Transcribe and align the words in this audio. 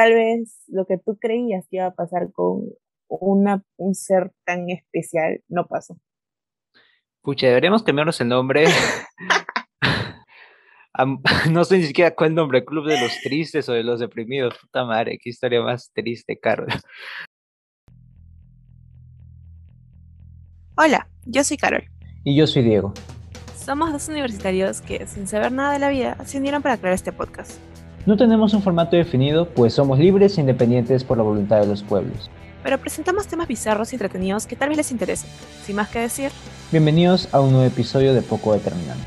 tal 0.00 0.14
vez 0.14 0.64
lo 0.68 0.86
que 0.86 0.96
tú 0.96 1.18
creías 1.18 1.66
que 1.68 1.76
iba 1.76 1.84
a 1.84 1.94
pasar 1.94 2.32
con 2.32 2.70
una, 3.08 3.62
un 3.76 3.94
ser 3.94 4.32
tan 4.46 4.70
especial 4.70 5.42
no 5.46 5.66
pasó. 5.66 5.98
Pucha, 7.20 7.48
deberíamos 7.48 7.82
cambiarnos 7.82 8.18
el 8.22 8.28
nombre. 8.28 8.64
no 11.50 11.64
sé 11.64 11.76
ni 11.76 11.82
siquiera 11.84 12.14
cuál 12.14 12.34
nombre, 12.34 12.64
Club 12.64 12.86
de 12.86 12.98
los 12.98 13.20
Tristes 13.22 13.68
o 13.68 13.74
de 13.74 13.84
los 13.84 14.00
Deprimidos. 14.00 14.56
Puta 14.58 14.86
madre, 14.86 15.18
qué 15.22 15.28
historia 15.28 15.60
más 15.60 15.90
triste, 15.92 16.38
Carol. 16.38 16.68
Hola, 20.78 21.10
yo 21.26 21.44
soy 21.44 21.58
Carol. 21.58 21.84
Y 22.24 22.34
yo 22.36 22.46
soy 22.46 22.62
Diego. 22.62 22.94
Somos 23.54 23.92
dos 23.92 24.08
universitarios 24.08 24.80
que, 24.80 25.06
sin 25.06 25.26
saber 25.26 25.52
nada 25.52 25.74
de 25.74 25.78
la 25.78 25.90
vida, 25.90 26.16
se 26.24 26.38
unieron 26.38 26.62
para 26.62 26.78
crear 26.78 26.94
este 26.94 27.12
podcast. 27.12 27.60
No 28.06 28.16
tenemos 28.16 28.54
un 28.54 28.62
formato 28.62 28.96
definido, 28.96 29.46
pues 29.50 29.74
somos 29.74 29.98
libres 29.98 30.38
e 30.38 30.40
independientes 30.40 31.04
por 31.04 31.18
la 31.18 31.22
voluntad 31.22 31.60
de 31.60 31.66
los 31.66 31.82
pueblos. 31.82 32.30
Pero 32.62 32.78
presentamos 32.78 33.26
temas 33.26 33.46
bizarros 33.46 33.92
y 33.92 33.96
entretenidos 33.96 34.46
que 34.46 34.56
tal 34.56 34.70
vez 34.70 34.78
les 34.78 34.90
interesen. 34.90 35.28
Sin 35.64 35.76
más 35.76 35.90
que 35.90 35.98
decir, 35.98 36.32
bienvenidos 36.72 37.32
a 37.34 37.40
un 37.40 37.52
nuevo 37.52 37.66
episodio 37.66 38.14
de 38.14 38.22
Poco 38.22 38.54
Determinante. 38.54 39.06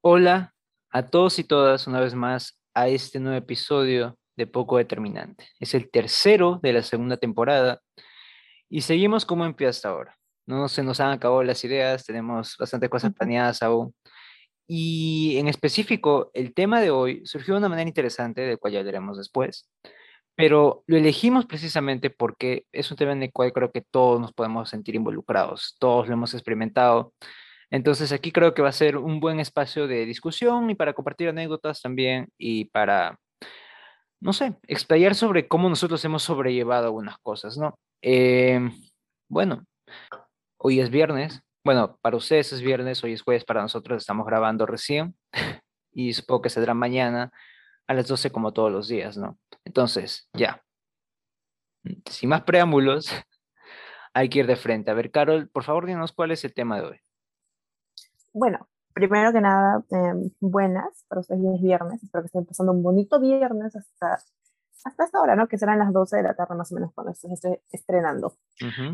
Hola 0.00 0.52
a 0.90 1.06
todos 1.06 1.38
y 1.38 1.44
todas 1.44 1.86
una 1.86 2.00
vez 2.00 2.14
más 2.14 2.58
a 2.74 2.88
este 2.88 3.20
nuevo 3.20 3.38
episodio 3.38 4.18
de 4.36 4.48
Poco 4.48 4.78
Determinante. 4.78 5.46
Es 5.60 5.74
el 5.74 5.88
tercero 5.92 6.58
de 6.60 6.72
la 6.72 6.82
segunda 6.82 7.16
temporada 7.16 7.82
y 8.68 8.80
seguimos 8.80 9.24
como 9.24 9.44
en 9.44 9.54
pie 9.54 9.68
hasta 9.68 9.90
ahora 9.90 10.18
no 10.48 10.68
se 10.68 10.82
nos 10.82 10.98
han 11.00 11.12
acabado 11.12 11.42
las 11.42 11.62
ideas, 11.64 12.04
tenemos 12.06 12.56
bastantes 12.58 12.90
cosas 12.90 13.12
planeadas 13.14 13.62
aún. 13.62 13.94
Y 14.66 15.36
en 15.38 15.48
específico, 15.48 16.30
el 16.34 16.54
tema 16.54 16.80
de 16.80 16.90
hoy 16.90 17.22
surgió 17.24 17.54
de 17.54 17.58
una 17.58 17.68
manera 17.68 17.88
interesante, 17.88 18.42
del 18.42 18.58
cual 18.58 18.72
ya 18.72 18.80
hablaremos 18.80 19.18
después, 19.18 19.68
pero 20.36 20.84
lo 20.86 20.96
elegimos 20.96 21.46
precisamente 21.46 22.10
porque 22.10 22.64
es 22.72 22.90
un 22.90 22.96
tema 22.96 23.12
en 23.12 23.22
el 23.24 23.32
cual 23.32 23.52
creo 23.52 23.72
que 23.72 23.82
todos 23.82 24.20
nos 24.20 24.32
podemos 24.32 24.70
sentir 24.70 24.94
involucrados, 24.94 25.76
todos 25.80 26.08
lo 26.08 26.14
hemos 26.14 26.32
experimentado. 26.34 27.12
Entonces 27.70 28.12
aquí 28.12 28.32
creo 28.32 28.54
que 28.54 28.62
va 28.62 28.70
a 28.70 28.72
ser 28.72 28.96
un 28.96 29.20
buen 29.20 29.40
espacio 29.40 29.86
de 29.86 30.06
discusión 30.06 30.70
y 30.70 30.74
para 30.74 30.94
compartir 30.94 31.28
anécdotas 31.28 31.82
también 31.82 32.28
y 32.38 32.66
para, 32.66 33.18
no 34.20 34.32
sé, 34.32 34.54
explayar 34.66 35.14
sobre 35.14 35.48
cómo 35.48 35.68
nosotros 35.68 36.04
hemos 36.04 36.22
sobrellevado 36.22 36.86
algunas 36.86 37.18
cosas, 37.18 37.58
¿no? 37.58 37.78
Eh, 38.02 38.60
bueno, 39.28 39.66
Hoy 40.60 40.80
es 40.80 40.90
viernes. 40.90 41.40
Bueno, 41.64 41.98
para 42.02 42.16
ustedes 42.16 42.52
es 42.52 42.62
viernes, 42.62 43.04
hoy 43.04 43.12
es 43.12 43.22
jueves, 43.22 43.44
para 43.44 43.62
nosotros 43.62 44.02
estamos 44.02 44.26
grabando 44.26 44.66
recién 44.66 45.16
y 45.92 46.12
supongo 46.14 46.42
que 46.42 46.50
saldrá 46.50 46.74
mañana 46.74 47.30
a 47.86 47.94
las 47.94 48.08
12 48.08 48.32
como 48.32 48.52
todos 48.52 48.72
los 48.72 48.88
días, 48.88 49.16
¿no? 49.16 49.38
Entonces, 49.64 50.28
ya. 50.32 50.64
Sin 52.06 52.30
más 52.30 52.42
preámbulos, 52.42 53.08
hay 54.14 54.28
que 54.28 54.40
ir 54.40 54.48
de 54.48 54.56
frente. 54.56 54.90
A 54.90 54.94
ver, 54.94 55.12
Carol, 55.12 55.48
por 55.48 55.62
favor, 55.62 55.86
dinos 55.86 56.10
cuál 56.10 56.32
es 56.32 56.44
el 56.44 56.52
tema 56.52 56.80
de 56.80 56.86
hoy. 56.88 57.00
Bueno, 58.32 58.68
primero 58.92 59.32
que 59.32 59.40
nada, 59.40 59.84
em, 59.90 60.30
buenas, 60.40 61.04
para 61.06 61.20
ustedes 61.20 61.40
es 61.40 61.62
viernes, 61.62 62.02
espero 62.02 62.22
que 62.22 62.26
estén 62.26 62.46
pasando 62.46 62.72
un 62.72 62.82
bonito 62.82 63.20
viernes 63.20 63.76
hasta 63.76 64.18
hasta 64.84 65.04
esta 65.04 65.20
hora, 65.20 65.36
¿no? 65.36 65.48
Que 65.48 65.58
serán 65.58 65.78
las 65.78 65.92
12 65.92 66.16
de 66.16 66.22
la 66.22 66.34
tarde 66.34 66.54
más 66.54 66.70
o 66.72 66.74
menos 66.74 66.92
cuando 66.94 67.14
se 67.14 67.32
esté 67.32 67.62
estrenando. 67.70 68.36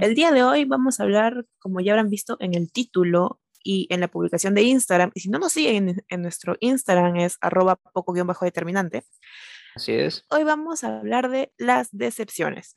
El 0.01 0.15
día 0.15 0.33
de 0.33 0.43
hoy 0.43 0.65
vamos 0.65 0.99
a 0.99 1.05
hablar, 1.05 1.47
como 1.59 1.81
ya 1.81 1.93
habrán 1.93 2.09
visto 2.09 2.37
en 2.41 2.55
el 2.55 2.73
título 2.73 3.41
y 3.63 3.87
en 3.91 4.01
la 4.01 4.09
publicación 4.09 4.55
de 4.55 4.63
Instagram, 4.63 5.11
y 5.15 5.21
si 5.21 5.31
no 5.31 5.39
nos 5.39 5.53
siguen 5.53 6.05
en, 6.09 6.23
nuestro 6.23 6.57
Instagram 6.61 7.17
es 7.17 7.39
arroba 7.41 7.77
poco 7.77 8.13
guion 8.13 8.27
bajo 8.27 8.45
determinante. 8.45 9.05
Así 9.75 9.93
es. 9.93 10.25
Hoy 10.31 10.45
vamos 10.45 10.85
a 10.85 10.99
hablar 10.99 11.31
de 11.31 11.53
las 11.57 11.89
decepciones. 11.91 12.77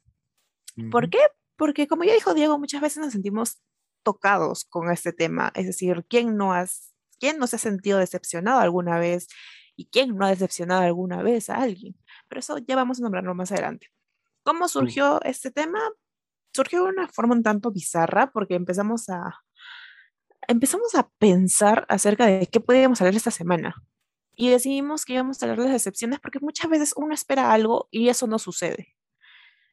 ¿Por 0.92 1.10
qué? 1.10 1.20
Porque 1.56 1.88
como 1.88 2.04
ya 2.04 2.14
dijo 2.14 2.34
Diego, 2.34 2.60
muchas 2.60 2.82
veces 2.82 3.00
nos 3.00 3.12
sentimos 3.12 3.60
tocados 4.04 4.64
con 4.66 4.92
este 4.92 5.12
tema, 5.12 5.52
es 5.56 5.66
decir, 5.66 6.06
¿quién 6.08 6.38
no, 6.38 6.54
has, 6.54 6.94
quién 7.20 7.40
no 7.40 7.48
se 7.48 7.58
ha 7.58 7.60
sentido 7.60 8.00
decepcionado 8.00 8.60
alguna 8.60 9.00
vez? 9.00 9.28
¿Y 9.76 9.88
quién 9.88 10.16
no 10.16 10.26
ha 10.26 10.30
decepcionado 10.30 10.82
alguna 10.82 11.22
vez 11.22 11.50
a 11.50 11.56
alguien? 11.56 11.96
Pero 12.28 12.40
eso 12.40 12.58
ya 12.60 12.76
vamos 12.76 13.00
a 13.00 13.04
nombrarlo 13.04 13.34
más 13.36 13.52
adelante. 13.52 13.88
¿Cómo 14.44 14.68
surgió 14.68 15.20
este 15.24 15.52
tema? 15.52 15.80
Surgió 16.54 16.84
de 16.84 16.90
una 16.90 17.08
forma 17.10 17.36
un 17.36 17.44
tanto 17.44 17.72
bizarra 17.72 18.32
porque 18.32 18.56
empezamos 18.56 19.10
a, 19.10 19.36
empezamos 20.48 20.96
a 20.96 21.10
pensar 21.18 21.86
acerca 21.90 22.26
de 22.26 22.48
qué 22.48 22.60
podíamos 22.60 23.02
hablar 23.02 23.16
esta 23.16 23.32
semana. 23.32 23.76
Y 24.36 24.50
decidimos 24.50 25.04
que 25.04 25.14
íbamos 25.14 25.42
a 25.42 25.46
hablar 25.46 25.68
de 25.68 25.74
decepciones 25.74 26.20
porque 26.20 26.40
muchas 26.40 26.70
veces 26.70 26.94
uno 26.96 27.14
espera 27.14 27.52
algo 27.52 27.88
y 27.92 28.10
eso 28.10 28.28
no 28.28 28.40
sucede. 28.40 28.96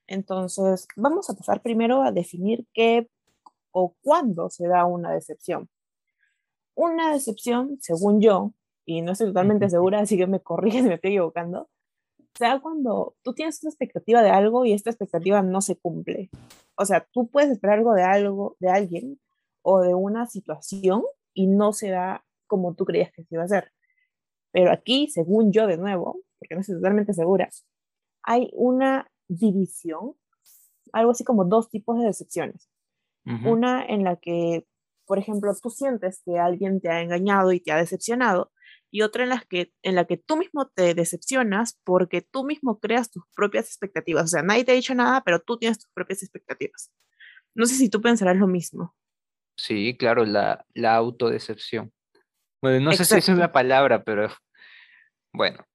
Entonces, 0.06 0.88
vamos 0.96 1.30
a 1.30 1.34
pasar 1.34 1.62
primero 1.62 2.02
a 2.02 2.12
definir 2.12 2.66
qué 2.72 3.08
o 3.70 3.94
cuándo 4.00 4.50
se 4.50 4.66
da 4.66 4.84
una 4.86 5.12
decepción. 5.12 5.68
Una 6.74 7.12
decepción, 7.12 7.78
según 7.80 8.20
yo, 8.20 8.52
y 8.84 9.02
no 9.02 9.12
estoy 9.12 9.28
totalmente 9.28 9.68
segura, 9.70 10.00
así 10.00 10.16
que 10.16 10.26
me 10.26 10.40
corrigen 10.40 10.82
si 10.82 10.88
me 10.88 10.94
estoy 10.94 11.12
equivocando, 11.12 11.68
sea 12.36 12.60
cuando 12.60 13.16
tú 13.22 13.32
tienes 13.34 13.62
una 13.62 13.70
expectativa 13.70 14.22
de 14.22 14.30
algo 14.30 14.64
y 14.64 14.72
esta 14.72 14.90
expectativa 14.90 15.42
no 15.42 15.60
se 15.60 15.76
cumple. 15.76 16.30
O 16.76 16.84
sea, 16.84 17.06
tú 17.12 17.28
puedes 17.28 17.50
esperar 17.50 17.78
algo 17.78 17.94
de 17.94 18.02
algo, 18.02 18.56
de 18.58 18.70
alguien 18.70 19.20
o 19.62 19.80
de 19.80 19.94
una 19.94 20.26
situación 20.26 21.02
y 21.32 21.46
no 21.46 21.72
se 21.72 21.90
da 21.90 22.24
como 22.46 22.74
tú 22.74 22.84
creías 22.84 23.12
que 23.12 23.24
se 23.24 23.34
iba 23.34 23.42
a 23.42 23.46
hacer. 23.46 23.72
Pero 24.52 24.72
aquí, 24.72 25.08
según 25.08 25.52
yo 25.52 25.66
de 25.66 25.76
nuevo, 25.76 26.20
porque 26.38 26.54
no 26.54 26.60
estoy 26.60 26.76
totalmente 26.76 27.14
segura, 27.14 27.48
hay 28.22 28.50
una 28.54 29.10
división, 29.28 30.14
algo 30.92 31.12
así 31.12 31.24
como 31.24 31.44
dos 31.44 31.68
tipos 31.70 31.98
de 31.98 32.06
decepciones. 32.06 32.68
Una 33.46 33.82
en 33.86 34.04
la 34.04 34.16
que, 34.16 34.66
por 35.06 35.18
ejemplo, 35.18 35.50
tú 35.60 35.70
sientes 35.70 36.20
que 36.26 36.38
alguien 36.38 36.80
te 36.82 36.90
ha 36.90 37.00
engañado 37.00 37.52
y 37.52 37.60
te 37.60 37.72
ha 37.72 37.76
decepcionado 37.78 38.50
y 38.94 39.02
otra 39.02 39.24
en 39.24 39.30
la, 39.30 39.40
que, 39.40 39.72
en 39.82 39.96
la 39.96 40.04
que 40.04 40.16
tú 40.16 40.36
mismo 40.36 40.68
te 40.68 40.94
decepcionas 40.94 41.80
porque 41.82 42.22
tú 42.22 42.44
mismo 42.44 42.78
creas 42.78 43.10
tus 43.10 43.24
propias 43.34 43.66
expectativas. 43.66 44.26
O 44.26 44.28
sea, 44.28 44.42
nadie 44.42 44.62
te 44.62 44.70
ha 44.70 44.76
dicho 44.76 44.94
nada, 44.94 45.20
pero 45.24 45.40
tú 45.40 45.58
tienes 45.58 45.80
tus 45.80 45.90
propias 45.92 46.22
expectativas. 46.22 46.92
No 47.56 47.66
sé 47.66 47.74
si 47.74 47.90
tú 47.90 48.00
pensarás 48.00 48.36
lo 48.36 48.46
mismo. 48.46 48.94
Sí, 49.58 49.96
claro, 49.98 50.24
la, 50.24 50.64
la 50.74 50.94
autodecepción. 50.94 51.92
Bueno, 52.62 52.84
no 52.84 52.92
sé 52.92 53.04
si 53.04 53.16
es 53.16 53.28
una 53.28 53.50
palabra, 53.50 54.04
pero 54.04 54.28
bueno, 55.32 55.66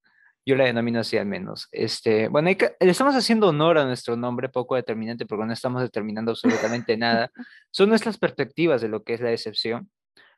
yo 0.45 0.55
la 0.55 0.63
denomino 0.63 1.01
así 1.01 1.17
al 1.17 1.25
menos. 1.25 1.67
Este, 1.73 2.29
bueno, 2.29 2.49
le 2.49 2.89
estamos 2.89 3.15
haciendo 3.15 3.49
honor 3.49 3.79
a 3.79 3.83
nuestro 3.83 4.15
nombre 4.15 4.47
poco 4.47 4.77
determinante 4.77 5.25
porque 5.25 5.45
no 5.45 5.51
estamos 5.51 5.81
determinando 5.81 6.31
absolutamente 6.31 6.95
nada. 6.95 7.31
Son 7.71 7.89
nuestras 7.89 8.17
perspectivas 8.17 8.79
de 8.79 8.87
lo 8.87 9.03
que 9.03 9.15
es 9.15 9.19
la 9.19 9.29
decepción. 9.29 9.91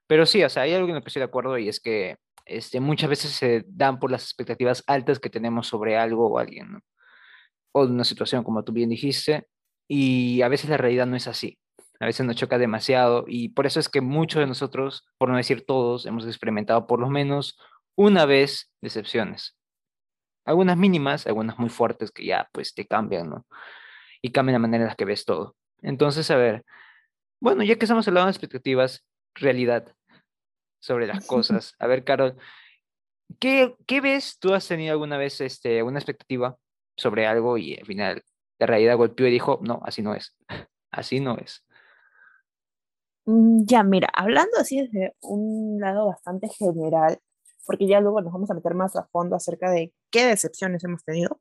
Pero 0.07 0.25
sí, 0.25 0.43
o 0.43 0.49
sea, 0.49 0.63
hay 0.63 0.73
algo 0.73 0.87
en 0.87 0.95
lo 0.95 1.01
que 1.01 1.09
estoy 1.09 1.19
de 1.19 1.25
acuerdo 1.25 1.59
y 1.59 1.69
es 1.69 1.79
que 1.79 2.17
este, 2.57 2.79
muchas 2.79 3.09
veces 3.09 3.31
se 3.31 3.63
dan 3.67 3.99
por 3.99 4.11
las 4.11 4.23
expectativas 4.23 4.83
altas 4.87 5.19
que 5.19 5.29
tenemos 5.29 5.67
sobre 5.67 5.97
algo 5.97 6.27
o 6.27 6.37
alguien, 6.37 6.81
o 7.71 7.85
de 7.85 7.93
una 7.93 8.03
situación, 8.03 8.43
como 8.43 8.63
tú 8.63 8.73
bien 8.73 8.89
dijiste, 8.89 9.47
y 9.87 10.41
a 10.41 10.47
veces 10.47 10.69
la 10.69 10.77
realidad 10.77 11.05
no 11.05 11.15
es 11.15 11.27
así. 11.27 11.57
A 11.99 12.05
veces 12.05 12.25
nos 12.25 12.35
choca 12.35 12.57
demasiado 12.57 13.25
y 13.27 13.49
por 13.49 13.67
eso 13.67 13.79
es 13.79 13.87
que 13.87 14.01
muchos 14.01 14.39
de 14.39 14.47
nosotros, 14.47 15.07
por 15.17 15.29
no 15.29 15.37
decir 15.37 15.65
todos, 15.65 16.05
hemos 16.07 16.25
experimentado 16.25 16.87
por 16.87 16.99
lo 16.99 17.09
menos 17.09 17.59
una 17.95 18.25
vez 18.25 18.71
decepciones. 18.81 19.55
Algunas 20.45 20.77
mínimas, 20.77 21.27
algunas 21.27 21.59
muy 21.59 21.69
fuertes 21.69 22.11
que 22.11 22.25
ya 22.25 22.49
pues 22.53 22.73
te 22.73 22.87
cambian, 22.87 23.29
¿no? 23.29 23.45
Y 24.21 24.31
cambian 24.31 24.53
la 24.53 24.59
manera 24.59 24.83
en 24.85 24.89
la 24.89 24.95
que 24.95 25.05
ves 25.05 25.25
todo. 25.25 25.55
Entonces, 25.83 26.31
a 26.31 26.37
ver, 26.37 26.63
bueno, 27.39 27.63
ya 27.63 27.75
que 27.75 27.85
estamos 27.85 28.07
hablando 28.07 28.27
de 28.27 28.31
expectativas, 28.31 29.05
realidad, 29.35 29.93
sobre 30.81 31.07
las 31.07 31.25
cosas. 31.25 31.75
A 31.79 31.87
ver, 31.87 32.03
Carol, 32.03 32.35
¿qué, 33.39 33.75
¿qué, 33.87 34.01
ves? 34.01 34.37
¿Tú 34.39 34.53
has 34.53 34.67
tenido 34.67 34.91
alguna 34.91 35.17
vez 35.17 35.39
este, 35.39 35.81
una 35.83 35.99
expectativa 35.99 36.57
sobre 36.97 37.25
algo 37.27 37.57
y 37.57 37.75
al 37.75 37.85
final 37.85 38.23
la 38.59 38.67
realidad 38.67 38.97
golpeó 38.97 39.27
y 39.27 39.31
dijo, 39.31 39.59
no, 39.61 39.79
así 39.85 40.01
no 40.01 40.13
es, 40.13 40.35
así 40.91 41.19
no 41.19 41.37
es? 41.37 41.63
Mm, 43.25 43.63
ya, 43.65 43.83
mira, 43.83 44.09
hablando 44.13 44.57
así 44.59 44.81
desde 44.81 45.15
un 45.21 45.79
lado 45.79 46.07
bastante 46.07 46.49
general, 46.49 47.19
porque 47.65 47.87
ya 47.87 48.01
luego 48.01 48.21
nos 48.21 48.33
vamos 48.33 48.49
a 48.49 48.55
meter 48.55 48.73
más 48.73 48.95
a 48.95 49.05
fondo 49.05 49.35
acerca 49.35 49.69
de 49.69 49.93
qué 50.09 50.25
decepciones 50.25 50.83
hemos 50.83 51.03
tenido. 51.03 51.39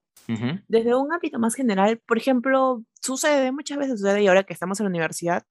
Desde 0.69 0.95
un 0.95 1.13
ámbito 1.13 1.41
más 1.41 1.57
general, 1.57 2.01
por 2.07 2.17
ejemplo, 2.17 2.85
sucede, 3.03 3.51
muchas 3.51 3.79
veces 3.79 3.99
sucede, 3.99 4.23
y 4.23 4.29
ahora 4.29 4.45
que 4.45 4.53
estamos 4.53 4.79
en 4.79 4.85
la 4.85 4.91
universidad, 4.91 5.43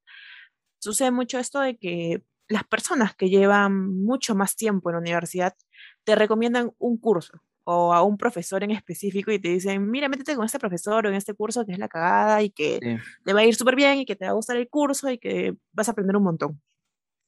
sucede 0.80 1.12
mucho 1.12 1.38
esto 1.38 1.60
de 1.60 1.76
que 1.76 2.24
las 2.50 2.66
personas 2.66 3.16
que 3.16 3.30
llevan 3.30 4.04
mucho 4.04 4.36
más 4.36 4.56
tiempo 4.56 4.90
en 4.90 4.96
la 4.96 5.00
universidad 5.00 5.56
te 6.04 6.16
recomiendan 6.16 6.74
un 6.80 6.98
curso 6.98 7.42
o 7.64 7.94
a 7.94 8.02
un 8.02 8.18
profesor 8.18 8.64
en 8.64 8.72
específico 8.72 9.32
y 9.32 9.38
te 9.38 9.50
dicen, 9.50 9.90
mira, 9.90 10.10
métete 10.10 10.36
con 10.36 10.44
este 10.44 10.58
profesor 10.58 11.06
o 11.06 11.10
en 11.10 11.16
este 11.16 11.36
curso 11.36 11.64
que 11.66 11.74
es 11.74 11.78
la 11.78 11.88
cagada 11.88 12.42
y 12.42 12.50
que 12.50 13.00
te 13.24 13.34
va 13.34 13.42
a 13.42 13.46
ir 13.46 13.56
súper 13.56 13.76
bien 13.76 14.00
y 14.00 14.06
que 14.06 14.16
te 14.16 14.26
va 14.26 14.32
a 14.32 14.34
gustar 14.34 14.58
el 14.58 14.68
curso 14.68 15.10
y 15.12 15.20
que 15.20 15.56
vas 15.72 15.88
a 15.88 15.92
aprender 15.92 16.18
un 16.18 16.24
montón. 16.24 16.60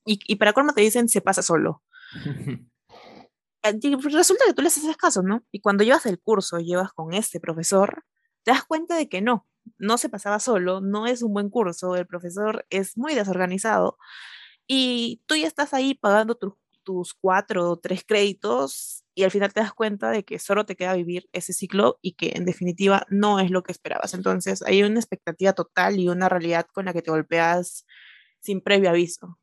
Y, 0.03 0.19
y 0.25 0.37
para 0.37 0.53
colmo 0.53 0.73
te 0.73 0.81
dicen, 0.81 1.07
se 1.07 1.21
pasa 1.21 1.43
solo. 1.43 1.83
resulta 3.63 4.45
que 4.47 4.53
tú 4.55 4.63
les 4.63 4.75
haces 4.75 4.97
caso, 4.97 5.21
¿no? 5.21 5.43
Y 5.51 5.61
cuando 5.61 5.83
llevas 5.83 6.07
el 6.07 6.19
curso, 6.19 6.57
llevas 6.57 6.91
con 6.93 7.13
este 7.13 7.39
profesor, 7.39 8.03
te 8.41 8.49
das 8.49 8.63
cuenta 8.63 8.95
de 8.95 9.07
que 9.07 9.21
no, 9.21 9.45
no 9.77 9.99
se 9.99 10.09
pasaba 10.09 10.39
solo, 10.39 10.81
no 10.81 11.05
es 11.05 11.21
un 11.21 11.33
buen 11.33 11.51
curso, 11.51 11.95
el 11.95 12.07
profesor 12.07 12.65
es 12.71 12.97
muy 12.97 13.13
desorganizado 13.13 13.99
y 14.73 15.21
tú 15.25 15.35
ya 15.35 15.47
estás 15.47 15.73
ahí 15.73 15.95
pagando 15.95 16.37
tus 16.85 17.13
cuatro 17.13 17.71
o 17.71 17.77
tres 17.77 18.05
créditos 18.07 19.03
y 19.13 19.23
al 19.23 19.31
final 19.31 19.51
te 19.51 19.59
das 19.59 19.73
cuenta 19.73 20.11
de 20.11 20.23
que 20.23 20.39
solo 20.39 20.65
te 20.65 20.77
queda 20.77 20.93
vivir 20.93 21.27
ese 21.33 21.51
ciclo 21.51 21.99
y 22.01 22.13
que 22.13 22.31
en 22.35 22.45
definitiva 22.45 23.05
no 23.09 23.41
es 23.41 23.51
lo 23.51 23.63
que 23.63 23.73
esperabas. 23.73 24.13
Entonces 24.13 24.61
hay 24.61 24.83
una 24.83 25.01
expectativa 25.01 25.51
total 25.51 25.99
y 25.99 26.07
una 26.07 26.29
realidad 26.29 26.67
con 26.71 26.85
la 26.85 26.93
que 26.93 27.01
te 27.01 27.11
golpeas 27.11 27.85
sin 28.39 28.61
previo 28.61 28.89
aviso. 28.89 29.37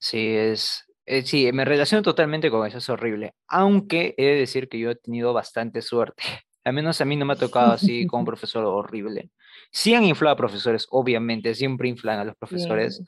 Sí, 0.00 0.34
es, 0.34 0.84
eh, 1.06 1.22
sí, 1.22 1.52
me 1.52 1.64
relaciono 1.64 2.02
totalmente 2.02 2.50
con 2.50 2.66
eso, 2.66 2.78
es 2.78 2.88
horrible. 2.88 3.34
Aunque 3.46 4.16
he 4.18 4.24
de 4.26 4.34
decir 4.34 4.68
que 4.68 4.80
yo 4.80 4.90
he 4.90 4.96
tenido 4.96 5.32
bastante 5.32 5.80
suerte. 5.80 6.24
Al 6.64 6.72
menos 6.72 7.00
a 7.00 7.04
mí 7.04 7.14
no 7.14 7.24
me 7.24 7.34
ha 7.34 7.36
tocado 7.36 7.70
así 7.70 8.04
con 8.04 8.22
un 8.22 8.26
profesor 8.32 8.64
horrible. 8.64 9.30
Sí 9.70 9.94
han 9.94 10.02
inflado 10.02 10.34
a 10.34 10.36
profesores, 10.36 10.88
obviamente, 10.90 11.54
siempre 11.54 11.88
inflan 11.88 12.18
a 12.18 12.24
los 12.24 12.34
profesores, 12.34 13.04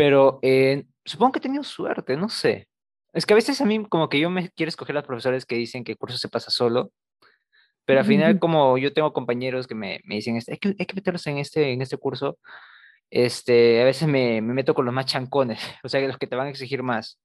pero 0.00 0.38
eh, 0.40 0.86
supongo 1.04 1.32
que 1.32 1.40
he 1.40 1.42
tenido 1.42 1.62
suerte, 1.62 2.16
no 2.16 2.30
sé. 2.30 2.68
Es 3.12 3.26
que 3.26 3.34
a 3.34 3.36
veces 3.36 3.60
a 3.60 3.66
mí 3.66 3.84
como 3.86 4.08
que 4.08 4.18
yo 4.18 4.30
me 4.30 4.48
quiero 4.48 4.70
escoger 4.70 4.96
a 4.96 5.00
los 5.00 5.06
profesores 5.06 5.44
que 5.44 5.56
dicen 5.56 5.84
que 5.84 5.92
el 5.92 5.98
curso 5.98 6.16
se 6.16 6.30
pasa 6.30 6.50
solo, 6.50 6.90
pero 7.84 8.00
al 8.00 8.06
final 8.06 8.38
como 8.38 8.78
yo 8.78 8.94
tengo 8.94 9.12
compañeros 9.12 9.66
que 9.66 9.74
me, 9.74 10.00
me 10.04 10.14
dicen, 10.14 10.36
hay 10.36 10.56
que, 10.56 10.68
hay 10.78 10.86
que 10.86 10.94
meterlos 10.94 11.26
en 11.26 11.36
este, 11.36 11.72
en 11.72 11.82
este 11.82 11.98
curso, 11.98 12.38
este, 13.10 13.82
a 13.82 13.84
veces 13.84 14.08
me, 14.08 14.40
me, 14.40 14.54
meto 14.54 14.72
con 14.72 14.86
los 14.86 14.94
más 14.94 15.04
chancones, 15.04 15.60
o 15.84 15.88
sea, 15.90 16.00
los 16.00 16.16
que 16.16 16.26
te 16.26 16.36
van 16.36 16.46
a 16.46 16.50
exigir 16.50 16.82
más. 16.82 17.20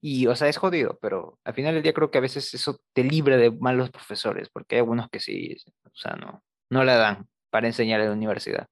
Y, 0.00 0.26
o 0.26 0.34
sea, 0.34 0.48
es 0.48 0.56
jodido, 0.56 0.98
pero 1.00 1.38
al 1.44 1.54
final 1.54 1.74
del 1.74 1.84
día 1.84 1.92
creo 1.92 2.10
que 2.10 2.18
a 2.18 2.22
veces 2.22 2.52
eso 2.54 2.80
te 2.92 3.04
libra 3.04 3.36
de 3.36 3.52
malos 3.52 3.90
profesores, 3.90 4.48
porque 4.50 4.74
hay 4.74 4.80
algunos 4.80 5.10
que 5.10 5.20
sí, 5.20 5.56
o 5.84 5.94
sea, 5.94 6.16
no, 6.16 6.42
no 6.70 6.82
la 6.82 6.96
dan 6.96 7.28
para 7.50 7.68
enseñar 7.68 8.00
en 8.00 8.08
la 8.08 8.14
universidad. 8.14 8.66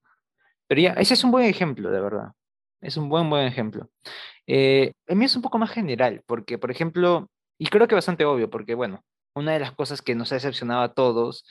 Pero 0.67 0.81
ya, 0.81 0.93
ese 0.95 1.15
es 1.15 1.23
un 1.23 1.31
buen 1.31 1.45
ejemplo, 1.47 1.93
de 1.93 2.01
verdad. 2.01 2.33
Es 2.81 2.97
un 2.97 3.09
buen, 3.09 3.29
buen 3.29 3.47
ejemplo. 3.47 3.91
Eh, 4.47 4.93
el 5.07 5.17
mío 5.17 5.27
es 5.27 5.37
un 5.37 5.43
poco 5.43 5.59
más 5.59 5.71
general, 5.71 6.23
porque, 6.27 6.59
por 6.59 6.71
ejemplo, 6.71 7.29
y 7.59 7.67
creo 7.67 7.89
que 7.89 7.95
bastante 7.95 8.25
obvio, 8.25 8.51
porque, 8.51 8.75
bueno, 8.75 9.05
una 9.35 9.53
de 9.53 9.61
las 9.61 9.73
cosas 9.73 10.03
que 10.03 10.15
nos 10.15 10.33
ha 10.33 10.37
decepcionado 10.37 10.83
a 10.83 10.95
todos, 10.95 11.45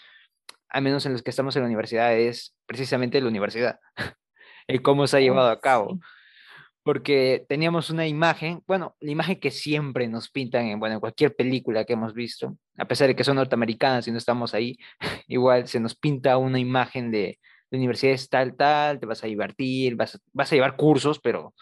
al 0.70 0.82
menos 0.84 1.06
en 1.06 1.14
los 1.14 1.24
que 1.24 1.30
estamos 1.30 1.56
en 1.56 1.64
la 1.64 1.68
universidad, 1.68 2.16
es 2.18 2.56
precisamente 2.66 3.22
la 3.22 3.28
universidad, 3.28 3.80
el 4.68 4.82
cómo 4.82 5.08
se 5.08 5.18
ha 5.18 5.20
llevado 5.22 5.50
a 5.50 5.60
cabo 5.60 6.00
porque 6.88 7.46
teníamos 7.50 7.90
una 7.90 8.08
imagen, 8.08 8.64
bueno, 8.66 8.96
la 9.02 9.12
imagen 9.12 9.42
que 9.42 9.52
siempre 9.52 10.08
nos 10.08 10.30
pintan 10.30 10.68
en, 10.68 10.80
bueno, 10.80 10.94
en 10.96 11.02
cualquier 11.02 11.36
película 11.36 11.84
que 11.84 11.92
hemos 11.92 12.14
visto, 12.14 12.58
a 12.78 12.88
pesar 12.88 13.10
de 13.10 13.16
que 13.18 13.26
son 13.26 13.36
norteamericanas 13.36 14.08
y 14.08 14.12
no 14.12 14.18
estamos 14.18 14.54
ahí, 14.54 14.78
igual 15.28 15.68
se 15.68 15.82
nos 15.82 15.96
pinta 15.96 16.38
una 16.38 16.60
imagen 16.60 17.12
de, 17.12 17.40
de 17.70 17.78
universidades 17.78 18.30
tal, 18.30 18.56
tal, 18.56 19.00
te 19.00 19.06
vas 19.06 19.24
a 19.24 19.28
divertir, 19.28 19.96
vas, 19.96 20.20
vas 20.34 20.52
a 20.52 20.56
llevar 20.56 20.76
cursos, 20.76 21.20
pero 21.20 21.54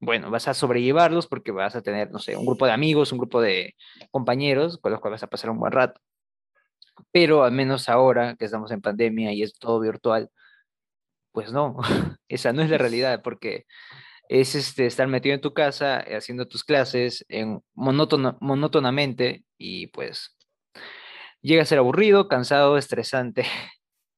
bueno, 0.00 0.30
vas 0.30 0.48
a 0.48 0.54
sobrellevarlos 0.54 1.26
porque 1.26 1.52
vas 1.52 1.76
a 1.76 1.82
tener, 1.82 2.10
no 2.10 2.18
sé, 2.18 2.36
un 2.36 2.46
grupo 2.46 2.66
de 2.66 2.72
amigos, 2.72 3.12
un 3.12 3.18
grupo 3.18 3.40
de 3.40 3.74
compañeros 4.10 4.78
con 4.78 4.92
los 4.92 5.00
cuales 5.00 5.16
vas 5.16 5.24
a 5.24 5.30
pasar 5.30 5.50
un 5.50 5.58
buen 5.58 5.72
rato. 5.72 6.00
Pero 7.12 7.44
al 7.44 7.52
menos 7.52 7.88
ahora 7.88 8.36
que 8.36 8.44
estamos 8.46 8.70
en 8.72 8.80
pandemia 8.80 9.32
y 9.32 9.42
es 9.42 9.54
todo 9.58 9.80
virtual, 9.80 10.30
pues 11.32 11.52
no, 11.52 11.76
esa 12.28 12.52
no 12.52 12.62
es 12.62 12.70
la 12.70 12.78
realidad, 12.78 13.22
porque 13.22 13.66
es 14.28 14.54
este, 14.54 14.86
estar 14.86 15.06
metido 15.08 15.34
en 15.34 15.40
tu 15.40 15.54
casa 15.54 16.00
eh, 16.00 16.16
haciendo 16.16 16.48
tus 16.48 16.64
clases 16.64 17.24
en 17.28 17.60
monótonamente 17.74 19.44
y 19.58 19.88
pues 19.88 20.36
llega 21.40 21.62
a 21.62 21.66
ser 21.66 21.78
aburrido, 21.78 22.28
cansado, 22.28 22.76
estresante 22.78 23.46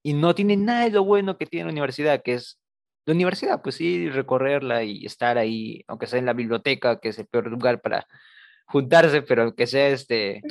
y 0.02 0.14
no 0.14 0.34
tiene 0.34 0.56
nada 0.56 0.84
de 0.84 0.90
lo 0.90 1.04
bueno 1.04 1.38
que 1.38 1.46
tiene 1.46 1.66
la 1.66 1.72
universidad, 1.72 2.22
que 2.22 2.34
es 2.34 2.60
la 3.04 3.14
universidad, 3.14 3.62
pues 3.62 3.76
sí, 3.76 4.10
recorrerla 4.10 4.84
y 4.84 5.06
estar 5.06 5.38
ahí, 5.38 5.82
aunque 5.88 6.06
sea 6.06 6.18
en 6.18 6.26
la 6.26 6.34
biblioteca, 6.34 7.00
que 7.00 7.08
es 7.08 7.18
el 7.18 7.26
peor 7.26 7.46
lugar 7.46 7.80
para 7.80 8.06
juntarse, 8.66 9.22
pero 9.22 9.54
que 9.54 9.66
sea 9.66 9.88
este, 9.88 10.42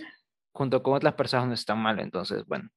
junto 0.52 0.82
con 0.82 0.94
otras 0.96 1.14
personas 1.14 1.48
no 1.48 1.54
es 1.54 1.66
tan 1.66 1.80
malo. 1.80 2.02
Entonces, 2.02 2.46
bueno, 2.46 2.70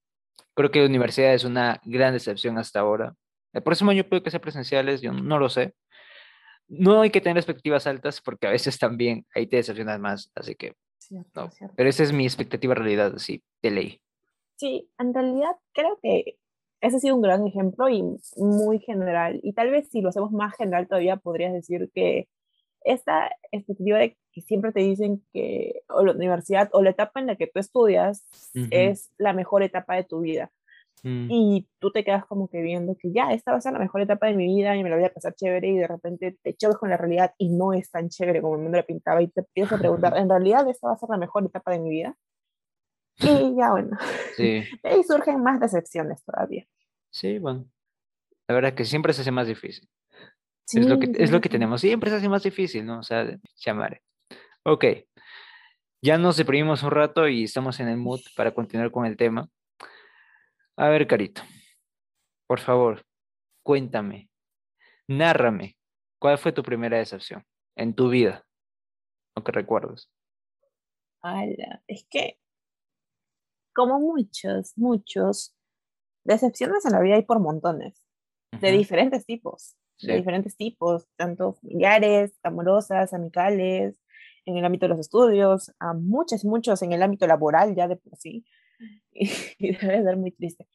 creo 0.54 0.70
que 0.70 0.80
la 0.80 0.86
universidad 0.86 1.32
es 1.34 1.44
una 1.44 1.80
gran 1.84 2.12
decepción 2.12 2.58
hasta 2.58 2.80
ahora. 2.80 3.14
El 3.52 3.62
próximo 3.62 3.90
año 3.90 4.04
puede 4.04 4.22
que 4.22 4.30
sea 4.30 4.40
presenciales, 4.40 5.00
yo 5.00 5.12
no 5.12 5.38
lo 5.38 5.48
sé, 5.48 5.74
no 6.68 7.00
hay 7.00 7.10
que 7.10 7.20
tener 7.20 7.36
expectativas 7.36 7.86
altas 7.86 8.20
porque 8.20 8.46
a 8.46 8.50
veces 8.50 8.78
también 8.78 9.26
ahí 9.34 9.46
te 9.46 9.56
decepcionas 9.56 9.98
más, 9.98 10.30
así 10.34 10.54
que 10.54 10.74
no. 11.34 11.50
Pero 11.76 11.88
esa 11.88 12.04
es 12.04 12.12
mi 12.12 12.24
expectativa 12.24 12.74
realidad, 12.74 13.14
sí, 13.16 13.42
de 13.62 13.70
ley. 13.70 14.00
Sí, 14.56 14.88
en 14.98 15.12
realidad 15.12 15.56
creo 15.72 15.98
que 16.00 16.38
ese 16.80 16.96
ha 16.96 17.00
sido 17.00 17.16
un 17.16 17.22
gran 17.22 17.46
ejemplo 17.46 17.88
y 17.88 18.02
muy 18.36 18.78
general. 18.80 19.40
Y 19.42 19.52
tal 19.52 19.70
vez 19.70 19.88
si 19.90 20.00
lo 20.00 20.08
hacemos 20.08 20.32
más 20.32 20.54
general 20.56 20.88
todavía 20.88 21.16
podrías 21.16 21.52
decir 21.52 21.90
que 21.94 22.28
esta 22.82 23.30
expectativa 23.52 23.98
de 23.98 24.16
que 24.32 24.40
siempre 24.40 24.72
te 24.72 24.80
dicen 24.80 25.22
que 25.32 25.82
o 25.88 26.04
la 26.04 26.12
universidad 26.12 26.70
o 26.72 26.82
la 26.82 26.90
etapa 26.90 27.20
en 27.20 27.26
la 27.26 27.36
que 27.36 27.46
tú 27.46 27.58
estudias 27.58 28.24
es 28.70 29.10
la 29.18 29.32
mejor 29.32 29.62
etapa 29.62 29.96
de 29.96 30.04
tu 30.04 30.20
vida. 30.20 30.50
Mm. 31.02 31.28
Y 31.30 31.68
tú 31.78 31.90
te 31.90 32.04
quedas 32.04 32.26
como 32.26 32.48
que 32.48 32.60
viendo 32.60 32.94
que 32.96 33.10
ya, 33.12 33.32
esta 33.32 33.52
va 33.52 33.58
a 33.58 33.60
ser 33.60 33.72
la 33.72 33.78
mejor 33.78 34.02
etapa 34.02 34.26
de 34.26 34.34
mi 34.34 34.46
vida 34.46 34.76
y 34.76 34.82
me 34.82 34.90
la 34.90 34.96
voy 34.96 35.04
a 35.04 35.12
pasar 35.12 35.34
chévere 35.34 35.68
y 35.68 35.76
de 35.78 35.86
repente 35.86 36.36
te 36.42 36.54
choques 36.54 36.76
con 36.76 36.90
la 36.90 36.96
realidad 36.96 37.34
y 37.38 37.48
no 37.48 37.72
es 37.72 37.90
tan 37.90 38.08
chévere 38.08 38.42
como 38.42 38.56
el 38.56 38.62
mundo 38.62 38.76
la 38.76 38.84
pintaba 38.84 39.22
y 39.22 39.28
te 39.28 39.40
empiezas 39.40 39.74
a 39.74 39.78
preguntar, 39.78 40.16
¿en 40.18 40.28
realidad 40.28 40.68
esta 40.68 40.88
va 40.88 40.94
a 40.94 40.98
ser 40.98 41.08
la 41.08 41.16
mejor 41.16 41.44
etapa 41.44 41.72
de 41.72 41.78
mi 41.78 41.90
vida? 41.90 42.16
Y 43.22 43.56
ya 43.56 43.70
bueno, 43.70 43.96
sí. 44.36 44.64
ahí 44.82 45.02
surgen 45.04 45.42
más 45.42 45.60
decepciones 45.60 46.22
todavía. 46.24 46.66
Sí, 47.10 47.38
bueno. 47.38 47.66
La 48.48 48.54
verdad 48.54 48.70
es 48.70 48.76
que 48.76 48.84
siempre 48.84 49.12
se 49.12 49.22
hace 49.22 49.30
más 49.30 49.46
difícil. 49.46 49.88
es, 50.72 50.86
lo 50.86 50.98
que, 50.98 51.12
es 51.16 51.30
lo 51.30 51.40
que 51.40 51.48
tenemos, 51.48 51.80
siempre 51.80 52.10
se 52.10 52.16
hace 52.16 52.28
más 52.28 52.42
difícil, 52.42 52.84
¿no? 52.84 53.00
O 53.00 53.02
sea, 53.02 53.38
llamar. 53.56 54.00
Ok, 54.64 54.84
ya 56.02 56.16
nos 56.16 56.38
deprimimos 56.38 56.82
un 56.82 56.90
rato 56.90 57.28
y 57.28 57.44
estamos 57.44 57.78
en 57.78 57.88
el 57.88 57.98
mood 57.98 58.20
para 58.34 58.54
continuar 58.54 58.90
con 58.90 59.04
el 59.04 59.18
tema. 59.18 59.48
A 60.76 60.88
ver, 60.88 61.06
Carito, 61.06 61.42
por 62.46 62.58
favor, 62.58 63.04
cuéntame, 63.62 64.30
nárrame, 65.06 65.76
¿cuál 66.18 66.38
fue 66.38 66.52
tu 66.52 66.62
primera 66.62 66.96
decepción 66.96 67.44
en 67.76 67.94
tu 67.94 68.08
vida? 68.08 68.46
¿O 69.34 69.44
que 69.44 69.52
recuerdas? 69.52 70.10
es 71.86 72.06
que, 72.10 72.38
como 73.74 74.00
muchos, 74.00 74.72
muchos, 74.76 75.54
decepciones 76.24 76.84
en 76.84 76.92
la 76.92 77.00
vida 77.00 77.16
hay 77.16 77.22
por 77.22 77.40
montones, 77.40 78.02
de 78.60 78.72
diferentes 78.72 79.24
tipos, 79.24 79.76
de 80.00 80.16
diferentes 80.16 80.56
tipos, 80.56 81.06
tanto 81.16 81.54
familiares, 81.54 82.38
amorosas, 82.42 83.12
amicales, 83.12 84.00
en 84.46 84.56
el 84.56 84.64
ámbito 84.64 84.86
de 84.86 84.90
los 84.90 85.00
estudios, 85.00 85.72
a 85.78 85.92
muchos, 85.94 86.44
muchos 86.44 86.82
en 86.82 86.92
el 86.92 87.02
ámbito 87.02 87.26
laboral 87.26 87.74
ya 87.74 87.88
de 87.88 87.96
por 87.96 88.16
sí. 88.16 88.44
y, 89.12 89.76
debe 89.76 90.02
ser 90.02 90.16
muy 90.16 90.32
triste. 90.32 90.66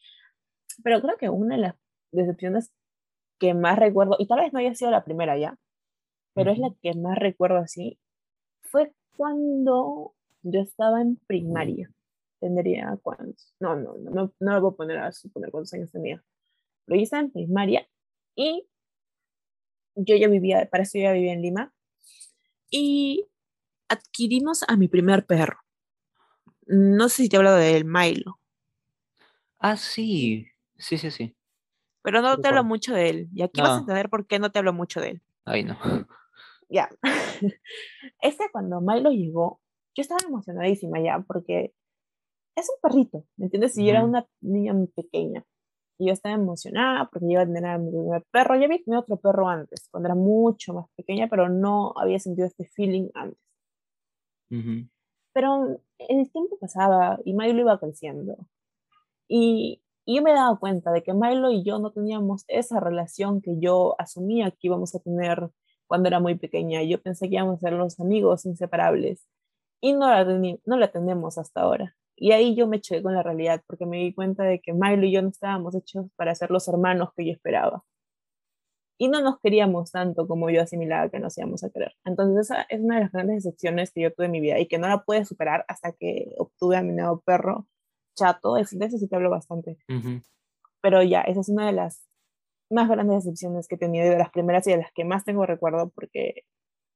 Pero 0.84 1.02
creo 1.02 1.18
que 1.18 1.30
una 1.30 1.56
de 1.56 1.62
las 1.62 1.76
decepciones 2.12 2.72
que 3.40 3.54
más 3.54 3.78
recuerdo, 3.78 4.16
y 4.20 4.28
tal 4.28 4.40
vez 4.40 4.54
no 4.54 4.60
haya 4.60 4.74
sido 4.76 4.92
la 4.92 5.04
primera 5.04 5.38
ya, 5.38 5.58
pero 6.34 6.52
es 6.52 6.60
la 6.60 6.70
que 6.82 6.94
más 6.94 7.18
recuerdo 7.18 7.58
así, 7.58 8.00
fue 8.62 8.94
cuando 9.18 10.14
yo 10.44 10.62
estaba 10.62 11.02
en 11.02 11.18
primaria. 11.28 11.90
Tendría 12.46 12.96
cuántos, 13.02 13.56
no, 13.60 13.76
no, 13.76 13.96
no, 13.98 14.12
no, 14.12 14.34
no 14.40 14.54
lo 14.54 14.62
voy 14.62 14.72
a 14.72 14.76
poner 14.76 14.98
a 15.00 15.12
suponer 15.12 15.50
cuántos 15.50 15.74
años 15.74 15.92
tenía, 15.92 16.24
pero 16.86 16.98
yo 16.98 17.04
estaba 17.04 17.24
en 17.24 17.32
primaria 17.32 17.90
y 18.36 18.68
yo 19.96 20.16
ya 20.16 20.28
vivía, 20.28 20.70
para 20.70 20.84
eso 20.84 21.00
yo 21.00 21.06
ya 21.06 21.14
vivía 21.14 21.34
en 21.34 21.42
Lima, 21.42 21.74
y 22.70 23.26
adquirimos 23.90 24.64
a 24.68 24.78
mi 24.78 24.88
primer 24.88 25.26
perro. 25.26 25.58
No 26.68 27.10
sé 27.10 27.24
si 27.24 27.30
te 27.30 27.36
he 27.36 27.40
hablado 27.40 27.58
del 27.58 27.84
Milo. 27.84 28.40
Ah, 29.58 29.76
sí, 29.76 30.46
sí, 30.78 31.00
sí, 31.00 31.10
sí. 31.10 31.36
Pero 32.04 32.22
no 32.22 32.38
te 32.38 32.48
hablo 32.48 32.64
mucho 32.64 32.94
de 32.94 33.10
él. 33.10 33.30
Y 33.34 33.42
aquí 33.42 33.60
vas 33.60 33.72
a 33.72 33.80
entender 33.80 34.12
por 34.12 34.28
qué 34.28 34.38
no 34.38 34.52
te 34.52 34.60
hablo 34.60 34.72
mucho 34.72 35.02
de 35.02 35.10
él. 35.10 35.22
Ay, 35.46 35.64
no. 35.64 35.80
Ya. 36.70 36.90
Este 38.22 38.50
cuando 38.52 38.82
Milo 38.82 39.12
llegó, 39.12 39.62
yo 39.96 40.02
estaba 40.02 40.20
emocionadísima 40.28 41.00
ya, 41.00 41.20
porque 41.20 41.74
es 42.56 42.70
un 42.70 42.76
perrito, 42.82 43.26
¿me 43.38 43.46
entiendes? 43.46 43.78
Y 43.78 43.86
yo 43.86 43.92
era 43.92 44.04
una 44.04 44.26
niña 44.42 44.74
muy 44.74 44.88
pequeña. 44.88 45.46
Y 45.98 46.08
yo 46.08 46.14
estaba 46.14 46.36
emocionada 46.36 47.10
porque 47.10 47.28
iba 47.30 47.42
a 47.42 47.46
tener 47.46 47.66
a 47.66 47.78
mi 47.78 47.90
primer 47.90 48.24
perro. 48.32 48.56
Ya 48.56 48.66
había 48.66 48.84
tenido 48.84 49.02
otro 49.02 49.18
perro 49.18 49.48
antes, 49.48 49.88
cuando 49.92 50.08
era 50.08 50.16
mucho 50.16 50.74
más 50.74 50.88
pequeña, 50.96 51.28
pero 51.30 51.50
no 51.50 51.94
había 51.96 52.20
sentido 52.20 52.48
este 52.48 52.66
feeling 52.66 53.10
antes. 53.14 53.40
Pero 55.34 55.80
el 55.98 56.32
tiempo 56.32 56.58
pasaba 56.60 57.20
y 57.26 57.34
Milo 57.34 57.62
iba 57.62 57.80
creciendo. 57.80 58.38
Y, 59.28 59.82
yo 60.08 60.22
me 60.22 60.34
daba 60.34 60.60
cuenta 60.60 60.92
de 60.92 61.02
que 61.02 61.14
Milo 61.16 61.52
y 61.52 61.64
yo 61.64 61.80
no 61.80 61.92
teníamos 61.92 62.46
esa 62.48 62.80
relación 62.80 63.42
que 63.42 63.58
yo 63.60 63.96
asumía 63.98 64.52
que 64.52 64.68
íbamos 64.68 64.94
a 64.94 65.00
tener 65.00 65.50
cuando 65.88 66.08
era 66.08 66.20
muy 66.20 66.36
pequeña. 66.36 66.84
Yo 66.84 67.02
pensé 67.02 67.28
que 67.28 67.36
íbamos 67.36 67.58
a 67.58 67.70
ser 67.70 67.74
los 67.74 68.00
amigos 68.00 68.46
inseparables. 68.46 69.26
y 69.82 69.94
no 69.94 70.08
la, 70.08 70.24
no 70.66 70.78
la 70.78 70.92
tenemos 70.92 71.38
hasta 71.38 71.62
ahora. 71.62 71.96
Y 72.18 72.32
ahí 72.32 72.56
yo 72.56 72.68
me 72.68 72.78
eché 72.78 73.02
con 73.02 73.14
la 73.14 73.24
realidad 73.24 73.62
porque 73.68 73.86
me 73.86 73.98
di 73.98 74.14
cuenta 74.14 74.44
de 74.44 74.62
que 74.62 74.74
Milo 74.74 75.06
y 75.06 75.12
yo 75.12 75.22
no 75.22 75.30
estábamos 75.30 75.76
hechos 75.76 76.08
para 76.16 76.34
ser 76.34 76.50
los 76.50 76.68
hermanos 76.68 77.10
que 77.16 77.26
yo 77.26 77.32
esperaba. 77.34 77.84
Y 78.98 79.10
no 79.10 79.22
nos 79.22 79.40
queríamos 79.42 79.92
tanto 79.92 80.26
como 80.26 80.50
yo 80.50 80.62
asimilaba 80.62 81.10
que 81.10 81.20
nos 81.20 81.38
íbamos 81.38 81.64
a 81.66 81.70
querer. 81.70 81.94
Entonces 82.06 82.50
esa 82.50 82.62
es 82.70 82.80
una 82.80 82.96
de 82.96 83.02
las 83.02 83.12
grandes 83.12 83.44
decepciones 83.44 83.92
que 83.92 84.02
yo 84.02 84.14
tuve 84.14 84.28
en 84.28 84.32
mi 84.32 84.40
vida 84.40 84.58
y 84.60 84.68
que 84.68 84.78
no 84.78 84.88
la 84.88 85.04
pude 85.04 85.26
superar 85.26 85.66
hasta 85.68 85.92
que 85.92 86.34
obtuve 86.38 86.78
a 86.78 86.82
mi 86.82 86.94
nuevo 86.94 87.20
perro 87.20 87.68
chato. 88.16 88.56
De 88.56 88.62
eso 88.62 88.98
sí 88.98 89.08
te 89.10 89.16
hablo 89.16 89.30
bastante. 89.30 89.78
Pero 90.82 91.04
ya, 91.04 91.22
esa 91.22 91.42
es 91.42 91.50
una 91.50 91.66
de 91.66 91.74
las 91.74 92.08
más 92.70 92.90
grandes 92.90 93.26
decepciones 93.26 93.68
que 93.68 93.76
he 93.76 93.78
tenido 93.78 94.06
y 94.06 94.10
de 94.10 94.18
las 94.18 94.32
primeras 94.32 94.66
y 94.68 94.72
de 94.72 94.78
las 94.78 94.92
que 94.94 95.04
más 95.04 95.26
tengo 95.26 95.46
recuerdo 95.46 95.90
porque 95.90 96.44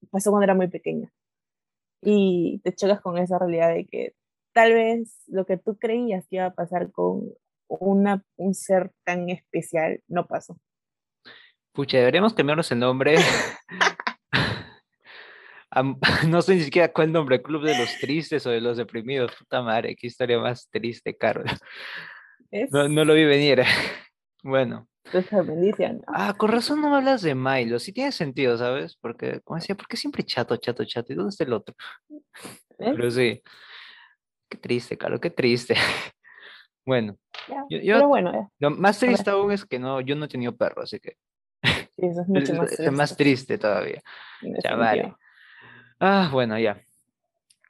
pasó 0.09 0.31
cuando 0.31 0.45
era 0.45 0.55
muy 0.55 0.69
pequeña. 0.69 1.11
Y 2.01 2.61
te 2.63 2.73
chocas 2.73 3.01
con 3.01 3.17
esa 3.17 3.39
realidad 3.39 3.73
de 3.73 3.85
que 3.85 4.13
tal 4.53 4.73
vez 4.73 5.23
lo 5.27 5.45
que 5.45 5.57
tú 5.57 5.77
creías 5.77 6.27
que 6.27 6.37
iba 6.37 6.45
a 6.45 6.53
pasar 6.53 6.91
con 6.91 7.33
una, 7.67 8.23
un 8.35 8.53
ser 8.53 8.91
tan 9.03 9.29
especial 9.29 10.01
no 10.07 10.27
pasó. 10.27 10.59
Pucha, 11.71 11.97
deberíamos 11.97 12.33
cambiarnos 12.33 12.71
el 12.71 12.79
nombre. 12.79 13.15
no 16.27 16.41
sé 16.41 16.55
ni 16.55 16.61
siquiera 16.61 16.91
cuál 16.91 17.11
nombre, 17.11 17.41
Club 17.41 17.63
de 17.63 17.77
los 17.77 17.97
Tristes 17.99 18.45
o 18.45 18.49
de 18.49 18.61
los 18.61 18.77
Deprimidos. 18.77 19.35
Puta 19.35 19.61
madre, 19.61 19.95
qué 19.95 20.07
historia 20.07 20.39
más 20.39 20.69
triste, 20.69 21.15
Carlos. 21.15 21.51
No, 22.71 22.87
no, 22.87 23.05
lo 23.05 23.13
vi 23.13 23.25
venir. 23.25 23.63
Bueno. 24.41 24.87
Ah, 26.07 26.33
con 26.37 26.49
razón 26.49 26.79
no 26.79 26.89
me 26.89 26.95
hablas 26.95 27.21
de 27.21 27.35
Milo. 27.35 27.77
Sí 27.77 27.91
tiene 27.91 28.13
sentido, 28.13 28.57
¿sabes? 28.57 28.95
Porque, 28.95 29.41
como 29.41 29.59
decía, 29.59 29.75
¿por 29.75 29.85
qué 29.85 29.97
siempre 29.97 30.23
chato, 30.23 30.55
chato, 30.55 30.85
chato? 30.85 31.11
¿Y 31.11 31.17
dónde 31.17 31.31
está 31.31 31.43
el 31.43 31.51
otro? 31.51 31.75
Pero 32.77 33.11
sí. 33.11 33.43
Qué 34.49 34.57
triste, 34.57 34.97
Carlos, 34.97 35.19
qué 35.19 35.29
triste. 35.29 35.75
Bueno, 36.85 37.19
yo, 37.69 37.97
pero 37.97 38.07
bueno, 38.07 38.51
lo 38.57 38.71
más 38.71 38.97
triste 38.97 39.29
aún 39.29 39.51
es 39.51 39.63
que 39.63 39.77
no, 39.77 40.01
yo 40.01 40.15
no 40.15 40.25
he 40.25 40.27
tenido 40.27 40.57
perro, 40.57 40.81
así 40.81 40.99
que 40.99 41.17
eso 41.97 42.21
es 42.21 42.27
mucho 42.27 42.53
más 42.55 42.67
triste. 42.67 42.85
Es 42.85 42.91
más 42.91 43.17
triste 43.17 43.57
todavía. 43.59 44.01
Ya 44.63 44.75
vale. 44.75 45.13
Ah, 45.99 46.29
bueno, 46.31 46.57
ya. 46.57 46.81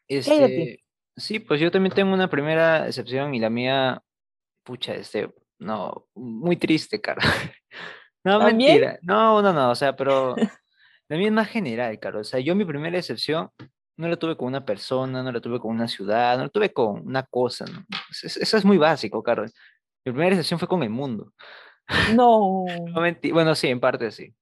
Este, 0.07 0.83
sí, 1.17 1.39
pues 1.39 1.59
yo 1.59 1.69
también 1.69 1.93
tengo 1.93 2.13
una 2.13 2.29
primera 2.29 2.87
excepción 2.87 3.35
y 3.35 3.39
la 3.39 3.49
mía, 3.49 4.01
pucha, 4.63 4.93
este, 4.93 5.33
no, 5.57 6.07
muy 6.15 6.55
triste, 6.55 7.01
cara. 7.01 7.21
No, 8.21 8.37
mentira. 8.41 8.99
No, 9.01 9.41
no, 9.41 9.53
no, 9.53 9.71
o 9.71 9.75
sea, 9.75 9.95
pero 9.95 10.35
la 11.07 11.17
mía 11.17 11.27
es 11.27 11.33
más 11.33 11.47
general, 11.47 11.97
caro. 11.99 12.19
O 12.19 12.23
sea, 12.25 12.41
yo 12.41 12.53
mi 12.53 12.65
primera 12.65 12.97
excepción 12.97 13.49
no 13.99 14.07
la 14.07 14.15
tuve 14.15 14.37
con 14.37 14.47
una 14.47 14.65
persona, 14.65 15.21
no 15.21 15.29
la 15.29 15.41
tuve 15.41 15.59
con 15.59 15.71
una 15.71 15.87
ciudad, 15.87 16.37
no 16.37 16.43
la 16.43 16.49
tuve 16.49 16.71
con 16.71 17.05
una 17.05 17.23
cosa. 17.23 17.65
¿no? 17.65 17.85
Eso, 18.23 18.57
es 18.57 18.63
muy 18.63 18.77
básico, 18.77 19.21
caro. 19.21 19.43
Mi 20.05 20.13
primera 20.13 20.29
excepción 20.29 20.57
fue 20.57 20.69
con 20.69 20.83
el 20.83 20.89
mundo. 20.89 21.33
No. 22.15 22.65
bueno, 23.33 23.55
sí, 23.55 23.67
en 23.67 23.79
parte 23.79 24.11
sí. 24.11 24.33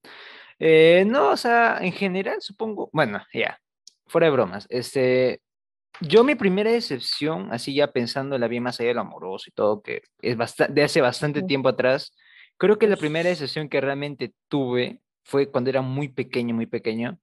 Eh, 0.59 1.05
no, 1.07 1.29
o 1.29 1.37
sea, 1.37 1.77
en 1.79 1.93
general 1.93 2.41
supongo, 2.41 2.89
bueno, 2.91 3.23
ya, 3.33 3.57
fuera 4.05 4.27
de 4.27 4.31
bromas, 4.31 4.67
este, 4.69 5.39
yo 6.01 6.25
mi 6.25 6.35
primera 6.35 6.69
decepción, 6.69 7.47
así 7.51 7.73
ya 7.73 7.87
pensando 7.93 8.37
la 8.37 8.49
vida 8.49 8.61
más 8.61 8.79
allá 8.79 8.89
de 8.89 8.95
lo 8.95 9.01
amoroso 9.01 9.45
y 9.47 9.53
todo, 9.53 9.81
que 9.81 10.01
es 10.21 10.35
bastante, 10.35 10.73
de 10.73 10.83
hace 10.83 10.99
bastante 10.99 11.41
tiempo 11.41 11.69
atrás, 11.69 12.13
creo 12.57 12.77
que 12.77 12.87
la 12.87 12.97
primera 12.97 13.29
decepción 13.29 13.69
que 13.69 13.79
realmente 13.79 14.33
tuve 14.49 14.99
fue 15.23 15.49
cuando 15.49 15.69
era 15.69 15.81
muy 15.81 16.09
pequeño, 16.09 16.53
muy 16.53 16.65
pequeño, 16.65 17.17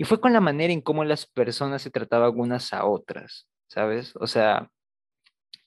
y 0.00 0.04
fue 0.04 0.18
con 0.18 0.32
la 0.32 0.40
manera 0.40 0.72
en 0.72 0.80
cómo 0.80 1.04
las 1.04 1.26
personas 1.26 1.82
se 1.82 1.90
trataban 1.90 2.32
unas 2.34 2.72
a 2.72 2.86
otras, 2.86 3.46
¿sabes? 3.66 4.16
O 4.16 4.26
sea, 4.26 4.70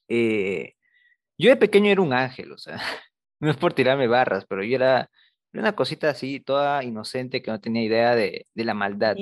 eh, 0.07 0.73
yo 1.37 1.51
de 1.51 1.55
pequeño 1.55 1.91
era 1.91 2.01
un 2.01 2.13
ángel, 2.13 2.51
o 2.51 2.57
sea, 2.57 2.77
no 3.39 3.51
es 3.51 3.57
por 3.57 3.73
tirarme 3.73 4.07
barras, 4.07 4.47
pero 4.49 4.63
yo 4.63 4.75
era, 4.75 5.07
una 5.53 5.75
cosita 5.75 6.09
así, 6.09 6.39
toda 6.39 6.83
inocente, 6.83 7.43
que 7.43 7.51
no 7.51 7.61
tenía 7.61 7.83
idea 7.83 8.15
de, 8.15 8.47
la 8.55 8.73
maldad. 8.73 9.15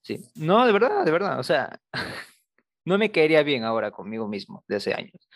Sí. 0.00 0.20
No, 0.36 0.64
de 0.64 0.72
verdad, 0.74 1.04
de 1.04 1.10
verdad, 1.10 1.40
o 1.40 1.42
sea, 1.42 1.80
no 2.84 2.98
me 2.98 3.10
caería 3.10 3.42
bien 3.42 3.64
ahora 3.64 3.90
conmigo 3.90 4.28
mismo 4.28 4.62
de 4.68 4.76
hace 4.76 4.94
años. 4.94 5.28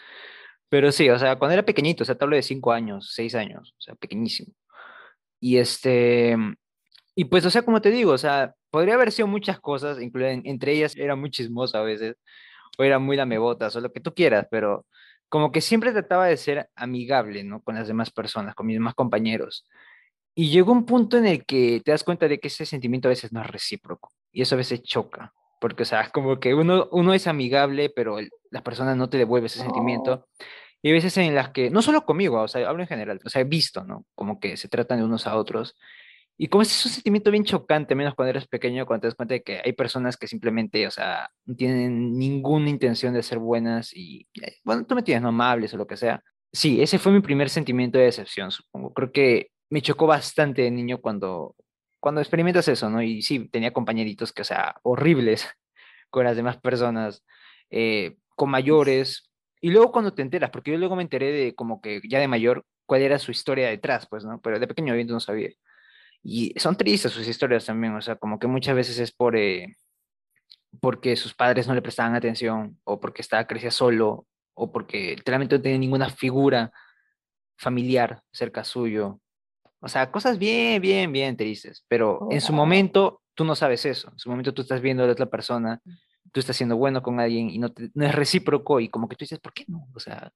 Pero 0.68 0.92
sí, 0.92 1.10
o 1.10 1.18
sea, 1.18 1.34
cuando 1.34 1.54
era 1.54 1.64
pequeñito, 1.64 2.04
o 2.04 2.06
sea, 2.06 2.14
te 2.14 2.24
hablo 2.24 2.36
de 2.36 2.42
cinco 2.42 2.70
años, 2.70 3.10
seis 3.12 3.34
años, 3.34 3.74
o 3.76 3.80
sea, 3.80 3.96
pequeñísimo. 3.96 4.54
Y 5.40 5.56
este, 5.56 6.36
y 7.16 7.24
pues, 7.24 7.44
o 7.44 7.50
sea, 7.50 7.62
como 7.62 7.80
te 7.80 7.90
digo, 7.90 8.12
o 8.12 8.18
sea, 8.18 8.54
podría 8.74 8.94
haber 8.94 9.12
sido 9.12 9.28
muchas 9.28 9.60
cosas, 9.60 10.02
incluyen, 10.02 10.42
entre 10.46 10.72
ellas 10.72 10.96
era 10.96 11.14
muy 11.14 11.30
chismosa 11.30 11.78
a 11.78 11.82
veces, 11.82 12.16
o 12.76 12.82
era 12.82 12.98
muy 12.98 13.16
lamebotas, 13.16 13.76
o 13.76 13.80
lo 13.80 13.92
que 13.92 14.00
tú 14.00 14.12
quieras, 14.12 14.48
pero 14.50 14.84
como 15.28 15.52
que 15.52 15.60
siempre 15.60 15.92
trataba 15.92 16.26
de 16.26 16.36
ser 16.36 16.68
amigable, 16.74 17.44
¿no? 17.44 17.62
Con 17.62 17.76
las 17.76 17.86
demás 17.86 18.10
personas, 18.10 18.56
con 18.56 18.66
mis 18.66 18.74
demás 18.74 18.94
compañeros. 18.96 19.64
Y 20.34 20.50
llegó 20.50 20.72
un 20.72 20.86
punto 20.86 21.16
en 21.16 21.26
el 21.26 21.46
que 21.46 21.82
te 21.84 21.92
das 21.92 22.02
cuenta 22.02 22.26
de 22.26 22.40
que 22.40 22.48
ese 22.48 22.66
sentimiento 22.66 23.06
a 23.06 23.10
veces 23.10 23.32
no 23.32 23.42
es 23.42 23.46
recíproco, 23.46 24.10
y 24.32 24.42
eso 24.42 24.56
a 24.56 24.58
veces 24.58 24.82
choca, 24.82 25.32
porque, 25.60 25.84
o 25.84 25.86
sea, 25.86 26.10
como 26.10 26.40
que 26.40 26.52
uno, 26.52 26.88
uno 26.90 27.14
es 27.14 27.28
amigable, 27.28 27.90
pero 27.94 28.16
la 28.50 28.64
persona 28.64 28.96
no 28.96 29.08
te 29.08 29.18
devuelve 29.18 29.46
ese 29.46 29.60
sentimiento. 29.60 30.26
Y 30.82 30.88
hay 30.88 30.94
veces 30.94 31.16
en 31.18 31.32
las 31.36 31.50
que, 31.50 31.70
no 31.70 31.80
solo 31.80 32.04
conmigo, 32.04 32.40
o 32.40 32.48
sea, 32.48 32.68
hablo 32.68 32.82
en 32.82 32.88
general, 32.88 33.20
o 33.24 33.30
sea, 33.30 33.42
he 33.42 33.44
visto, 33.44 33.84
¿no? 33.84 34.04
Como 34.16 34.40
que 34.40 34.56
se 34.56 34.66
tratan 34.66 34.98
de 34.98 35.04
unos 35.04 35.28
a 35.28 35.36
otros 35.36 35.76
y 36.36 36.48
como 36.48 36.62
es 36.62 36.84
un 36.84 36.90
sentimiento 36.90 37.30
bien 37.30 37.44
chocante, 37.44 37.94
menos 37.94 38.14
cuando 38.14 38.30
eres 38.30 38.48
pequeño, 38.48 38.86
cuando 38.86 39.02
te 39.02 39.06
das 39.08 39.14
cuenta 39.14 39.34
de 39.34 39.42
que 39.42 39.60
hay 39.64 39.72
personas 39.72 40.16
que 40.16 40.26
simplemente, 40.26 40.86
o 40.86 40.90
sea, 40.90 41.30
no 41.44 41.54
tienen 41.54 42.18
ninguna 42.18 42.68
intención 42.70 43.14
de 43.14 43.22
ser 43.22 43.38
buenas 43.38 43.94
y, 43.94 44.26
eh, 44.42 44.56
bueno, 44.64 44.84
tú 44.84 44.96
me 44.96 45.02
tienes 45.02 45.22
no 45.22 45.28
amables 45.28 45.72
o 45.74 45.76
lo 45.76 45.86
que 45.86 45.96
sea. 45.96 46.22
Sí, 46.52 46.82
ese 46.82 46.98
fue 46.98 47.12
mi 47.12 47.20
primer 47.20 47.50
sentimiento 47.50 47.98
de 47.98 48.04
decepción, 48.04 48.50
supongo. 48.50 48.92
Creo 48.92 49.12
que 49.12 49.50
me 49.70 49.80
chocó 49.80 50.06
bastante 50.06 50.62
de 50.62 50.70
niño 50.72 51.00
cuando, 51.00 51.54
cuando 52.00 52.20
experimentas 52.20 52.66
eso, 52.68 52.90
¿no? 52.90 53.00
Y 53.00 53.22
sí, 53.22 53.48
tenía 53.48 53.72
compañeritos 53.72 54.32
que, 54.32 54.42
o 54.42 54.44
sea, 54.44 54.76
horribles 54.82 55.48
con 56.10 56.24
las 56.24 56.36
demás 56.36 56.56
personas, 56.58 57.24
eh, 57.70 58.16
con 58.36 58.50
mayores. 58.50 59.30
Y 59.60 59.70
luego 59.70 59.92
cuando 59.92 60.12
te 60.14 60.22
enteras, 60.22 60.50
porque 60.50 60.72
yo 60.72 60.78
luego 60.78 60.96
me 60.96 61.02
enteré 61.02 61.30
de 61.32 61.54
como 61.54 61.80
que 61.80 62.00
ya 62.08 62.18
de 62.18 62.28
mayor 62.28 62.64
cuál 62.86 63.02
era 63.02 63.18
su 63.18 63.30
historia 63.30 63.68
detrás, 63.68 64.06
pues, 64.08 64.24
¿no? 64.24 64.40
Pero 64.40 64.58
de 64.58 64.66
pequeño 64.66 64.92
obviamente 64.92 65.12
no 65.12 65.20
sabía. 65.20 65.50
Y 66.26 66.54
son 66.58 66.74
tristes 66.76 67.12
sus 67.12 67.28
historias 67.28 67.66
también, 67.66 67.94
o 67.94 68.00
sea, 68.00 68.16
como 68.16 68.38
que 68.38 68.46
muchas 68.46 68.74
veces 68.74 68.98
es 68.98 69.12
por, 69.12 69.36
eh, 69.36 69.76
porque 70.80 71.16
sus 71.16 71.34
padres 71.34 71.68
no 71.68 71.74
le 71.74 71.82
prestaban 71.82 72.14
atención, 72.14 72.80
o 72.84 72.98
porque 72.98 73.20
estaba 73.20 73.46
crecía 73.46 73.70
solo, 73.70 74.26
o 74.54 74.72
porque 74.72 75.16
literalmente 75.16 75.56
no 75.56 75.62
tenía 75.62 75.78
ninguna 75.78 76.08
figura 76.08 76.72
familiar 77.58 78.22
cerca 78.32 78.64
suyo. 78.64 79.20
O 79.80 79.88
sea, 79.88 80.10
cosas 80.10 80.38
bien, 80.38 80.80
bien, 80.80 81.12
bien 81.12 81.36
tristes, 81.36 81.84
pero 81.88 82.26
en 82.30 82.40
su 82.40 82.54
momento 82.54 83.20
tú 83.34 83.44
no 83.44 83.54
sabes 83.54 83.84
eso, 83.84 84.10
en 84.10 84.18
su 84.18 84.30
momento 84.30 84.54
tú 84.54 84.62
estás 84.62 84.80
viendo 84.80 85.02
a 85.02 85.06
la 85.06 85.12
otra 85.12 85.26
persona, 85.26 85.82
tú 86.32 86.40
estás 86.40 86.56
siendo 86.56 86.78
bueno 86.78 87.02
con 87.02 87.20
alguien 87.20 87.50
y 87.50 87.58
no, 87.58 87.70
no 87.92 88.06
es 88.06 88.14
recíproco 88.14 88.80
y 88.80 88.88
como 88.88 89.08
que 89.08 89.16
tú 89.16 89.24
dices, 89.24 89.40
¿por 89.40 89.52
qué 89.52 89.64
no? 89.68 89.86
O 89.94 90.00
sea, 90.00 90.32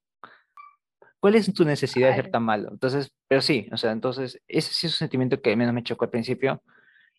¿Cuál 1.20 1.34
es 1.34 1.52
tu 1.52 1.64
necesidad 1.64 2.10
de 2.10 2.14
ser 2.14 2.30
tan 2.30 2.44
malo? 2.44 2.68
Entonces, 2.70 3.12
pero 3.26 3.40
sí, 3.40 3.68
o 3.72 3.76
sea, 3.76 3.92
entonces 3.92 4.40
ese 4.46 4.72
sí 4.72 4.86
es 4.86 4.92
un 4.94 4.98
sentimiento 4.98 5.40
que 5.40 5.56
menos 5.56 5.74
me 5.74 5.82
chocó 5.82 6.04
al 6.04 6.10
principio 6.10 6.62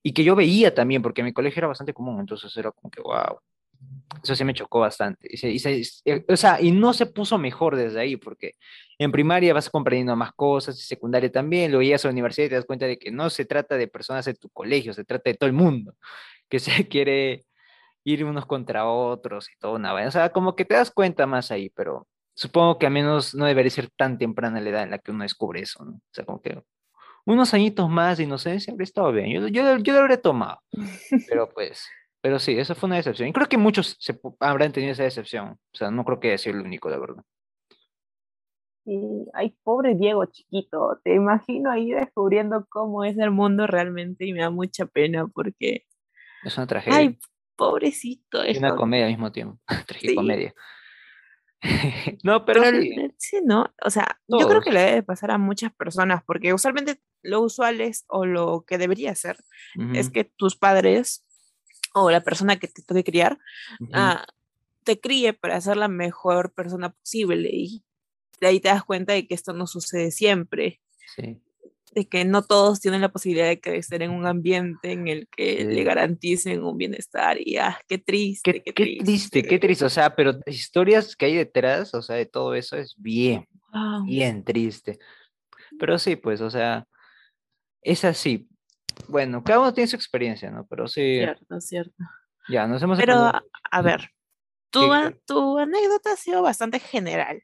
y 0.03 0.13
que 0.13 0.23
yo 0.23 0.35
veía 0.35 0.73
también, 0.73 1.01
porque 1.01 1.21
en 1.21 1.25
mi 1.25 1.33
colegio 1.33 1.59
era 1.59 1.67
bastante 1.67 1.93
común, 1.93 2.19
entonces 2.19 2.55
era 2.55 2.71
como 2.71 2.89
que, 2.89 3.01
wow, 3.01 3.39
eso 4.23 4.35
sí 4.35 4.43
me 4.43 4.53
chocó 4.53 4.79
bastante. 4.79 5.27
Y, 5.31 5.61
eh, 6.05 6.25
o 6.27 6.37
sea, 6.37 6.61
y 6.61 6.71
no 6.71 6.93
se 6.93 7.05
puso 7.05 7.37
mejor 7.37 7.75
desde 7.75 7.99
ahí, 7.99 8.17
porque 8.17 8.53
en 8.97 9.11
primaria 9.11 9.53
vas 9.53 9.69
comprendiendo 9.69 10.15
más 10.15 10.33
cosas, 10.33 10.77
y 10.79 10.83
secundaria 10.83 11.31
también, 11.31 11.71
lo 11.71 11.79
veías 11.79 12.03
a 12.05 12.07
la 12.09 12.13
universidad 12.13 12.45
y 12.47 12.49
te 12.49 12.55
das 12.55 12.65
cuenta 12.65 12.85
de 12.87 12.97
que 12.97 13.11
no 13.11 13.29
se 13.29 13.45
trata 13.45 13.77
de 13.77 13.87
personas 13.87 14.25
de 14.25 14.33
tu 14.33 14.49
colegio, 14.49 14.93
se 14.93 15.05
trata 15.05 15.29
de 15.29 15.37
todo 15.37 15.47
el 15.47 15.53
mundo, 15.53 15.95
que 16.49 16.59
se 16.59 16.87
quiere 16.87 17.45
ir 18.03 18.25
unos 18.25 18.45
contra 18.45 18.87
otros 18.87 19.49
y 19.51 19.57
todo 19.59 19.73
una 19.73 19.93
O 19.93 20.11
sea, 20.11 20.29
como 20.31 20.55
que 20.55 20.65
te 20.65 20.75
das 20.75 20.91
cuenta 20.91 21.27
más 21.27 21.51
ahí, 21.51 21.69
pero 21.69 22.07
supongo 22.39 22.79
que 22.79 22.85
al 22.85 22.93
menos 22.93 23.35
no 23.35 23.45
debería 23.45 23.69
ser 23.69 23.89
tan 23.89 24.17
temprana 24.17 24.61
la 24.61 24.69
edad 24.69 24.83
en 24.83 24.91
la 24.91 24.99
que 24.99 25.11
uno 25.11 25.23
descubre 25.23 25.59
eso, 25.59 25.83
¿no? 25.83 25.91
O 25.91 26.13
sea, 26.13 26.23
como 26.23 26.41
que 26.41 26.63
unos 27.25 27.53
añitos 27.53 27.89
más 27.89 28.17
de 28.17 28.23
inocencia 28.23 28.71
habría 28.71 28.85
estado 28.85 29.11
bien. 29.11 29.29
Yo, 29.29 29.47
yo, 29.49 29.77
yo 29.77 29.93
lo 29.93 29.99
habría 29.99 30.21
tomado. 30.21 30.61
Pero 31.27 31.49
pues, 31.53 31.85
pero 32.21 32.39
sí, 32.39 32.57
esa 32.57 32.75
fue 32.75 32.87
una 32.87 32.95
decepción. 32.95 33.27
Y 33.27 33.33
creo 33.33 33.49
que 33.49 33.57
muchos 33.57 33.97
se 33.99 34.17
habrán 34.39 34.71
tenido 34.71 34.93
esa 34.93 35.03
decepción. 35.03 35.49
O 35.49 35.77
sea, 35.77 35.91
no 35.91 36.05
creo 36.05 36.21
que 36.21 36.37
sea 36.37 36.53
el 36.53 36.61
único, 36.61 36.89
de 36.89 36.97
verdad. 36.97 37.23
Sí, 38.85 39.25
ay, 39.33 39.53
pobre 39.61 39.95
Diego 39.95 40.25
chiquito. 40.27 40.97
Te 41.03 41.15
imagino 41.15 41.69
ahí 41.69 41.91
descubriendo 41.91 42.65
cómo 42.69 43.03
es 43.03 43.17
el 43.17 43.31
mundo 43.31 43.67
realmente 43.67 44.25
y 44.25 44.31
me 44.31 44.39
da 44.39 44.49
mucha 44.49 44.85
pena 44.85 45.27
porque. 45.27 45.85
Es 46.45 46.55
una 46.55 46.67
tragedia. 46.67 46.99
Ay, 46.99 47.19
pobrecito. 47.57 48.41
Es 48.43 48.59
una 48.59 48.77
comedia 48.77 49.07
al 49.07 49.11
mismo 49.11 49.29
tiempo. 49.29 49.59
Tragicomedia. 49.87 50.53
no, 52.23 52.45
pero, 52.45 52.63
sí. 53.17 53.37
¿no? 53.43 53.73
O 53.83 53.89
sea, 53.89 54.19
yo 54.27 54.47
creo 54.47 54.61
que 54.61 54.71
le 54.71 54.81
debe 54.81 55.03
pasar 55.03 55.31
a 55.31 55.37
muchas 55.37 55.73
personas, 55.73 56.23
porque 56.25 56.53
usualmente 56.53 57.01
lo 57.21 57.41
usual 57.41 57.81
es, 57.81 58.05
o 58.07 58.25
lo 58.25 58.63
que 58.65 58.77
debería 58.77 59.13
ser, 59.15 59.37
es 59.93 60.09
que 60.09 60.23
tus 60.23 60.55
padres 60.55 61.25
o 61.93 62.11
la 62.11 62.21
persona 62.21 62.57
que 62.57 62.67
te 62.67 62.81
toque 62.81 63.03
criar, 63.03 63.39
ah, 63.93 64.25
te 64.83 64.99
críe 64.99 65.33
para 65.33 65.59
ser 65.59 65.77
la 65.77 65.89
mejor 65.89 66.53
persona 66.53 66.91
posible 66.91 67.49
y 67.51 67.83
de 68.39 68.47
ahí 68.47 68.59
te 68.59 68.69
das 68.69 68.83
cuenta 68.83 69.13
de 69.13 69.27
que 69.27 69.35
esto 69.35 69.53
no 69.53 69.67
sucede 69.67 70.11
siempre. 70.11 70.81
Sí 71.15 71.41
de 71.93 72.07
que 72.07 72.25
no 72.25 72.43
todos 72.43 72.79
tienen 72.79 73.01
la 73.01 73.09
posibilidad 73.09 73.47
de 73.47 73.59
crecer 73.59 74.01
en 74.01 74.11
un 74.11 74.25
ambiente 74.25 74.91
en 74.91 75.07
el 75.07 75.27
que 75.35 75.65
le 75.65 75.83
garanticen 75.83 76.63
un 76.63 76.77
bienestar 76.77 77.37
y 77.39 77.57
ah, 77.57 77.79
qué 77.87 77.97
triste, 77.97 78.61
qué, 78.63 78.73
triste. 78.73 79.43
Qué 79.43 79.59
triste, 79.59 79.85
o 79.85 79.89
sea, 79.89 80.15
pero 80.15 80.39
historias 80.45 81.15
que 81.15 81.25
hay 81.25 81.35
detrás, 81.35 81.93
o 81.93 82.01
sea, 82.01 82.15
de 82.15 82.25
todo 82.25 82.53
eso 82.53 82.77
es 82.77 82.95
bien, 82.97 83.47
bien 84.05 84.43
triste. 84.43 84.99
Pero 85.79 85.97
sí, 85.99 86.15
pues, 86.15 86.41
o 86.41 86.49
sea, 86.49 86.85
es 87.81 88.03
así. 88.05 88.47
Bueno, 89.07 89.43
cada 89.43 89.59
uno 89.59 89.73
tiene 89.73 89.87
su 89.87 89.95
experiencia, 89.95 90.51
¿no? 90.51 90.65
Pero 90.67 90.87
sí. 90.87 91.17
Cierto, 91.17 91.61
cierto. 91.61 92.03
Ya, 92.49 92.67
nos 92.67 92.81
hemos... 92.81 92.97
Pero, 92.97 93.31
a, 93.71 93.81
ver, 93.81 94.09
tu, 94.71 94.81
tu 95.25 95.57
anécdota 95.57 96.13
ha 96.13 96.15
sido 96.15 96.41
bastante 96.41 96.79
general. 96.79 97.43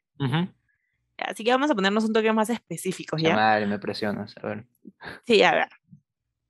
Así 1.18 1.44
que 1.44 1.50
vamos 1.50 1.70
a 1.70 1.74
ponernos 1.74 2.04
un 2.04 2.12
toque 2.12 2.32
más 2.32 2.50
específicos, 2.50 3.20
¿ya? 3.22 3.34
Madre, 3.34 3.66
me 3.66 3.78
presionas, 3.78 4.34
a 4.42 4.46
ver. 4.46 4.66
Sí, 5.26 5.42
a 5.42 5.52
ver. 5.52 5.68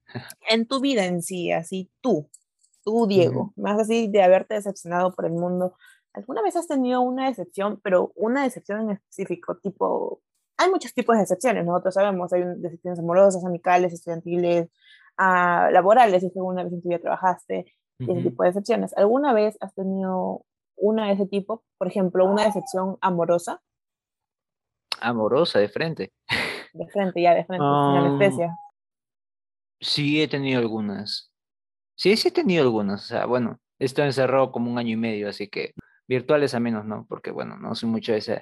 En 0.48 0.66
tu 0.66 0.80
vida 0.80 1.04
en 1.04 1.20
sí, 1.20 1.52
así 1.52 1.90
tú, 2.00 2.30
tú, 2.84 3.06
Diego, 3.06 3.52
más 3.56 3.78
así 3.78 4.08
de 4.08 4.22
haberte 4.22 4.54
decepcionado 4.54 5.12
por 5.12 5.26
el 5.26 5.32
mundo, 5.32 5.76
¿alguna 6.14 6.42
vez 6.42 6.56
has 6.56 6.68
tenido 6.68 7.00
una 7.00 7.26
decepción, 7.26 7.80
pero 7.82 8.12
una 8.14 8.44
decepción 8.44 8.82
en 8.82 8.90
específico, 8.92 9.58
tipo, 9.58 10.22
hay 10.56 10.70
muchos 10.70 10.94
tipos 10.94 11.16
de 11.16 11.22
decepciones, 11.22 11.66
nosotros 11.66 11.94
sabemos, 11.94 12.32
hay 12.32 12.44
decepciones 12.56 13.00
amorosas, 13.00 13.44
amicales, 13.44 13.92
estudiantiles, 13.92 14.70
uh, 15.18 15.70
laborales, 15.72 16.22
si 16.22 16.30
alguna 16.34 16.62
vez 16.64 16.72
en 16.72 16.82
tu 16.82 16.88
vida 16.88 17.00
trabajaste, 17.00 17.66
y 17.98 18.12
ese 18.12 18.22
tipo 18.22 18.42
de 18.42 18.50
decepciones. 18.50 18.96
¿Alguna 18.96 19.32
vez 19.32 19.56
has 19.60 19.74
tenido 19.74 20.44
una 20.76 21.06
de 21.06 21.14
ese 21.14 21.26
tipo? 21.26 21.64
Por 21.78 21.88
ejemplo, 21.88 22.26
una 22.26 22.44
decepción 22.44 22.98
amorosa 23.00 23.62
amorosa 25.00 25.58
de 25.58 25.68
frente. 25.68 26.12
De 26.72 26.86
frente, 26.88 27.22
ya 27.22 27.34
de 27.34 27.44
frente, 27.44 27.64
ah. 27.64 28.56
Sí, 29.80 30.22
he 30.22 30.28
tenido 30.28 30.60
algunas. 30.60 31.32
Sí, 31.94 32.16
sí 32.16 32.28
he 32.28 32.30
tenido 32.30 32.62
algunas. 32.62 33.04
O 33.04 33.06
sea, 33.06 33.26
bueno, 33.26 33.58
estoy 33.78 34.06
encerrado 34.06 34.52
como 34.52 34.70
un 34.70 34.78
año 34.78 34.92
y 34.92 34.96
medio, 34.96 35.28
así 35.28 35.48
que 35.48 35.74
virtuales 36.08 36.54
a 36.54 36.60
menos 36.60 36.84
no, 36.84 37.06
porque 37.08 37.30
bueno, 37.30 37.56
no 37.56 37.74
soy 37.74 37.88
mucho 37.88 38.12
de 38.12 38.18
esa, 38.18 38.34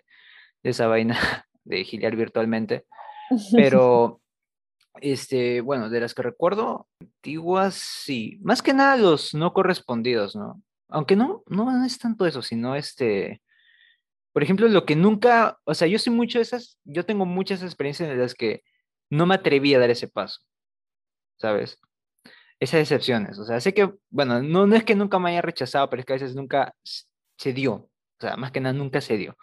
de 0.63 0.71
esa 0.71 0.87
vaina 0.87 1.17
de 1.65 1.85
giliar 1.85 2.17
virtualmente. 2.17 2.87
Pero, 3.53 4.21
este, 5.01 5.61
bueno, 5.61 5.91
de 5.91 6.01
las 6.01 6.15
que 6.15 6.23
recuerdo, 6.23 6.89
antiguas, 7.01 7.75
sí. 7.75 8.39
Más 8.43 8.63
que 8.63 8.75
nada 8.75 8.97
los 8.97 9.35
no 9.35 9.53
correspondidos, 9.53 10.37
¿no? 10.37 10.63
Aunque 10.89 11.17
no, 11.17 11.43
no 11.49 11.85
es 11.85 11.99
tanto 11.99 12.27
eso, 12.27 12.43
sino 12.43 12.77
este, 12.77 13.41
por 14.35 14.43
ejemplo, 14.43 14.67
lo 14.67 14.85
que 14.85 14.97
nunca, 14.97 15.61
o 15.63 15.75
sea, 15.75 15.87
yo 15.87 15.97
soy 15.97 16.13
mucho 16.13 16.41
de 16.41 16.43
esas, 16.43 16.77
yo 16.85 17.07
tengo 17.07 17.25
muchas 17.25 17.63
experiencias 17.63 18.11
en 18.11 18.19
las 18.19 18.35
que 18.35 18.65
no 19.09 19.27
me 19.27 19.37
atreví 19.37 19.73
a 19.75 19.79
dar 19.79 19.91
ese 19.91 20.09
paso, 20.09 20.41
¿sabes? 21.39 21.79
Esas 22.59 22.81
decepciones, 22.81 23.39
o 23.39 23.45
sea, 23.45 23.61
sé 23.61 23.73
que, 23.73 23.93
bueno, 24.11 24.43
no, 24.43 24.67
no 24.67 24.75
es 24.75 24.83
que 24.83 24.97
nunca 24.97 25.21
me 25.21 25.31
haya 25.31 25.41
rechazado, 25.41 25.89
pero 25.89 26.01
es 26.01 26.07
que 26.07 26.15
a 26.15 26.17
veces 26.17 26.35
nunca 26.35 26.75
se 27.39 27.53
dio, 27.53 27.75
o 27.75 27.91
sea, 28.19 28.37
más 28.37 28.51
que 28.51 28.61
nada 28.61 28.73
nunca 28.73 29.01
se 29.01 29.17
dio. 29.17 29.37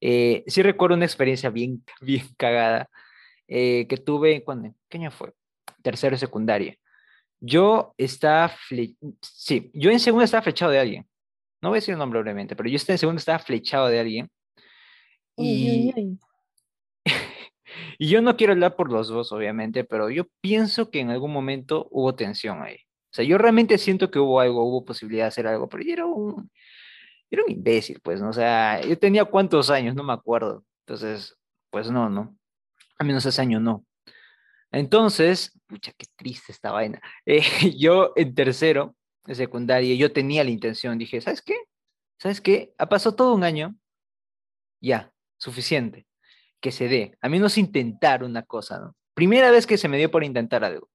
Eh, 0.00 0.44
sí 0.46 0.62
recuerdo 0.62 0.94
una 0.96 1.04
experiencia 1.06 1.50
bien, 1.50 1.84
bien 2.00 2.24
cagada 2.36 2.88
eh, 3.48 3.88
que 3.88 3.96
tuve 3.96 4.44
cuando, 4.44 4.72
¿qué 4.88 4.98
año 4.98 5.10
fue? 5.10 5.32
Tercero 5.82 6.16
secundaria. 6.16 6.76
Yo 7.40 7.92
estaba, 7.98 8.54
sí, 9.20 9.70
yo 9.74 9.90
en 9.90 9.98
segundo 9.98 10.24
estaba 10.24 10.44
flechado 10.44 10.70
de 10.70 10.78
alguien 10.78 11.11
no 11.62 11.68
voy 11.68 11.76
a 11.76 11.80
decir 11.80 11.92
el 11.92 11.98
nombre 11.98 12.20
brevemente, 12.20 12.56
pero 12.56 12.68
yo 12.68 12.78
en 12.86 12.98
segundo 12.98 13.18
estaba 13.18 13.38
flechado 13.38 13.86
de 13.86 14.00
alguien. 14.00 14.30
Y, 15.36 16.18
y 17.98 18.08
yo 18.08 18.20
no 18.20 18.36
quiero 18.36 18.52
hablar 18.52 18.74
por 18.74 18.90
los 18.90 19.08
dos, 19.08 19.32
obviamente, 19.32 19.84
pero 19.84 20.10
yo 20.10 20.26
pienso 20.40 20.90
que 20.90 21.00
en 21.00 21.10
algún 21.10 21.32
momento 21.32 21.88
hubo 21.90 22.14
tensión 22.14 22.62
ahí. 22.62 22.76
O 22.76 23.14
sea, 23.14 23.24
yo 23.24 23.38
realmente 23.38 23.78
siento 23.78 24.10
que 24.10 24.18
hubo 24.18 24.40
algo, 24.40 24.64
hubo 24.64 24.84
posibilidad 24.84 25.24
de 25.24 25.28
hacer 25.28 25.46
algo, 25.46 25.68
pero 25.68 25.84
yo 25.84 25.92
era 25.92 26.06
un, 26.06 26.50
era 27.30 27.44
un 27.44 27.50
imbécil, 27.50 28.00
pues, 28.02 28.20
¿no? 28.20 28.30
O 28.30 28.32
sea, 28.32 28.80
yo 28.82 28.98
tenía 28.98 29.24
cuántos 29.24 29.70
años, 29.70 29.94
no 29.94 30.02
me 30.02 30.12
acuerdo. 30.12 30.64
Entonces, 30.86 31.36
pues 31.70 31.90
no, 31.90 32.08
¿no? 32.10 32.36
A 32.98 33.04
menos 33.04 33.24
ese 33.24 33.40
año 33.40 33.60
no. 33.60 33.84
Entonces, 34.72 35.52
pucha, 35.66 35.92
qué 35.96 36.06
triste 36.16 36.52
esta 36.52 36.72
vaina. 36.72 37.00
Eh, 37.26 37.42
yo 37.78 38.12
en 38.16 38.34
tercero 38.34 38.96
de 39.24 39.34
secundaria, 39.34 39.94
yo 39.94 40.12
tenía 40.12 40.44
la 40.44 40.50
intención, 40.50 40.98
dije, 40.98 41.20
¿sabes 41.20 41.42
qué? 41.42 41.56
¿Sabes 42.18 42.40
qué? 42.40 42.74
Ha 42.78 42.88
pasado 42.88 43.14
todo 43.16 43.34
un 43.34 43.44
año, 43.44 43.76
ya, 44.80 45.12
suficiente, 45.38 46.06
que 46.60 46.72
se 46.72 46.88
dé. 46.88 47.16
A 47.20 47.28
mí 47.28 47.38
no 47.38 47.46
es 47.46 47.58
intentar 47.58 48.24
una 48.24 48.42
cosa, 48.42 48.78
¿no? 48.78 48.96
Primera 49.14 49.50
vez 49.50 49.66
que 49.66 49.76
se 49.76 49.88
me 49.88 49.98
dio 49.98 50.10
por 50.10 50.24
intentar 50.24 50.64
algo. 50.64 50.88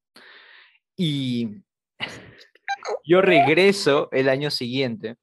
Y 0.95 1.63
yo 3.05 3.21
regreso 3.21 4.09
el 4.11 4.29
año 4.29 4.49
siguiente 4.49 5.17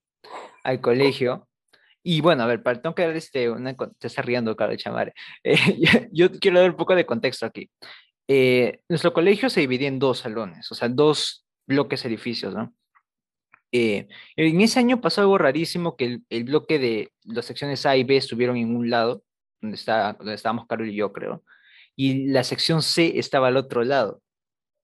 al 0.62 0.81
colegio. 0.81 1.49
Y 2.03 2.21
bueno, 2.21 2.43
a 2.43 2.47
ver, 2.47 2.62
para, 2.62 2.81
tengo 2.81 2.95
que 2.95 3.07
dar 3.07 3.17
este, 3.17 3.51
una, 3.51 3.75
te 3.75 4.07
está 4.07 4.23
riendo, 4.23 4.55
Carlos 4.57 4.79
Chamare. 4.79 5.14
Eh, 5.45 6.09
yo, 6.12 6.31
quiero 6.33 6.61
dar 6.61 6.71
un 6.71 6.77
poco 6.77 6.95
de 6.95 7.07
contexto 7.07 7.47
aquí. 7.47 7.71
Eh, 8.29 8.81
nuestro 8.88 9.12
colegio 9.12 9.51
se 9.51 9.61
dividía 9.61 9.88
en 9.88 9.99
dos 9.99 10.21
salones, 10.21 10.71
o 10.73 10.75
sea, 10.75 10.88
dos 10.88 11.47
bloques 11.67 12.05
edificios, 12.05 12.55
¿no? 12.55 12.75
Eh, 13.77 14.07
en 14.37 14.61
ese 14.61 14.79
año 14.79 15.01
pasó 15.01 15.21
algo 15.21 15.37
rarísimo, 15.37 15.97
que 15.97 16.21
el, 16.31 16.45
bloque 16.45 16.79
de 16.79 17.13
las 17.25 17.45
secciones 17.45 17.85
A 17.87 17.97
y 17.97 18.05
B 18.05 18.17
estuvieron 18.17 18.57
en 18.57 18.77
un 18.77 18.89
lado, 18.89 19.25
donde, 19.61 19.75
está, 19.75 20.13
donde 20.13 20.35
estábamos 20.35 20.69
Carol 20.69 20.89
y 20.89 20.95
yo, 20.95 21.13
creo, 21.13 21.43
y 21.97 22.29
la 22.29 22.45
sección 22.45 22.83
C 22.83 23.19
estaba 23.19 23.49
al 23.49 23.57
otro 23.57 23.83
lado, 23.83 24.23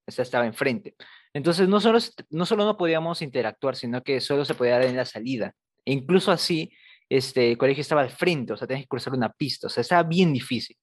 esta 0.09 0.23
estaba 0.23 0.45
enfrente. 0.45 0.97
Entonces, 1.33 1.69
no 1.69 1.79
solo, 1.79 2.01
no 2.31 2.45
solo 2.47 2.65
no 2.65 2.77
podíamos 2.77 3.23
interactuar, 3.23 3.77
sino 3.77 4.03
que 4.03 4.21
solo 4.21 4.45
se 4.45 4.55
podía 4.55 4.73
dar 4.73 4.87
en 4.87 4.97
la 4.97 5.05
salida. 5.05 5.55
E 5.85 5.93
incluso 5.93 6.33
así, 6.33 6.73
este, 7.09 7.53
el 7.53 7.59
colegio 7.59 7.83
estaba 7.83 8.01
al 8.01 8.11
frente, 8.11 8.55
o 8.55 8.57
sea, 8.57 8.67
tenías 8.67 8.87
que 8.87 8.89
cruzar 8.89 9.13
una 9.15 9.33
pista, 9.33 9.69
o 9.69 9.71
sea, 9.71 9.83
estaba 9.83 10.03
bien 10.03 10.33
difícil 10.33 10.77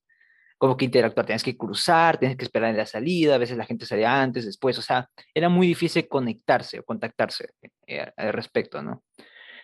como 0.57 0.75
que 0.75 0.85
interactuar, 0.85 1.25
tienes 1.25 1.43
que 1.43 1.55
cruzar, 1.55 2.17
tienes 2.17 2.37
que 2.37 2.45
esperar 2.45 2.71
en 2.71 2.77
la 2.77 2.85
salida, 2.85 3.35
a 3.35 3.37
veces 3.37 3.57
la 3.57 3.65
gente 3.65 3.85
salía 3.85 4.21
antes, 4.21 4.45
después, 4.45 4.77
o 4.77 4.81
sea, 4.81 5.09
era 5.33 5.49
muy 5.49 5.67
difícil 5.67 6.07
conectarse 6.07 6.79
o 6.79 6.83
contactarse 6.83 7.49
eh, 7.85 8.11
al 8.17 8.33
respecto, 8.33 8.81
¿no? 8.81 9.03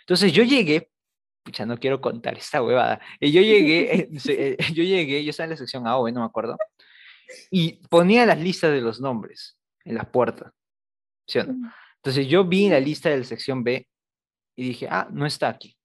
Entonces 0.02 0.32
yo 0.32 0.44
llegué, 0.44 0.90
pucha, 1.44 1.66
no 1.66 1.80
quiero 1.80 2.00
contar 2.00 2.38
esta 2.38 2.62
huevada, 2.62 3.02
y 3.20 3.32
yo 3.32 3.42
llegué, 3.42 3.96
eh, 3.96 4.10
eh, 4.28 4.58
yo 4.74 4.84
llegué, 4.84 5.24
yo 5.24 5.32
estaba 5.32 5.46
en 5.46 5.52
la 5.52 5.58
sección 5.58 5.88
A 5.88 5.98
o 5.98 6.10
no 6.12 6.20
me 6.20 6.26
acuerdo, 6.26 6.58
y 7.50 7.82
ponía 7.88 8.26
las 8.26 8.40
listas 8.40 8.72
de 8.72 8.82
los 8.82 9.02
nombres 9.02 9.58
en 9.86 9.96
las 9.96 10.08
puertas, 10.08 10.52
¿sí 11.28 11.40
o 11.40 11.46
no? 11.46 11.74
Entonces 12.04 12.28
yo 12.28 12.44
vi 12.44 12.70
la 12.70 12.82
lista 12.82 13.10
de 13.10 13.18
la 13.18 13.24
sección 13.24 13.64
B 13.64 13.88
y 14.58 14.68
dije, 14.68 14.88
ah, 14.92 15.08
no 15.10 15.26
está 15.26 15.48
aquí. 15.48 15.76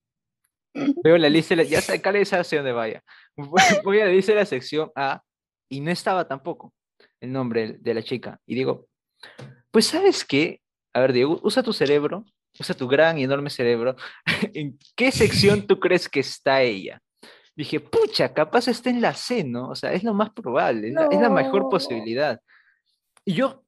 Veo 1.03 1.17
la 1.17 1.29
lista, 1.29 1.55
ya 1.55 1.81
sacaré 1.81 2.21
esa 2.21 2.37
sección 2.37 2.65
de 2.65 2.73
vaya. 2.73 3.03
Voy 3.83 3.99
a 3.99 4.05
decir 4.05 4.35
la 4.35 4.45
sección 4.45 4.91
A 4.95 5.21
y 5.69 5.81
no 5.81 5.91
estaba 5.91 6.27
tampoco 6.27 6.73
el 7.21 7.31
nombre 7.31 7.77
de 7.79 7.93
la 7.93 8.03
chica. 8.03 8.39
Y 8.45 8.55
digo, 8.55 8.87
pues 9.71 9.87
sabes 9.87 10.25
qué, 10.25 10.61
a 10.93 11.01
ver, 11.01 11.13
Diego, 11.13 11.39
usa 11.43 11.63
tu 11.63 11.73
cerebro, 11.73 12.25
usa 12.59 12.75
tu 12.75 12.87
gran 12.87 13.17
y 13.17 13.23
enorme 13.23 13.49
cerebro. 13.49 13.95
¿En 14.53 14.77
qué 14.95 15.11
sección 15.11 15.67
tú 15.67 15.79
crees 15.79 16.09
que 16.09 16.21
está 16.21 16.61
ella? 16.61 17.01
Dije, 17.55 17.79
pucha, 17.79 18.33
capaz 18.33 18.67
está 18.69 18.89
en 18.89 19.01
la 19.01 19.13
C, 19.13 19.43
¿no? 19.43 19.69
O 19.69 19.75
sea, 19.75 19.91
es 19.91 20.03
lo 20.03 20.13
más 20.13 20.29
probable, 20.29 20.87
es, 20.87 20.93
la, 20.93 21.29
mejor 21.29 21.67
posibilidad. 21.69 22.39
Y 23.25 23.33
yo, 23.33 23.63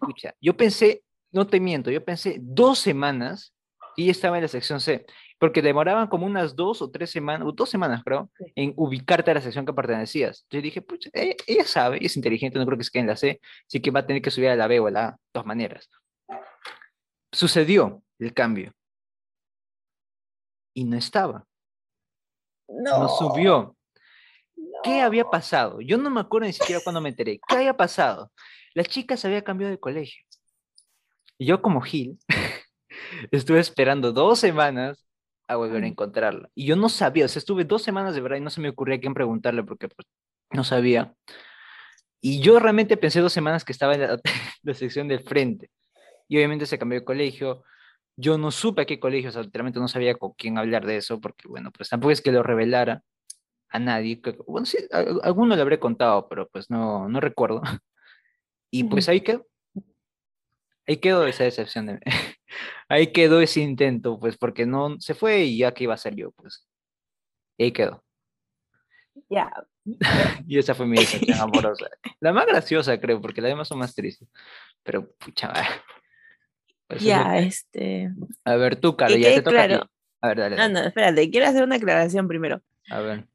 pucha, 0.00 0.34
yo 0.40 0.56
pensé, 0.56 1.04
no 1.30 1.46
te 1.46 1.60
miento, 1.60 1.90
yo 1.90 2.04
pensé 2.04 2.38
dos 2.40 2.80
semanas 2.80 3.54
y 3.96 4.10
estaba 4.10 4.38
en 4.38 4.42
la 4.42 4.48
sección 4.48 4.80
C 4.80 5.06
porque 5.42 5.60
demoraban 5.60 6.06
como 6.06 6.24
unas 6.24 6.54
dos 6.54 6.82
o 6.82 6.90
tres 6.92 7.10
semanas, 7.10 7.48
o 7.48 7.50
dos 7.50 7.68
semanas 7.68 8.04
creo, 8.04 8.30
en 8.54 8.74
ubicarte 8.76 9.32
a 9.32 9.34
la 9.34 9.40
sección 9.40 9.66
que 9.66 9.72
pertenecías. 9.72 10.46
Yo 10.48 10.62
dije, 10.62 10.82
pues 10.82 11.10
ella, 11.12 11.64
sabe, 11.64 11.98
es 12.00 12.16
inteligente, 12.16 12.60
no 12.60 12.64
creo 12.64 12.78
que 12.78 12.84
se 12.84 12.92
quede 12.92 13.00
en 13.00 13.06
la 13.08 13.16
C, 13.16 13.40
así 13.66 13.82
que 13.82 13.90
va 13.90 13.98
a 13.98 14.06
tener 14.06 14.22
que 14.22 14.30
subir 14.30 14.50
a 14.50 14.54
la 14.54 14.68
B 14.68 14.78
o 14.78 14.86
a 14.86 14.92
la 14.92 15.04
A, 15.04 15.10
de 15.10 15.18
todas 15.32 15.46
maneras. 15.46 15.90
Sucedió 17.32 18.04
el 18.20 18.32
cambio. 18.32 18.72
Y 20.74 20.84
no 20.84 20.96
estaba. 20.96 21.44
No. 22.68 23.00
No 23.00 23.08
subió. 23.08 23.76
¿Qué 24.84 25.00
había 25.00 25.24
pasado? 25.24 25.80
Yo 25.80 25.98
no 25.98 26.08
me 26.08 26.20
acuerdo 26.20 26.46
ni 26.46 26.52
siquiera 26.52 26.80
cuando 26.84 27.00
me 27.00 27.08
enteré. 27.08 27.40
¿Qué 27.48 27.56
había 27.56 27.76
pasado? 27.76 28.30
La 28.74 28.84
chica 28.84 29.16
se 29.16 29.26
había 29.26 29.42
cambiado 29.42 29.72
de 29.72 29.80
colegio. 29.80 30.24
Y 31.36 31.46
yo 31.46 31.60
como 31.60 31.80
Gil, 31.80 32.16
estuve 33.32 33.58
esperando 33.58 34.12
dos 34.12 34.38
semanas 34.38 35.04
a 35.48 35.56
volver 35.56 35.84
a 35.84 35.86
encontrarla. 35.86 36.48
Y 36.54 36.66
yo 36.66 36.76
no 36.76 36.88
sabía, 36.88 37.26
o 37.26 37.28
sea, 37.28 37.40
estuve 37.40 37.64
dos 37.64 37.82
semanas 37.82 38.14
de 38.14 38.20
verdad 38.20 38.38
y 38.38 38.40
no 38.40 38.50
se 38.50 38.60
me 38.60 38.68
ocurría 38.68 38.96
a 38.96 39.00
quién 39.00 39.14
preguntarle 39.14 39.62
porque 39.64 39.88
pues, 39.88 40.06
no 40.50 40.64
sabía. 40.64 41.14
Y 42.20 42.40
yo 42.40 42.58
realmente 42.60 42.96
pensé 42.96 43.20
dos 43.20 43.32
semanas 43.32 43.64
que 43.64 43.72
estaba 43.72 43.94
en 43.94 44.00
la, 44.62 44.74
sección 44.74 45.08
del 45.08 45.20
frente. 45.20 45.70
y 46.28 46.36
obviamente 46.36 46.66
se 46.66 46.78
cambió 46.78 47.00
de 47.00 47.04
colegio. 47.04 47.64
Yo 48.16 48.38
no 48.38 48.50
supe 48.50 48.82
a 48.82 48.86
qué 48.86 49.00
colegio, 49.00 49.30
o 49.30 49.32
sea, 49.32 49.42
literalmente 49.42 49.80
no 49.80 49.88
sabía 49.88 50.14
con 50.14 50.32
quién 50.34 50.58
hablar 50.58 50.86
de 50.86 50.98
eso, 50.98 51.20
porque 51.20 51.48
bueno, 51.48 51.70
pues 51.72 51.88
tampoco 51.88 52.12
es 52.12 52.20
que 52.22 52.32
lo 52.32 52.42
revelara 52.42 53.02
a 53.70 53.78
nadie. 53.78 54.20
Bueno, 54.46 54.66
sí, 54.66 54.78
alguno 55.22 55.56
le 55.56 55.62
habré 55.62 55.78
contado, 55.80 56.28
pero 56.28 56.48
pues 56.48 56.70
no, 56.70 57.08
no 57.08 57.20
recuerdo. 57.20 57.62
Y 58.74 58.84
pues 58.84 59.06
ahí 59.10 59.20
quedó. 59.20 59.46
Ahí 60.86 60.96
quedó 60.96 61.26
esa 61.26 61.44
decepción 61.44 61.84
de 61.84 62.00
Ahí 62.88 63.12
quedó 63.12 63.40
ese 63.40 63.60
intento, 63.60 64.18
pues, 64.18 64.36
porque 64.36 64.66
no 64.66 65.00
se 65.00 65.14
fue 65.14 65.44
y 65.44 65.58
ya 65.58 65.72
que 65.72 65.84
iba 65.84 65.94
a 65.94 65.98
ser 65.98 66.14
yo, 66.14 66.32
pues. 66.32 66.66
Y 67.56 67.64
ahí 67.64 67.72
quedó. 67.72 68.02
Ya. 69.28 69.50
y 70.46 70.58
esa 70.58 70.74
fue 70.74 70.86
mi 70.86 70.98
decepción 70.98 71.38
amorosa. 71.40 71.86
La 72.20 72.32
más 72.32 72.46
graciosa, 72.46 73.00
creo, 73.00 73.20
porque 73.20 73.40
las 73.40 73.50
demás 73.50 73.68
son 73.68 73.78
más 73.78 73.94
tristes. 73.94 74.28
Pero, 74.82 75.12
pucha, 75.12 75.52
pues 76.86 77.02
ya, 77.02 77.38
este. 77.38 78.10
A 78.44 78.56
ver, 78.56 78.76
tú, 78.76 78.96
Caro, 78.96 79.16
ya 79.16 79.34
te 79.34 79.42
toca. 79.42 79.64
A, 79.64 79.88
a 80.20 80.28
ver, 80.28 80.38
dale, 80.38 80.56
No, 80.56 80.68
no, 80.68 80.80
espérate, 80.80 81.30
quiero 81.30 81.46
hacer 81.46 81.62
una 81.62 81.76
aclaración 81.76 82.28
primero. 82.28 82.60
A 82.90 83.00
ver 83.00 83.26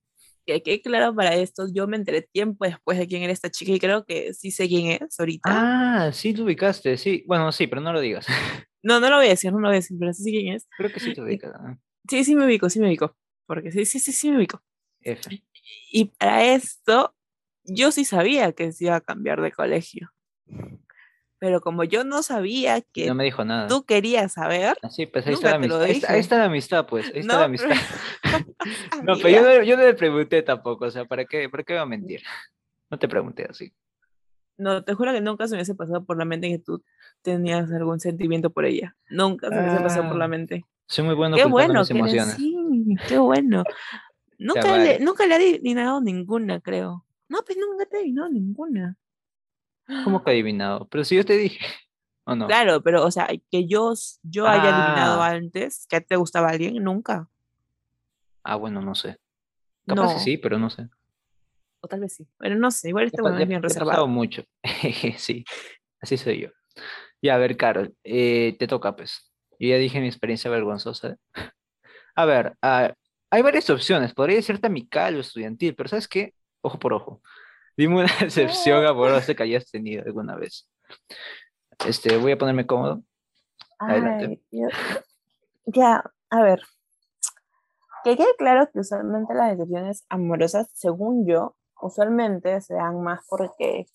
que 0.47 0.63
quede 0.63 0.81
claro 0.81 1.13
para 1.13 1.35
esto, 1.35 1.67
yo 1.71 1.87
me 1.87 1.97
enteré 1.97 2.21
tiempo 2.21 2.65
después 2.65 2.97
de 2.97 3.07
quién 3.07 3.21
era 3.21 3.33
esta 3.33 3.51
chica 3.51 3.73
y 3.73 3.79
creo 3.79 4.05
que 4.05 4.33
sí 4.33 4.49
sé 4.49 4.67
quién 4.67 5.03
es 5.03 5.19
ahorita. 5.19 5.49
Ah, 5.51 6.11
sí 6.13 6.33
lo 6.33 6.45
ubicaste, 6.45 6.97
sí. 6.97 7.23
Bueno, 7.27 7.51
sí, 7.51 7.67
pero 7.67 7.81
no 7.81 7.91
lo 7.91 7.99
digas. 7.99 8.25
No, 8.83 8.99
no 8.99 9.09
lo 9.09 9.17
voy 9.17 9.27
a 9.27 9.29
decir, 9.29 9.51
no 9.51 9.59
lo 9.59 9.67
voy 9.67 9.75
a 9.75 9.79
decir, 9.79 9.97
pero 9.99 10.13
sí 10.13 10.31
quién 10.31 10.53
es. 10.53 10.67
Creo 10.77 10.91
que 10.91 10.99
sí 10.99 11.13
te 11.13 11.21
ubicas. 11.21 11.53
Sí, 12.07 12.23
sí 12.23 12.35
me 12.35 12.45
ubico, 12.45 12.69
sí 12.69 12.79
me 12.79 12.87
ubico. 12.87 13.15
Porque 13.45 13.71
sí, 13.71 13.85
sí, 13.85 13.99
sí, 13.99 14.11
sí 14.11 14.29
me 14.29 14.37
ubico. 14.37 14.61
Y 15.91 16.05
para 16.05 16.45
esto, 16.45 17.15
yo 17.63 17.91
sí 17.91 18.05
sabía 18.05 18.51
que 18.51 18.71
se 18.71 18.85
iba 18.85 18.95
a 18.95 19.01
cambiar 19.01 19.41
de 19.41 19.51
colegio. 19.51 20.11
Pero 21.39 21.61
como 21.61 21.83
yo 21.83 22.03
no 22.03 22.23
sabía 22.23 22.81
que 22.81 23.05
no 23.05 23.13
me 23.13 23.23
dijo 23.23 23.45
nada. 23.45 23.67
tú 23.67 23.85
querías 23.85 24.33
saber. 24.33 24.75
Ah, 24.81 24.89
sí, 24.89 25.05
pues 25.05 25.27
ahí 25.27 25.33
está, 25.33 25.51
la 25.51 25.55
amistad. 25.57 25.81
Ahí, 25.83 26.19
está, 26.19 26.37
la 26.37 26.45
amistad, 26.45 26.87
pues. 26.87 27.05
Ahí 27.13 27.19
está 27.19 27.39
la 27.39 27.45
amistad. 27.45 27.75
no, 29.03 29.17
pero 29.17 29.29
yo 29.29 29.41
no, 29.43 29.63
yo 29.63 29.77
no, 29.77 29.83
le 29.83 29.93
pregunté 29.93 30.41
tampoco. 30.41 30.85
O 30.85 30.91
sea, 30.91 31.05
¿para 31.05 31.25
qué, 31.25 31.47
¿para 31.47 31.63
qué 31.63 31.73
iba 31.73 31.83
a 31.83 31.85
mentir? 31.85 32.23
No 32.89 32.97
te 32.97 33.07
pregunté 33.07 33.45
así. 33.47 33.71
No, 34.57 34.83
te 34.83 34.93
juro 34.93 35.13
que 35.13 35.21
nunca 35.21 35.47
se 35.47 35.51
me 35.51 35.57
hubiese 35.57 35.75
pasado 35.75 36.03
por 36.03 36.17
la 36.17 36.25
mente 36.25 36.49
que 36.49 36.59
tú 36.59 36.83
tenías 37.21 37.71
algún 37.71 37.99
sentimiento 37.99 38.49
por 38.49 38.65
ella. 38.65 38.95
Nunca 39.09 39.49
se 39.49 39.55
me 39.55 39.61
hubiese 39.61 39.83
pasado 39.83 40.07
por 40.07 40.17
la 40.17 40.25
ah, 40.25 40.29
mente. 40.29 40.65
Soy 40.87 41.05
muy 41.05 41.15
bueno 41.15 41.35
qué 41.35 41.45
bueno 41.45 41.81
mis 41.81 41.91
emociones. 41.91 42.35
Sí, 42.35 42.95
qué 43.07 43.17
bueno. 43.17 43.63
Nunca, 44.39 44.77
le, 44.77 44.99
nunca 44.99 45.25
le 45.25 45.33
he 45.33 45.37
adivinado 45.37 46.01
ninguna, 46.01 46.59
creo. 46.59 47.05
No, 47.27 47.39
pues 47.45 47.57
nunca 47.57 47.85
te 47.85 47.97
he 47.97 47.99
adivinado 47.99 48.29
ninguna. 48.29 48.97
¿Cómo 50.03 50.23
que 50.23 50.31
adivinado? 50.31 50.87
Pero 50.89 51.03
si 51.03 51.15
yo 51.15 51.25
te 51.25 51.37
dije, 51.37 51.59
¿o 52.25 52.35
no? 52.35 52.47
Claro, 52.47 52.81
pero 52.81 53.05
o 53.05 53.11
sea, 53.11 53.27
que 53.51 53.67
yo, 53.67 53.93
yo 54.23 54.47
haya 54.47 54.75
adivinado 54.75 55.21
ah. 55.21 55.29
antes 55.29 55.85
que 55.87 56.01
te 56.01 56.15
gustaba 56.15 56.49
alguien, 56.49 56.83
nunca. 56.83 57.29
Ah, 58.43 58.55
bueno, 58.55 58.81
no 58.81 58.95
sé. 58.95 59.17
Capaz 59.85 60.13
no. 60.13 60.19
sí, 60.19 60.37
pero 60.37 60.59
no 60.59 60.69
sé. 60.69 60.89
O 61.81 61.87
tal 61.87 61.99
vez 61.99 62.15
sí. 62.15 62.27
Pero 62.37 62.55
no 62.55 62.71
sé, 62.71 62.89
igual 62.89 63.05
este 63.05 63.21
bueno 63.21 63.39
es 63.39 63.47
bien 63.47 63.61
reservado. 63.61 64.07
mucho. 64.07 64.43
sí, 65.17 65.45
así 66.01 66.17
soy 66.17 66.41
yo. 66.41 66.49
Ya, 67.21 67.35
a 67.35 67.37
ver, 67.37 67.57
Carol, 67.57 67.95
eh, 68.03 68.55
te 68.59 68.67
toca, 68.67 68.95
pues. 68.95 69.31
Yo 69.59 69.69
ya 69.69 69.77
dije 69.77 69.99
mi 69.99 70.07
experiencia 70.07 70.51
vergonzosa. 70.51 71.17
A 72.15 72.25
ver, 72.25 72.55
ah, 72.61 72.93
hay 73.29 73.41
varias 73.41 73.69
opciones. 73.69 74.13
Podría 74.13 74.35
decirte 74.35 74.67
amical 74.67 75.15
o 75.15 75.19
estudiantil, 75.19 75.75
pero 75.75 75.89
¿sabes 75.89 76.07
qué? 76.07 76.33
Ojo 76.61 76.79
por 76.79 76.93
ojo. 76.93 77.21
Dime 77.75 77.95
una 77.95 78.07
decepción 78.21 78.85
amorosa 78.85 79.33
que 79.33 79.43
hayas 79.43 79.69
tenido 79.69 80.03
alguna 80.05 80.35
vez. 80.35 80.69
Este, 81.85 82.17
voy 82.17 82.31
a 82.31 82.37
ponerme 82.37 82.65
cómodo. 82.65 83.03
Adelante. 83.79 84.41
ya, 85.65 86.03
a 86.29 86.41
ver. 86.41 86.61
Que 88.03 88.15
quede 88.15 88.35
claro 88.37 88.69
que 88.71 88.79
usualmente 88.79 89.33
las 89.33 89.51
decepciones 89.51 90.05
amorosas, 90.09 90.69
según 90.73 91.27
yo, 91.27 91.55
usualmente 91.81 92.61
se 92.61 92.75
dan 92.75 93.01
más 93.01 93.25
porque 93.29 93.87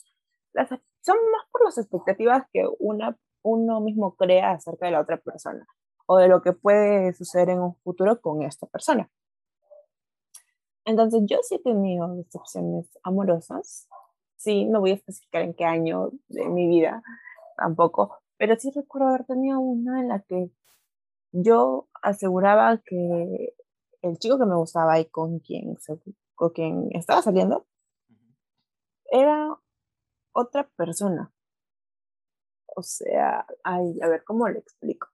las, 0.53 0.69
son 0.69 1.17
más 1.33 1.43
por 1.51 1.65
las 1.65 1.79
expectativas 1.79 2.45
que 2.53 2.67
una, 2.79 3.17
uno 3.43 3.81
mismo 3.81 4.15
crea 4.17 4.53
acerca 4.53 4.87
de 4.87 4.93
la 4.93 5.01
otra 5.01 5.19
persona 5.19 5.67
o 6.07 6.17
de 6.17 6.29
lo 6.29 6.43
que 6.43 6.53
puede 6.53 7.13
suceder 7.13 7.51
en 7.51 7.61
un 7.61 7.77
futuro 7.77 8.21
con 8.21 8.43
esta 8.43 8.67
persona. 8.67 9.11
Entonces, 10.85 11.23
yo 11.27 11.39
sí 11.43 11.57
he 11.57 11.59
tenido 11.61 12.09
decepciones 12.17 12.99
amorosas. 13.05 13.89
Sí, 14.37 14.65
no 14.65 14.81
voy 14.81 14.91
a 14.91 14.95
especificar 14.95 15.43
en 15.43 15.55
qué 15.55 15.65
año 15.65 16.11
de 16.29 16.49
mi 16.49 16.67
vida 16.67 17.03
tampoco, 17.57 18.19
pero 18.37 18.57
sí 18.57 18.73
recuerdo 18.75 19.09
haber 19.09 19.25
tenido 19.25 19.61
una 19.61 20.01
en 20.01 20.09
la 20.09 20.21
que 20.21 20.51
yo 21.31 21.89
aseguraba 22.03 22.79
que 22.79 23.55
el 24.03 24.19
chico 24.19 24.39
que 24.39 24.47
me 24.47 24.57
gustaba 24.57 24.99
y 24.99 25.05
con 25.07 25.39
quien, 25.39 25.77
con 26.35 26.51
quien 26.51 26.89
estaba 26.93 27.23
saliendo 27.23 27.67
era 29.13 29.57
otra 30.33 30.69
persona. 30.77 31.31
O 32.75 32.83
sea, 32.83 33.47
ay, 33.63 33.99
a 34.03 34.09
ver, 34.09 34.25
¿cómo 34.25 34.49
le 34.49 34.59
explico? 34.59 35.09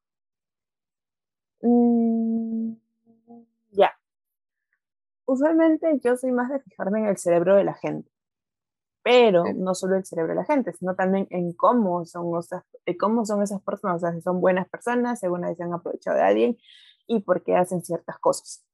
Mm, 1.63 2.75
ya, 3.73 3.91
usualmente 5.27 5.99
yo 6.03 6.17
soy 6.17 6.33
más 6.33 6.49
de 6.51 6.61
fijarme 6.61 7.01
en 7.01 7.07
el 7.07 7.19
cerebro 7.19 7.57
de 7.57 7.65
la 7.65 7.75
gente, 7.75 8.11
pero 9.03 9.45
no 9.55 9.75
solo 9.75 9.97
el 9.97 10.05
cerebro 10.05 10.35
de 10.35 10.41
la 10.41 10.45
gente, 10.45 10.73
sino 10.75 10.95
también 10.95 11.27
en 11.31 11.53
cómo 11.55 12.07
son, 12.07 12.39
esas, 12.39 12.65
cómo 13.01 13.25
son 13.27 13.43
esas 13.43 13.63
personas, 13.63 13.97
o 13.97 14.01
sea, 14.01 14.13
si 14.13 14.23
son 14.23 14.41
buenas 14.41 14.69
personas, 14.69 15.21
según 15.21 15.43
vez 15.43 15.57
se 15.57 15.65
han 15.65 15.73
aprovechado 15.75 16.17
de 16.17 16.23
alguien 16.25 16.59
y 17.07 17.21
por 17.21 17.43
qué 17.43 17.57
hacen 17.57 17.83
ciertas 17.85 18.19
cosas. 18.19 18.65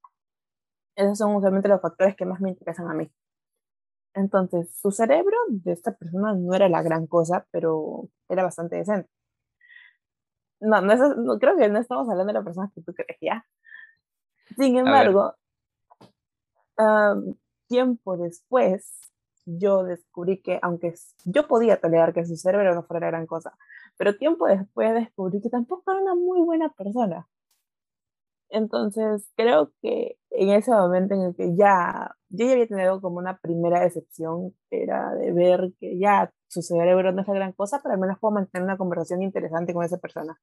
Esos 0.95 1.17
son 1.17 1.35
usualmente 1.35 1.69
los 1.69 1.81
factores 1.81 2.15
que 2.15 2.25
más 2.25 2.41
me 2.41 2.49
interesan 2.49 2.89
a 2.89 2.93
mí. 2.93 3.11
Entonces, 4.15 4.73
su 4.79 4.91
cerebro 4.91 5.37
de 5.49 5.73
esta 5.73 5.93
persona 5.93 6.33
no 6.33 6.53
era 6.53 6.69
la 6.69 6.81
gran 6.81 7.05
cosa, 7.05 7.45
pero 7.51 8.07
era 8.29 8.43
bastante 8.43 8.77
decente. 8.77 9.09
No, 10.61 10.81
no, 10.81 11.37
creo 11.37 11.57
que 11.57 11.67
no 11.67 11.79
estamos 11.79 12.09
hablando 12.09 12.31
de 12.31 12.39
la 12.39 12.43
persona 12.43 12.71
que 12.73 12.81
tú 12.81 12.93
crees 12.93 13.19
ya. 13.21 13.45
Sin 14.57 14.77
embargo, 14.77 15.35
tiempo 17.67 18.15
después, 18.15 19.11
yo 19.45 19.83
descubrí 19.83 20.41
que, 20.41 20.59
aunque 20.61 20.95
yo 21.25 21.47
podía 21.47 21.81
tolerar 21.81 22.13
que 22.13 22.25
su 22.25 22.37
cerebro 22.37 22.73
no 22.73 22.83
fuera 22.83 23.07
gran 23.07 23.27
cosa, 23.27 23.57
pero 23.97 24.17
tiempo 24.17 24.47
después 24.47 24.93
descubrí 24.93 25.41
que 25.41 25.49
tampoco 25.49 25.91
era 25.91 26.01
una 26.01 26.15
muy 26.15 26.39
buena 26.39 26.69
persona. 26.69 27.27
Entonces, 28.49 29.29
creo 29.35 29.71
que 29.81 30.17
en 30.31 30.49
ese 30.49 30.71
momento 30.71 31.15
en 31.15 31.21
el 31.21 31.35
que 31.35 31.55
ya, 31.55 32.15
yo 32.29 32.45
ya 32.45 32.53
había 32.53 32.67
tenido 32.67 33.01
como 33.01 33.17
una 33.17 33.37
primera 33.39 33.81
decepción, 33.81 34.55
era 34.69 35.13
de 35.15 35.31
ver 35.33 35.73
que 35.79 35.97
ya 35.97 36.31
su 36.47 36.61
cerebro 36.61 37.11
no 37.11 37.21
es 37.21 37.27
la 37.27 37.33
gran 37.33 37.53
cosa, 37.53 37.81
pero 37.83 37.93
al 37.95 37.99
menos 37.99 38.19
puedo 38.19 38.33
mantener 38.35 38.63
una 38.63 38.77
conversación 38.77 39.21
interesante 39.23 39.73
con 39.73 39.83
esa 39.83 39.97
persona. 39.97 40.39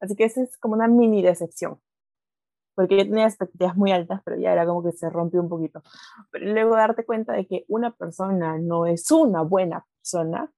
Así 0.00 0.16
que 0.16 0.24
esa 0.24 0.42
es 0.42 0.56
como 0.58 0.74
una 0.74 0.88
mini 0.88 1.22
decepción 1.22 1.80
porque 2.78 2.96
yo 2.96 3.02
tenía 3.02 3.26
expectativas 3.26 3.76
muy 3.76 3.90
altas, 3.90 4.22
pero 4.24 4.38
ya 4.38 4.52
era 4.52 4.64
como 4.64 4.84
que 4.84 4.92
se 4.92 5.10
rompió 5.10 5.40
un 5.40 5.48
poquito. 5.48 5.82
Pero 6.30 6.46
luego 6.52 6.76
darte 6.76 7.04
cuenta 7.04 7.32
de 7.32 7.44
que 7.44 7.64
una 7.66 7.90
persona 7.90 8.56
no 8.56 8.86
es 8.86 9.10
una 9.10 9.42
buena 9.42 9.84
persona, 9.96 10.48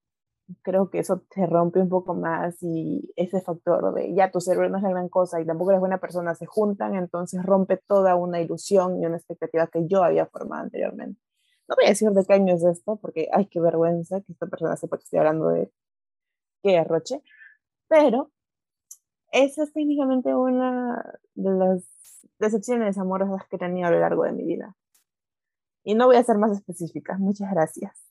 creo 0.63 0.91
que 0.91 0.99
eso 1.01 1.23
te 1.29 1.47
rompe 1.47 1.81
un 1.81 1.89
poco 1.89 2.15
más 2.15 2.57
y 2.63 3.13
ese 3.17 3.41
factor 3.41 3.95
de 3.95 4.15
ya 4.15 4.31
tu 4.31 4.41
cerebro 4.41 4.69
no 4.69 4.79
es 4.79 4.83
la 4.83 4.91
gran 4.91 5.09
cosa 5.09 5.41
y 5.41 5.47
tampoco 5.47 5.71
eres 5.71 5.81
buena 5.81 5.99
persona 5.99 6.35
se 6.35 6.47
juntan, 6.47 6.95
entonces 6.95 7.43
rompe 7.43 7.77
toda 7.77 8.17
una 8.17 8.41
ilusión 8.41 9.01
y 9.01 9.07
una 9.07 9.17
expectativa 9.17 9.67
que 9.67 9.87
yo 9.87 10.03
había 10.05 10.27
formado 10.27 10.65
anteriormente. 10.65 11.21
No 11.69 11.77
voy 11.77 11.87
a 11.87 11.91
decir 11.91 12.11
de 12.11 12.25
qué 12.25 12.35
año 12.35 12.55
es 12.55 12.65
esto, 12.65 12.97
porque 12.97 13.29
ay, 13.33 13.47
qué 13.47 13.61
vergüenza 13.61 14.21
que 14.21 14.33
esta 14.33 14.47
persona 14.47 14.77
sepa 14.77 14.97
que 14.99 15.05
estoy 15.05 15.21
hablando 15.21 15.49
de 15.49 15.71
qué 16.63 16.79
arroche, 16.79 17.23
pero 17.89 18.31
esa 19.33 19.65
es 19.65 19.73
técnicamente 19.73 20.35
una 20.35 21.19
de 21.35 21.51
las 21.51 21.85
decepciones 22.39 22.99
amorosas 22.99 23.47
que 23.49 23.57
he 23.57 23.59
tenido 23.59 23.89
a 23.89 23.91
lo 23.93 24.01
largo 24.01 24.25
de 24.25 24.33
mi 24.33 24.45
vida. 24.45 24.77
Y 25.85 25.95
no 25.95 26.07
voy 26.07 26.17
a 26.17 26.25
ser 26.25 26.39
más 26.39 26.53
específica. 26.53 27.17
Muchas 27.19 27.51
gracias. 27.51 28.10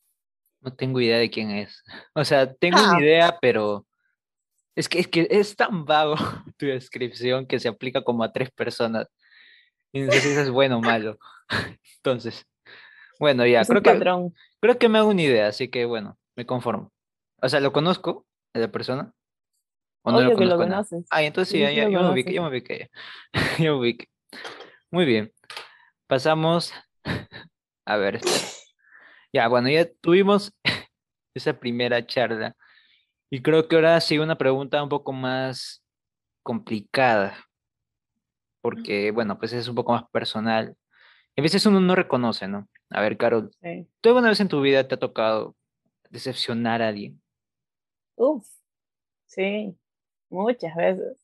No 0.62 0.74
tengo 0.74 1.00
idea 1.00 1.17
de 1.17 1.30
quién 1.30 1.52
es. 1.52 1.84
O 2.13 2.24
sea, 2.26 2.54
tengo 2.54 2.80
una 2.80 2.98
ah. 2.98 3.02
idea, 3.02 3.38
pero 3.41 3.86
es 4.76 4.88
que, 4.88 5.00
es 5.00 5.08
que 5.08 5.28
es 5.30 5.56
tan 5.56 5.86
vago 5.86 6.15
tu 6.58 6.65
descripción 6.65 7.45
que 7.45 7.60
se 7.60 7.67
aplica 7.67 8.04
como 8.04 8.24
a 8.24 8.32
tres 8.32 8.52
personas. 8.52 9.08
Y 9.91 10.02
no 10.02 10.12
sé 10.12 10.22
si 10.22 10.30
es 10.30 10.50
bueno 10.50 10.78
o 10.78 10.82
malo. 10.82 11.17
Entonces, 11.98 12.45
bueno, 13.19 13.45
ya, 13.45 13.65
creo 13.65 13.82
que, 13.82 14.32
creo 14.62 14.78
que 14.78 14.89
me 14.89 15.00
hago 15.00 15.10
una 15.10 15.22
idea, 15.22 15.48
así 15.48 15.67
que 15.67 15.86
bueno, 15.86 16.17
me 16.36 16.45
conformo. 16.45 16.91
O 17.41 17.50
sea, 17.50 17.60
¿lo 17.60 17.74
conozco 17.74 18.26
a 18.54 18.60
la 18.60 18.72
persona? 18.72 19.13
¿O 20.04 20.12
no 20.12 20.22
lo, 20.22 20.34
conozco 20.34 20.56
lo 20.56 20.58
conoces. 20.58 21.06
Ah, 21.10 21.24
entonces 21.24 21.52
sí, 21.52 21.60
ya, 21.60 21.72
ya, 21.72 21.89
yo, 21.89 22.02
me 22.02 22.12
ubiqué, 22.12 22.34
yo 22.34 22.43
me 22.43 22.50
ubiqué, 22.50 22.89
yo 23.60 23.74
me 23.74 23.80
ubiqué. 23.80 24.08
Muy 24.91 25.06
bien. 25.06 25.34
Pasamos. 26.08 26.74
A 27.86 27.98
ver, 27.98 28.22
Ya, 29.31 29.47
bueno, 29.47 29.69
ya 29.69 29.89
tuvimos 30.01 30.53
esa 31.35 31.53
primera 31.53 32.05
charla 32.05 32.55
Y 33.29 33.41
creo 33.41 33.67
que 33.67 33.75
ahora 33.75 33.99
sí 34.01 34.17
una 34.17 34.37
pregunta 34.37 34.81
un 34.81 34.89
poco 34.89 35.11
más 35.11 35.83
complicada, 36.41 37.37
porque, 38.61 39.11
bueno, 39.11 39.37
pues 39.37 39.53
es 39.53 39.67
un 39.67 39.75
poco 39.75 39.91
más 39.91 40.03
personal. 40.09 40.75
A 41.37 41.41
veces 41.41 41.65
uno 41.65 41.79
no 41.79 41.95
reconoce, 41.95 42.47
¿no? 42.47 42.67
A 42.89 43.01
ver, 43.01 43.17
Carol, 43.17 43.51
¿tú 44.01 44.09
alguna 44.09 44.29
vez 44.29 44.39
en 44.39 44.47
tu 44.47 44.61
vida 44.61 44.87
te 44.87 44.95
ha 44.95 44.99
tocado 44.99 45.55
decepcionar 46.09 46.81
a 46.81 46.87
alguien? 46.87 47.21
Uf, 48.15 48.47
sí, 49.27 49.77
muchas 50.29 50.75
veces. 50.75 51.17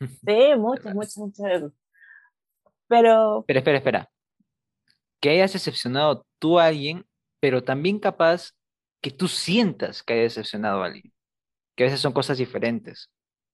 Sí, 0.26 0.54
muchas, 0.58 0.94
muchas, 0.94 1.16
muchas 1.18 1.46
veces. 1.46 1.72
Pero... 2.88 3.44
Pero 3.46 3.58
espera, 3.58 3.78
espera. 3.78 4.10
Que 5.20 5.30
hayas 5.30 5.52
decepcionado 5.52 6.26
tú 6.38 6.58
a 6.58 6.66
alguien, 6.66 7.06
pero 7.46 7.62
también 7.62 8.00
capaz 8.00 8.56
que 9.00 9.12
tú 9.12 9.28
sientas 9.28 10.02
que 10.02 10.14
hayas 10.14 10.34
decepcionado 10.34 10.82
a 10.82 10.86
alguien. 10.86 11.12
Que 11.76 11.84
a 11.84 11.86
veces 11.86 12.00
son 12.00 12.12
cosas 12.12 12.38
diferentes. 12.38 13.08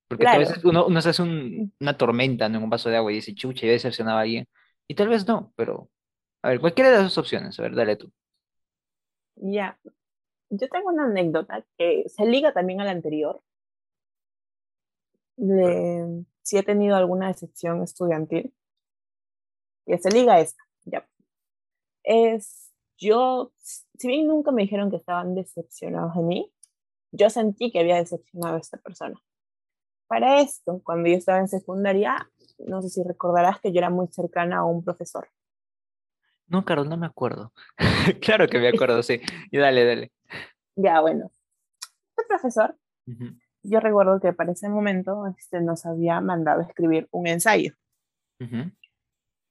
Porque 0.08 0.26
a 0.26 0.38
veces 0.38 0.64
uno, 0.64 0.86
uno 0.86 1.02
se 1.02 1.10
hace 1.10 1.22
una 1.22 1.98
tormenta 1.98 2.46
en 2.46 2.56
un 2.56 2.70
vaso 2.70 2.88
de 2.88 2.96
agua 2.96 3.12
y 3.12 3.16
dice, 3.16 3.34
chucha, 3.34 3.66
ya 3.66 3.72
decepcionado 3.72 4.16
a 4.16 4.22
alguien. 4.22 4.48
Y 4.88 4.94
tal 4.94 5.08
vez 5.08 5.28
no, 5.28 5.52
pero... 5.56 5.90
A 6.40 6.48
ver, 6.48 6.60
cualquiera 6.60 6.88
de 6.88 6.96
las 6.96 7.04
dos 7.04 7.18
opciones. 7.18 7.58
A 7.58 7.64
ver, 7.64 7.74
dale 7.74 7.96
tú. 7.96 8.10
Ya. 9.36 9.78
Yo 10.48 10.68
tengo 10.70 10.88
una 10.88 11.04
anécdota 11.04 11.62
que 11.76 12.04
se 12.06 12.24
liga 12.24 12.54
también 12.54 12.80
a 12.80 12.86
la 12.86 12.92
anterior. 12.92 13.42
De 15.36 16.24
si 16.40 16.56
he 16.56 16.62
tenido 16.62 16.96
alguna 16.96 17.28
decepción 17.28 17.82
estudiantil. 17.82 18.54
Y 19.84 19.98
se 19.98 20.10
liga 20.10 20.36
a 20.36 20.40
esta. 20.40 20.62
Ya. 20.86 21.06
Es, 22.04 22.61
yo, 23.02 23.52
si 23.58 24.08
bien 24.08 24.26
nunca 24.26 24.52
me 24.52 24.62
dijeron 24.62 24.90
que 24.90 24.96
estaban 24.96 25.34
decepcionados 25.34 26.14
de 26.14 26.22
mí, 26.22 26.52
yo 27.10 27.28
sentí 27.30 27.70
que 27.70 27.80
había 27.80 27.96
decepcionado 27.96 28.56
a 28.56 28.60
esta 28.60 28.78
persona. 28.78 29.20
Para 30.06 30.40
esto, 30.40 30.80
cuando 30.84 31.08
yo 31.08 31.16
estaba 31.16 31.38
en 31.38 31.48
secundaria, 31.48 32.30
no 32.58 32.80
sé 32.80 32.90
si 32.90 33.02
recordarás 33.02 33.60
que 33.60 33.72
yo 33.72 33.78
era 33.78 33.90
muy 33.90 34.06
cercana 34.08 34.58
a 34.58 34.64
un 34.64 34.84
profesor. 34.84 35.28
No, 36.46 36.64
Carol, 36.64 36.88
no 36.88 36.96
me 36.96 37.06
acuerdo. 37.06 37.52
claro 38.20 38.46
que 38.46 38.58
me 38.58 38.68
acuerdo, 38.68 39.02
sí. 39.02 39.20
Y 39.50 39.58
dale, 39.58 39.84
dale. 39.84 40.12
Ya, 40.74 41.02
bueno. 41.02 41.30
Este 42.16 42.24
profesor, 42.28 42.78
yo 43.62 43.80
recuerdo 43.80 44.20
que 44.20 44.32
para 44.32 44.52
ese 44.52 44.70
momento 44.70 45.26
este, 45.38 45.60
nos 45.60 45.84
había 45.84 46.18
mandado 46.22 46.62
escribir 46.62 47.08
un 47.10 47.26
ensayo. 47.26 47.74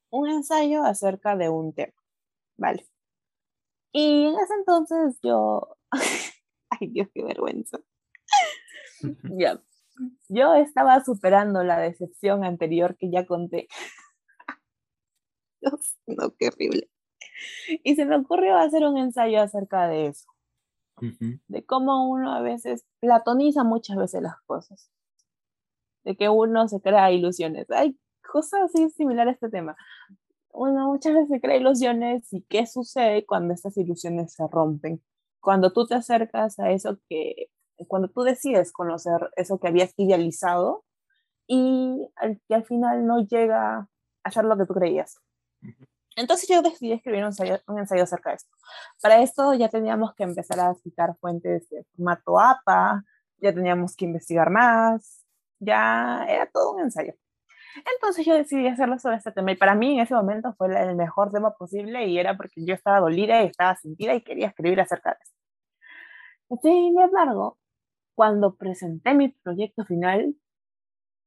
Un 0.10 0.30
ensayo 0.30 0.84
acerca 0.84 1.36
de 1.36 1.50
un 1.50 1.74
tema. 1.74 1.94
Vale. 2.58 2.91
Y 3.92 4.26
en 4.26 4.40
ese 4.40 4.54
entonces 4.54 5.20
yo. 5.22 5.78
Ay, 6.70 6.88
Dios, 6.88 7.10
qué 7.14 7.24
vergüenza. 7.24 7.80
ya. 9.24 9.62
Yo 10.30 10.56
estaba 10.56 11.04
superando 11.04 11.64
la 11.64 11.78
decepción 11.80 12.44
anterior 12.44 12.98
que 12.98 13.12
ya 13.12 13.26
conté. 13.26 13.68
Dios, 15.62 15.98
no, 16.08 16.34
qué 16.38 16.48
horrible. 16.48 16.90
Y 17.84 17.96
se 17.96 18.06
me 18.06 18.16
ocurrió 18.16 18.58
hacer 18.58 18.84
un 18.84 18.98
ensayo 18.98 19.42
acerca 19.42 19.88
de 19.88 20.08
eso. 20.08 20.28
De 21.48 21.66
cómo 21.66 22.12
uno 22.12 22.32
a 22.32 22.42
veces 22.42 22.86
platoniza 23.00 23.64
muchas 23.64 23.98
veces 23.98 24.22
las 24.22 24.40
cosas. 24.46 24.92
De 26.04 26.16
que 26.16 26.30
uno 26.30 26.68
se 26.68 26.80
crea 26.80 27.12
ilusiones. 27.12 27.70
Hay 27.72 28.00
cosas 28.22 28.62
así 28.66 28.90
similares 28.92 29.32
a 29.32 29.36
este 29.36 29.50
tema. 29.50 29.76
Uno 30.54 30.88
muchas 30.88 31.14
veces 31.14 31.42
crea 31.42 31.58
ilusiones 31.58 32.32
y 32.32 32.44
qué 32.44 32.66
sucede 32.66 33.26
cuando 33.26 33.54
estas 33.54 33.78
ilusiones 33.78 34.34
se 34.34 34.48
rompen. 34.48 35.02
Cuando 35.40 35.72
tú 35.74 35.86
te 35.86 35.96
acercas 35.96 36.60
a 36.60 36.72
eso 36.72 37.00
que 37.10 37.50
cuando 37.88 38.10
tú 38.10 38.22
decides 38.24 38.72
conocer 38.72 39.32
eso 39.36 39.60
que 39.60 39.68
habías 39.68 39.94
idealizado 39.98 40.86
y 41.48 42.08
que 42.48 42.56
al 42.56 42.66
final 42.66 43.06
no 43.06 43.26
llega 43.26 43.88
a 44.24 44.32
ser 44.32 44.46
lo 44.46 44.58
que 44.58 44.66
tú 44.66 44.74
creías. 44.74 45.20
Entonces 46.16 46.48
yo 46.50 46.62
decidí 46.62 46.92
escribir 46.92 47.22
un 47.22 47.28
ensayo, 47.28 47.60
un 47.68 47.80
ensayo 47.80 48.04
acerca 48.04 48.32
de 48.32 48.36
esto. 48.38 48.56
Para 49.02 49.22
esto 49.22 49.54
ya 49.54 49.70
teníamos 49.70 50.14
que 50.14 50.24
empezar 50.24 50.60
a 50.60 50.76
citar 50.76 51.16
fuentes 51.20 51.70
de 51.70 51.84
formato 51.96 52.40
APA, 52.40 53.04
ya 53.38 53.54
teníamos 53.54 53.96
que 53.96 54.06
investigar 54.06 54.50
más, 54.50 55.26
ya 55.60 56.26
era 56.28 56.50
todo 56.52 56.74
un 56.74 56.82
ensayo. 56.82 57.14
Entonces 57.76 58.26
yo 58.26 58.36
decidí 58.36 58.68
hacerlo 58.68 59.00
sobre 59.00 59.18
este 59.18 59.32
tema 59.32 59.52
y 59.52 59.56
para 59.56 59.76
mí 59.76 59.94
en 59.94 60.02
ese 60.02 60.14
momento 60.14 60.54
fue 60.58 60.68
el 60.68 60.96
mejor 60.96 61.32
tema 61.32 61.52
posible 61.52 62.08
y 62.08 62.18
era 62.18 62.36
porque 62.36 62.66
yo 62.66 62.74
estaba 62.74 63.00
dolida 63.00 63.44
y 63.44 63.48
estaba 63.48 63.76
sentida 63.76 64.14
y 64.14 64.22
quería 64.22 64.48
escribir 64.48 64.80
acerca 64.82 65.12
de 65.12 65.18
esto. 65.22 66.60
Sin 66.62 67.00
embargo, 67.00 67.58
cuando 68.16 68.56
presenté 68.56 69.14
mi 69.14 69.30
proyecto 69.30 69.86
final, 69.86 70.36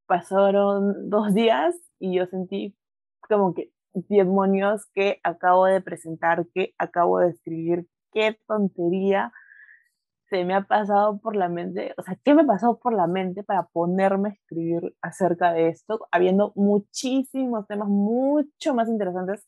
pasaron 0.07 1.09
dos 1.09 1.33
días 1.35 1.75
y 1.99 2.17
yo 2.17 2.27
sentí 2.27 2.77
como 3.21 3.55
que 3.55 3.71
demonios 3.95 4.87
que 4.93 5.21
acabo 5.23 5.67
de 5.67 5.81
presentar, 5.81 6.47
que 6.55 6.75
acabo 6.79 7.21
de 7.21 7.31
escribir, 7.31 7.87
qué 8.13 8.39
tontería 8.47 9.33
se 10.35 10.45
me 10.45 10.55
ha 10.55 10.63
pasado 10.63 11.19
por 11.19 11.37
la 11.37 11.49
mente, 11.49 11.95
o 11.97 12.03
sea, 12.03 12.19
¿qué 12.25 12.35
me 12.35 12.45
pasó 12.45 12.79
por 12.81 12.93
la 12.93 13.07
mente 13.07 13.45
para 13.45 13.65
ponerme 13.69 14.31
a 14.31 14.33
escribir 14.33 14.97
acerca 15.01 15.53
de 15.53 15.69
esto, 15.69 16.09
habiendo 16.11 16.53
muchísimos 16.57 17.69
temas 17.69 17.89
mucho 17.89 18.75
más 18.75 18.89
interesantes 18.89 19.47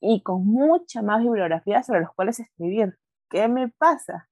y 0.00 0.22
con 0.22 0.44
mucha 0.44 1.00
más 1.02 1.22
bibliografía 1.22 1.82
sobre 1.84 2.00
los 2.00 2.12
cuales 2.12 2.40
escribir? 2.40 2.98
¿Qué 3.30 3.46
me 3.46 3.68
pasa? 3.68 4.28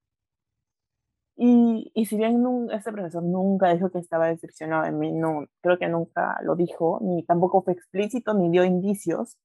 Y, 1.36 1.92
y 1.94 2.06
si 2.06 2.16
bien 2.16 2.42
este 2.72 2.90
profesor 2.90 3.22
nunca 3.22 3.72
dijo 3.72 3.90
que 3.90 3.98
estaba 4.00 4.26
decepcionado 4.26 4.84
de 4.84 4.90
mí, 4.90 5.12
no, 5.12 5.46
creo 5.60 5.78
que 5.78 5.88
nunca 5.88 6.40
lo 6.42 6.56
dijo, 6.56 6.98
ni 7.02 7.24
tampoco 7.24 7.62
fue 7.62 7.74
explícito, 7.74 8.34
ni 8.34 8.50
dio 8.50 8.64
indicios, 8.64 9.36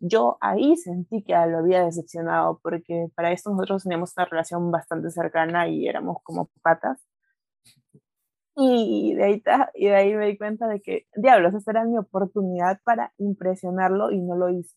yo 0.00 0.38
ahí 0.40 0.76
sentí 0.76 1.22
que 1.22 1.32
lo 1.32 1.58
había 1.58 1.84
decepcionado, 1.84 2.60
porque 2.62 3.08
para 3.14 3.32
esto 3.32 3.50
nosotros 3.50 3.82
teníamos 3.84 4.12
una 4.16 4.26
relación 4.26 4.70
bastante 4.70 5.10
cercana 5.10 5.68
y 5.68 5.86
éramos 5.86 6.18
como 6.22 6.50
patas. 6.62 7.04
Y 8.56 9.14
de 9.14 9.24
ahí, 9.24 9.42
y 9.74 9.86
de 9.88 9.94
ahí 9.94 10.14
me 10.14 10.26
di 10.26 10.38
cuenta 10.38 10.66
de 10.66 10.80
que, 10.80 11.06
diablos, 11.14 11.54
esa 11.54 11.70
era 11.70 11.84
mi 11.84 11.98
oportunidad 11.98 12.80
para 12.84 13.12
impresionarlo 13.18 14.10
y 14.10 14.20
no 14.20 14.36
lo 14.36 14.48
hice. 14.50 14.76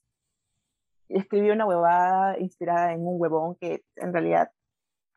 Escribí 1.09 1.51
una 1.51 1.65
huevada 1.65 2.39
inspirada 2.39 2.93
en 2.93 3.01
un 3.01 3.21
huevón 3.21 3.55
que 3.59 3.83
en 3.95 4.13
realidad 4.13 4.51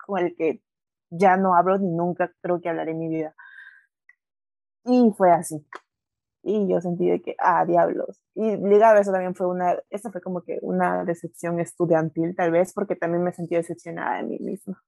con 0.05 0.18
el 0.20 0.35
que 0.37 0.62
ya 1.11 1.37
no 1.37 1.55
hablo 1.55 1.79
ni 1.79 1.90
nunca 1.90 2.33
creo 2.42 2.61
que 2.61 2.68
hablaré 2.68 2.92
en 2.92 2.99
mi 2.99 3.09
vida. 3.09 3.35
Y 4.85 5.12
fue 5.16 5.33
así. 5.33 5.66
Y 6.48 6.68
yo 6.68 6.80
sentí 6.80 7.09
de 7.09 7.20
que, 7.20 7.35
ah, 7.40 7.64
diablos. 7.66 8.20
Y 8.37 8.56
ligado 8.56 8.98
a 8.98 9.00
eso 9.00 9.11
también 9.11 9.35
fue 9.35 9.48
una, 9.48 9.80
esa 9.90 10.12
fue 10.12 10.20
como 10.20 10.42
que 10.42 10.61
una 10.62 11.04
decepción 11.04 11.59
estudiantil, 11.59 12.37
tal 12.37 12.52
vez, 12.52 12.72
porque 12.72 12.94
también 12.94 13.24
me 13.24 13.32
sentí 13.32 13.56
decepcionada 13.56 14.18
de 14.18 14.22
mí 14.22 14.38
misma. 14.38 14.80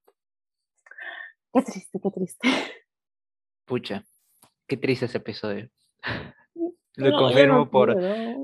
Qué 1.52 1.62
triste, 1.62 1.98
qué 2.00 2.10
triste. 2.12 2.48
Pucha, 3.64 4.04
qué 4.68 4.76
triste 4.76 5.06
ese 5.06 5.18
episodio. 5.18 5.68
Lo 6.94 7.18
confirmo 7.18 7.68
por 7.68 7.96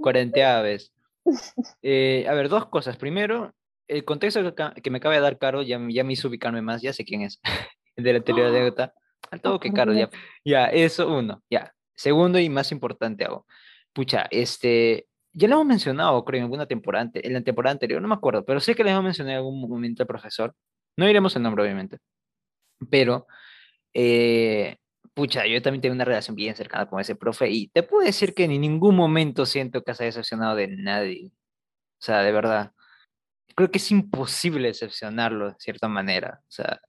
cuarenta 0.02 0.60
vez. 0.62 0.92
Eh, 1.80 2.26
a 2.28 2.34
ver, 2.34 2.50
dos 2.50 2.66
cosas. 2.66 2.98
Primero, 2.98 3.54
el 3.88 4.04
contexto 4.04 4.54
que, 4.54 4.90
me 4.90 4.98
acaba 4.98 5.14
de 5.14 5.22
dar 5.22 5.38
Caro 5.38 5.62
ya, 5.62 5.80
ya 5.88 6.04
me 6.04 6.12
hizo 6.12 6.28
ubicarme 6.28 6.60
más, 6.60 6.82
ya 6.82 6.92
sé 6.92 7.02
quién 7.06 7.22
es, 7.22 7.40
el 7.96 8.04
de 8.04 8.12
la 8.12 8.18
anterior 8.18 8.46
anécdota. 8.48 8.92
Al 9.30 9.40
todo 9.40 9.58
que 9.58 9.72
Caro 9.72 9.94
ya, 9.94 10.10
ya, 10.44 10.66
eso 10.66 11.08
uno, 11.08 11.42
ya. 11.48 11.72
Segundo 11.96 12.38
y 12.38 12.48
más 12.48 12.72
importante 12.72 13.24
hago. 13.24 13.46
Pucha, 13.92 14.26
este, 14.30 15.08
ya 15.32 15.48
lo 15.48 15.56
hemos 15.56 15.66
mencionado, 15.66 16.24
creo, 16.24 16.38
en 16.38 16.44
alguna 16.44 16.66
temporada, 16.66 17.10
en 17.14 17.32
la 17.32 17.42
temporada 17.42 17.72
anterior, 17.72 18.02
no 18.02 18.08
me 18.08 18.14
acuerdo, 18.14 18.44
pero 18.44 18.60
sé 18.60 18.74
que 18.74 18.84
le 18.84 18.90
hemos 18.90 19.04
mencionado 19.04 19.32
en 19.32 19.38
algún 19.38 19.60
momento 19.60 20.02
al 20.02 20.06
profesor. 20.06 20.54
No 20.96 21.06
diremos 21.06 21.36
el 21.36 21.42
nombre, 21.42 21.64
obviamente. 21.64 21.98
Pero, 22.90 23.26
eh, 23.94 24.76
pucha, 25.14 25.46
yo 25.46 25.62
también 25.62 25.82
tengo 25.82 25.94
una 25.94 26.04
relación 26.04 26.36
bien 26.36 26.56
cercana 26.56 26.86
con 26.88 27.00
ese 27.00 27.16
profe 27.16 27.50
y 27.50 27.68
te 27.68 27.82
puedo 27.82 28.06
decir 28.06 28.34
que 28.34 28.44
en 28.44 28.60
ningún 28.60 28.96
momento 28.96 29.46
siento 29.46 29.82
que 29.82 29.94
se 29.94 30.04
haya 30.04 30.08
decepcionado 30.08 30.56
de 30.56 30.68
nadie. 30.68 31.32
O 32.00 32.04
sea, 32.04 32.22
de 32.22 32.32
verdad 32.32 32.72
creo 33.54 33.70
que 33.70 33.78
es 33.78 33.90
imposible 33.90 34.68
decepcionarlo 34.68 35.50
de 35.50 35.56
cierta 35.58 35.88
manera. 35.88 36.40
O 36.42 36.50
sea, 36.50 36.80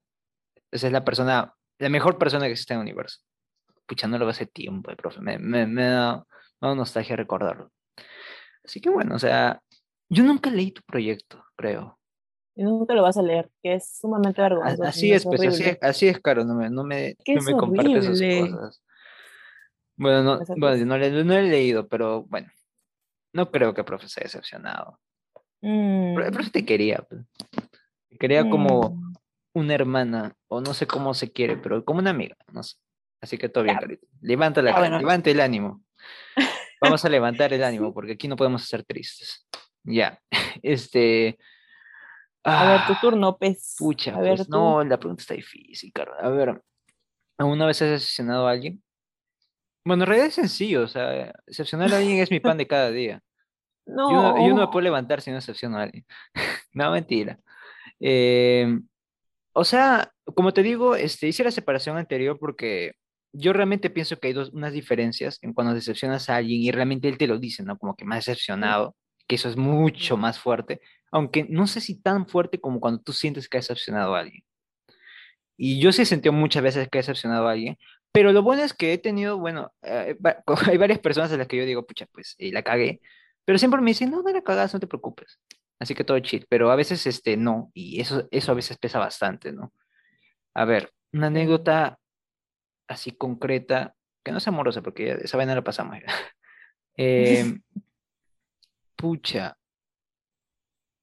esa 0.70 0.86
es 0.88 0.92
la 0.92 1.04
persona, 1.04 1.54
la 1.78 1.88
mejor 1.88 2.18
persona 2.18 2.46
que 2.46 2.52
existe 2.52 2.74
en 2.74 2.80
el 2.80 2.84
universo. 2.84 3.20
Pucha, 3.86 4.08
no 4.08 4.18
lo 4.18 4.28
hace 4.28 4.46
tiempo, 4.46 4.90
eh, 4.90 4.96
profe. 4.96 5.20
Me, 5.20 5.38
me, 5.38 5.66
me, 5.66 5.84
da, 5.84 6.26
nostalgia 6.60 7.16
recordarlo. 7.16 7.70
Así 8.64 8.80
que 8.80 8.90
bueno, 8.90 9.14
o 9.14 9.18
sea, 9.18 9.62
yo 10.08 10.24
nunca 10.24 10.50
leí 10.50 10.72
tu 10.72 10.82
proyecto, 10.82 11.44
creo. 11.54 11.98
Y 12.56 12.64
nunca 12.64 12.94
lo 12.94 13.02
vas 13.02 13.16
a 13.16 13.22
leer, 13.22 13.50
que 13.62 13.74
es 13.74 13.98
sumamente 13.98 14.40
vergonzoso. 14.40 14.82
Así 14.82 15.12
es, 15.12 15.24
pues, 15.24 15.40
así 15.46 15.62
es, 15.62 15.78
así 15.82 16.08
es, 16.08 16.20
Caro, 16.20 16.44
no 16.44 16.54
me, 16.54 16.70
no 16.70 16.84
me, 16.84 17.16
no 17.28 17.42
me 17.42 17.52
compartes 17.52 18.06
esas 18.06 18.50
cosas. 18.50 18.82
Bueno, 19.96 20.22
no, 20.22 20.38
bueno 20.56 20.84
no, 20.84 21.24
no, 21.24 21.34
he 21.34 21.42
leído, 21.42 21.86
pero 21.88 22.24
bueno, 22.24 22.48
no 23.32 23.50
creo 23.50 23.72
que 23.72 23.82
el 23.82 23.86
profe 23.86 24.08
se 24.08 24.20
haya 24.20 24.24
decepcionado. 24.24 24.98
Pero 25.60 26.24
el 26.24 26.30
mm. 26.30 26.34
profe 26.34 26.50
te 26.50 26.64
quería. 26.64 27.04
Pues. 27.08 27.22
Te 28.10 28.18
quería 28.18 28.48
como, 28.48 28.90
mm. 28.90 29.14
una 29.54 29.74
hermana, 29.74 30.34
o 30.48 30.60
no 30.60 30.74
sé 30.74 30.86
cómo 30.86 31.14
se 31.14 31.32
quiere, 31.32 31.56
pero 31.56 31.84
como 31.84 32.00
una 32.00 32.10
amiga, 32.10 32.36
no 32.52 32.62
sé. 32.62 32.76
Así 33.20 33.38
que 33.38 33.48
todo 33.48 33.64
bien, 33.64 33.76
Carita. 33.76 34.06
Levanta 34.20 34.62
la 34.62 34.74
cara, 34.74 34.98
levanta 34.98 35.30
el 35.30 35.40
ánimo. 35.40 35.82
Vamos 36.80 37.04
a 37.04 37.08
levantar 37.08 37.52
el 37.52 37.64
ánimo, 37.64 37.92
porque 37.92 38.12
aquí 38.12 38.28
no 38.28 38.36
podemos 38.36 38.64
ser 38.64 38.84
tristes. 38.84 39.46
Ya, 39.82 40.20
este... 40.62 41.38
a 42.44 42.68
ver, 42.68 42.86
tu 42.86 42.92
ah, 42.92 42.98
turno, 43.00 43.38
pez. 43.38 43.74
Pucha, 43.78 44.16
a 44.16 44.20
ver, 44.20 44.36
pues, 44.36 44.48
no, 44.48 44.84
la 44.84 44.98
pregunta 44.98 45.22
está 45.22 45.34
difícil, 45.34 45.92
caro. 45.92 46.14
A 46.20 46.28
ver, 46.28 46.60
¿alguna 47.38 47.66
vez 47.66 47.80
has 47.82 47.90
decepcionado 47.90 48.46
a 48.46 48.50
alguien? 48.50 48.82
Bueno, 49.84 50.02
en 50.02 50.08
realidad 50.08 50.28
es 50.28 50.34
sencillo, 50.34 50.82
o 50.82 50.88
sea, 50.88 51.32
decepcionar 51.46 51.92
a 51.94 51.98
alguien 51.98 52.18
es 52.18 52.30
mi 52.30 52.40
pan 52.40 52.58
de 52.58 52.66
cada 52.66 52.90
día. 52.90 53.22
No. 53.86 54.36
Yo, 54.36 54.54
no 54.54 54.60
me 54.62 54.66
puedo 54.66 54.80
levantar 54.80 55.20
si 55.20 55.30
no 55.30 55.36
decepciono 55.36 55.78
a 55.78 55.84
alguien. 55.84 56.04
no, 56.72 56.90
mentira. 56.90 57.38
Em, 58.00 58.86
o 59.52 59.64
sea, 59.64 60.12
como 60.34 60.52
te 60.52 60.62
digo, 60.62 60.96
este, 60.96 61.28
hice 61.28 61.44
la 61.44 61.52
separación 61.52 61.96
anterior 61.96 62.36
porque 62.38 62.94
yo 63.38 63.52
realmente 63.52 63.90
pienso 63.90 64.18
que 64.18 64.28
hay 64.28 64.32
dos, 64.32 64.50
unas 64.50 64.72
diferencias 64.72 65.38
en 65.42 65.52
cuando 65.52 65.74
decepcionas 65.74 66.30
a 66.30 66.36
alguien 66.36 66.62
y 66.62 66.70
realmente 66.70 67.08
él 67.08 67.18
te 67.18 67.26
lo 67.26 67.38
dice, 67.38 67.62
¿no? 67.62 67.78
Como 67.78 67.94
que 67.94 68.04
más 68.04 68.24
decepcionado, 68.24 68.96
que 69.26 69.36
eso 69.36 69.48
es 69.48 69.56
mucho 69.56 70.16
más 70.16 70.38
fuerte, 70.38 70.80
aunque 71.10 71.44
no 71.48 71.66
sé 71.66 71.80
si 71.80 72.00
tan 72.00 72.26
fuerte 72.26 72.60
como 72.60 72.80
cuando 72.80 73.00
tú 73.02 73.12
sientes 73.12 73.48
que 73.48 73.58
has 73.58 73.68
decepcionado 73.68 74.14
a 74.14 74.20
alguien. 74.20 74.42
Y 75.56 75.80
yo 75.80 75.92
sí 75.92 76.02
he 76.02 76.06
sentido 76.06 76.32
muchas 76.32 76.62
veces 76.62 76.88
que 76.88 76.98
he 76.98 77.00
decepcionado 77.00 77.48
a 77.48 77.52
alguien, 77.52 77.78
pero 78.12 78.32
lo 78.32 78.42
bueno 78.42 78.62
es 78.62 78.72
que 78.72 78.92
he 78.92 78.98
tenido, 78.98 79.38
bueno, 79.38 79.72
eh, 79.82 80.16
hay 80.66 80.78
varias 80.78 80.98
personas 81.00 81.32
a 81.32 81.36
las 81.36 81.46
que 81.46 81.56
yo 81.58 81.64
digo, 81.64 81.86
pucha, 81.86 82.06
pues 82.12 82.34
y 82.38 82.52
la 82.52 82.62
cagué, 82.62 83.00
pero 83.44 83.58
siempre 83.58 83.80
me 83.80 83.90
dicen, 83.90 84.10
no, 84.10 84.22
no 84.22 84.30
la 84.30 84.42
cagas, 84.42 84.72
no 84.74 84.80
te 84.80 84.86
preocupes. 84.86 85.38
Así 85.78 85.94
que 85.94 86.04
todo 86.04 86.18
chill, 86.20 86.46
pero 86.48 86.70
a 86.70 86.76
veces 86.76 87.06
este 87.06 87.36
no, 87.36 87.70
y 87.74 88.00
eso, 88.00 88.26
eso 88.30 88.52
a 88.52 88.54
veces 88.54 88.78
pesa 88.78 88.98
bastante, 88.98 89.52
¿no? 89.52 89.72
A 90.54 90.64
ver, 90.64 90.92
una 91.12 91.26
anécdota 91.26 91.98
así 92.88 93.12
concreta, 93.12 93.94
que 94.24 94.32
no 94.32 94.40
sea 94.40 94.52
amorosa, 94.52 94.82
porque 94.82 95.12
esa 95.22 95.36
vaina 95.36 95.54
la 95.54 95.64
pasamos. 95.64 95.98
eh, 96.96 97.58
pucha. 98.96 99.56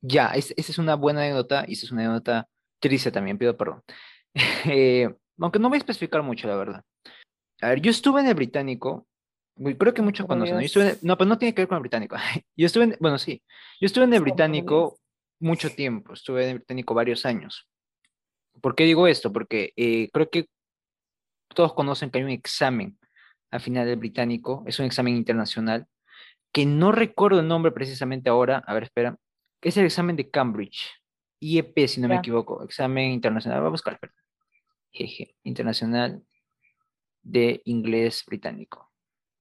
Ya, 0.01 0.27
esa 0.33 0.53
es 0.57 0.77
una 0.77 0.95
buena 0.95 1.21
anécdota 1.21 1.63
y 1.67 1.73
esa 1.73 1.85
es 1.85 1.91
una 1.91 2.01
anécdota 2.01 2.49
triste 2.79 3.11
también, 3.11 3.37
pido 3.37 3.57
perdón. 3.57 3.81
Eh, 4.65 5.13
aunque 5.39 5.59
no 5.59 5.69
voy 5.69 5.75
a 5.75 5.79
especificar 5.79 6.23
mucho, 6.23 6.47
la 6.47 6.55
verdad. 6.55 6.83
A 7.61 7.69
ver, 7.69 7.81
yo 7.81 7.91
estuve 7.91 8.21
en 8.21 8.27
el 8.27 8.33
británico, 8.33 9.07
creo 9.77 9.93
que 9.93 10.01
muchos 10.01 10.25
conocen, 10.25 10.55
¿no? 10.55 10.91
no, 11.01 11.17
pero 11.17 11.27
no 11.27 11.37
tiene 11.37 11.53
que 11.53 11.61
ver 11.61 11.67
con 11.67 11.77
el 11.77 11.81
británico. 11.81 12.15
Yo 12.55 12.65
estuve, 12.65 12.85
en, 12.85 12.97
bueno, 12.99 13.17
sí, 13.17 13.43
yo 13.79 13.85
estuve 13.85 14.05
en 14.05 14.13
el 14.13 14.21
británico 14.21 14.99
mucho 15.39 15.69
tiempo, 15.69 16.13
estuve 16.13 16.43
en 16.43 16.49
el 16.49 16.55
británico 16.59 16.93
varios 16.93 17.25
años. 17.25 17.67
¿Por 18.61 18.75
qué 18.75 18.85
digo 18.85 19.07
esto? 19.07 19.31
Porque 19.31 19.73
eh, 19.75 20.09
creo 20.11 20.29
que 20.29 20.47
todos 21.53 21.73
conocen 21.73 22.09
que 22.09 22.19
hay 22.19 22.23
un 22.23 22.31
examen 22.31 22.97
al 23.51 23.61
final 23.61 23.85
del 23.85 23.97
británico, 23.97 24.63
es 24.65 24.79
un 24.79 24.85
examen 24.85 25.15
internacional, 25.15 25.87
que 26.51 26.65
no 26.65 26.91
recuerdo 26.91 27.39
el 27.39 27.47
nombre 27.47 27.71
precisamente 27.71 28.29
ahora, 28.29 28.63
a 28.65 28.73
ver, 28.73 28.83
espera, 28.83 29.17
es 29.61 29.77
el 29.77 29.85
examen 29.85 30.15
de 30.15 30.29
Cambridge, 30.29 30.91
IEP, 31.39 31.87
si 31.87 32.01
no 32.01 32.07
me 32.07 32.15
equivoco, 32.15 32.63
examen 32.63 33.11
internacional, 33.11 33.59
voy 33.59 33.67
a 33.67 33.71
buscar, 33.71 33.99
perdón. 33.99 34.15
Jeje, 34.91 35.35
internacional 35.43 36.23
de 37.21 37.61
inglés 37.65 38.23
británico. 38.25 38.91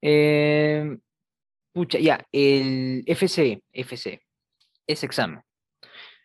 Eh, 0.00 0.98
pucha, 1.72 1.98
ya, 1.98 2.26
el 2.32 3.04
FC, 3.06 3.62
FC, 3.72 4.20
ese 4.86 5.06
examen. 5.06 5.42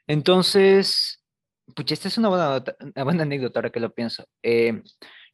Entonces, 0.08 1.24
pucha, 1.76 1.94
esta 1.94 2.08
es 2.08 2.18
una 2.18 2.30
buena, 2.30 2.64
una 2.80 3.04
buena 3.04 3.24
anécdota 3.24 3.60
ahora 3.60 3.70
que 3.70 3.80
lo 3.80 3.94
pienso. 3.94 4.26
Eh, 4.42 4.82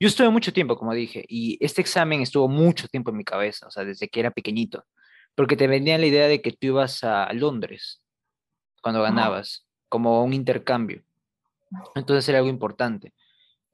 yo 0.03 0.09
estuve 0.09 0.29
mucho 0.29 0.51
tiempo, 0.51 0.75
como 0.75 0.93
dije, 0.93 1.23
y 1.29 1.57
este 1.63 1.79
examen 1.79 2.19
estuvo 2.19 2.49
mucho 2.49 2.89
tiempo 2.89 3.11
en 3.11 3.15
mi 3.15 3.23
cabeza, 3.23 3.67
o 3.67 3.71
sea, 3.71 3.85
desde 3.85 4.09
que 4.09 4.19
era 4.19 4.31
pequeñito, 4.31 4.83
porque 5.33 5.55
te 5.55 5.65
vendía 5.65 5.97
la 5.97 6.05
idea 6.05 6.27
de 6.27 6.41
que 6.41 6.51
tú 6.51 6.67
ibas 6.67 7.05
a 7.05 7.31
Londres 7.31 8.01
cuando 8.81 9.01
ganabas, 9.01 9.65
como 9.87 10.21
un 10.25 10.33
intercambio. 10.33 11.05
Entonces 11.95 12.27
era 12.27 12.39
algo 12.39 12.49
importante. 12.49 13.13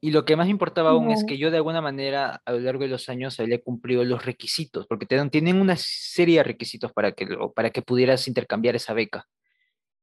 Y 0.00 0.12
lo 0.12 0.24
que 0.24 0.36
más 0.36 0.48
importaba 0.48 0.90
aún 0.90 1.10
es 1.10 1.24
que 1.24 1.36
yo 1.36 1.50
de 1.50 1.56
alguna 1.56 1.80
manera 1.80 2.40
a 2.44 2.52
lo 2.52 2.60
largo 2.60 2.84
de 2.84 2.90
los 2.90 3.08
años 3.08 3.40
había 3.40 3.60
cumplido 3.60 4.04
los 4.04 4.24
requisitos, 4.24 4.86
porque 4.86 5.06
te, 5.06 5.30
tienen 5.30 5.60
una 5.60 5.74
serie 5.76 6.36
de 6.36 6.44
requisitos 6.44 6.92
para 6.92 7.10
que, 7.10 7.26
para 7.56 7.70
que 7.70 7.82
pudieras 7.82 8.28
intercambiar 8.28 8.76
esa 8.76 8.94
beca 8.94 9.26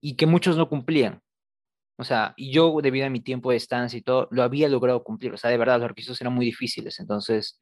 y 0.02 0.18
que 0.18 0.26
muchos 0.26 0.58
no 0.58 0.68
cumplían. 0.68 1.22
O 1.98 2.04
sea, 2.04 2.34
yo 2.38 2.78
debido 2.82 3.08
a 3.08 3.10
mi 3.10 3.22
tiempo 3.22 3.52
de 3.52 3.58
estancia 3.58 3.98
y 3.98 4.02
todo, 4.02 4.28
lo 4.32 4.44
había 4.44 4.70
logrado 4.70 5.04
cumplir. 5.04 5.34
O 5.34 5.38
sea, 5.38 5.50
de 5.50 5.58
verdad, 5.58 5.80
los 5.80 5.90
requisitos 5.90 6.22
eran 6.22 6.34
muy 6.34 6.46
difíciles. 6.46 7.00
Entonces, 7.00 7.60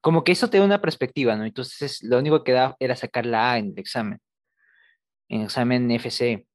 como 0.00 0.24
que 0.24 0.32
eso 0.32 0.50
te 0.50 0.58
da 0.58 0.64
una 0.64 0.80
perspectiva, 0.80 1.36
¿no? 1.36 1.44
Entonces, 1.44 2.02
lo 2.02 2.18
único 2.18 2.44
que 2.44 2.52
da 2.52 2.76
era 2.80 2.96
sacar 2.96 3.26
la 3.26 3.52
A 3.52 3.58
en 3.58 3.72
el 3.72 3.78
examen, 3.78 4.20
en 5.28 5.40
el 5.40 5.46
examen 5.46 5.90
FC. 5.90 6.46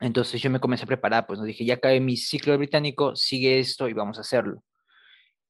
Entonces 0.00 0.42
yo 0.42 0.50
me 0.50 0.60
comencé 0.60 0.84
a 0.84 0.86
preparar, 0.86 1.26
pues 1.26 1.38
nos 1.38 1.46
dije, 1.46 1.64
ya 1.64 1.74
acabé 1.74 2.00
mi 2.00 2.16
ciclo 2.16 2.56
británico, 2.58 3.16
sigue 3.16 3.58
esto 3.58 3.88
y 3.88 3.94
vamos 3.94 4.18
a 4.18 4.22
hacerlo. 4.22 4.62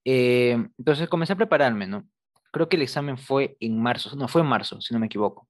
Eh, 0.05 0.57
entonces 0.79 1.09
comencé 1.09 1.33
a 1.33 1.37
prepararme, 1.37 1.87
¿no? 1.87 2.09
Creo 2.53 2.69
que 2.69 2.77
el 2.77 2.83
examen 2.83 3.19
fue 3.19 3.57
en 3.61 3.81
marzo, 3.81 4.15
no 4.17 4.29
fue 4.29 4.43
en 4.43 4.49
marzo, 4.49 4.81
si 4.81 4.95
no 4.95 5.01
me 5.01 5.07
equivoco. 5.07 5.49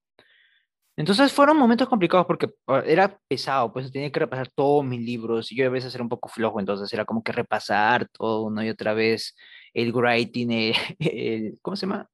Entonces 0.96 1.32
fueron 1.32 1.58
momentos 1.58 1.88
complicados 1.88 2.26
porque 2.26 2.48
ah, 2.68 2.82
era 2.86 3.18
pesado, 3.28 3.72
pues 3.72 3.92
tenía 3.92 4.10
que 4.10 4.20
repasar 4.20 4.48
todos 4.48 4.84
mis 4.84 5.00
libros 5.00 5.52
y 5.52 5.56
yo 5.56 5.66
a 5.66 5.70
veces 5.70 5.94
era 5.94 6.02
un 6.02 6.08
poco 6.08 6.28
flojo, 6.28 6.58
entonces 6.58 6.90
era 6.92 7.04
como 7.04 7.22
que 7.22 7.32
repasar 7.32 8.08
todo 8.08 8.42
una 8.44 8.64
y 8.64 8.70
otra 8.70 8.94
vez, 8.94 9.36
el 9.74 9.92
writing, 9.92 10.48
el, 10.98 11.58
¿cómo 11.62 11.76
se 11.76 11.86
llama? 11.86 12.08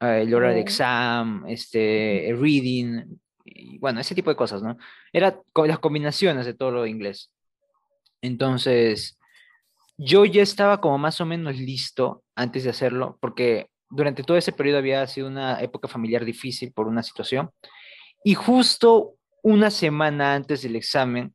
Ah, 0.00 0.18
el 0.18 0.34
oral 0.34 0.58
exam, 0.58 1.44
este, 1.48 2.28
el 2.28 2.38
reading, 2.38 3.18
y 3.44 3.78
bueno, 3.78 4.00
ese 4.00 4.14
tipo 4.14 4.30
de 4.30 4.36
cosas, 4.36 4.62
¿no? 4.62 4.76
Era 5.12 5.40
las 5.64 5.78
combinaciones 5.78 6.44
de 6.44 6.54
todo 6.54 6.70
lo 6.70 6.86
inglés. 6.86 7.30
Entonces, 8.20 9.18
yo 9.96 10.24
ya 10.26 10.42
estaba 10.42 10.80
como 10.80 10.98
más 10.98 11.20
o 11.20 11.26
menos 11.26 11.56
listo 11.56 12.24
antes 12.34 12.64
de 12.64 12.70
hacerlo, 12.70 13.16
porque 13.20 13.70
durante 13.88 14.22
todo 14.22 14.36
ese 14.36 14.52
periodo 14.52 14.78
había 14.78 15.06
sido 15.06 15.28
una 15.28 15.60
época 15.62 15.88
familiar 15.88 16.24
difícil 16.24 16.72
por 16.72 16.88
una 16.88 17.02
situación, 17.02 17.50
y 18.26 18.34
justo 18.34 19.18
una 19.44 19.70
semana 19.70 20.34
antes 20.34 20.62
del 20.62 20.74
examen 20.74 21.32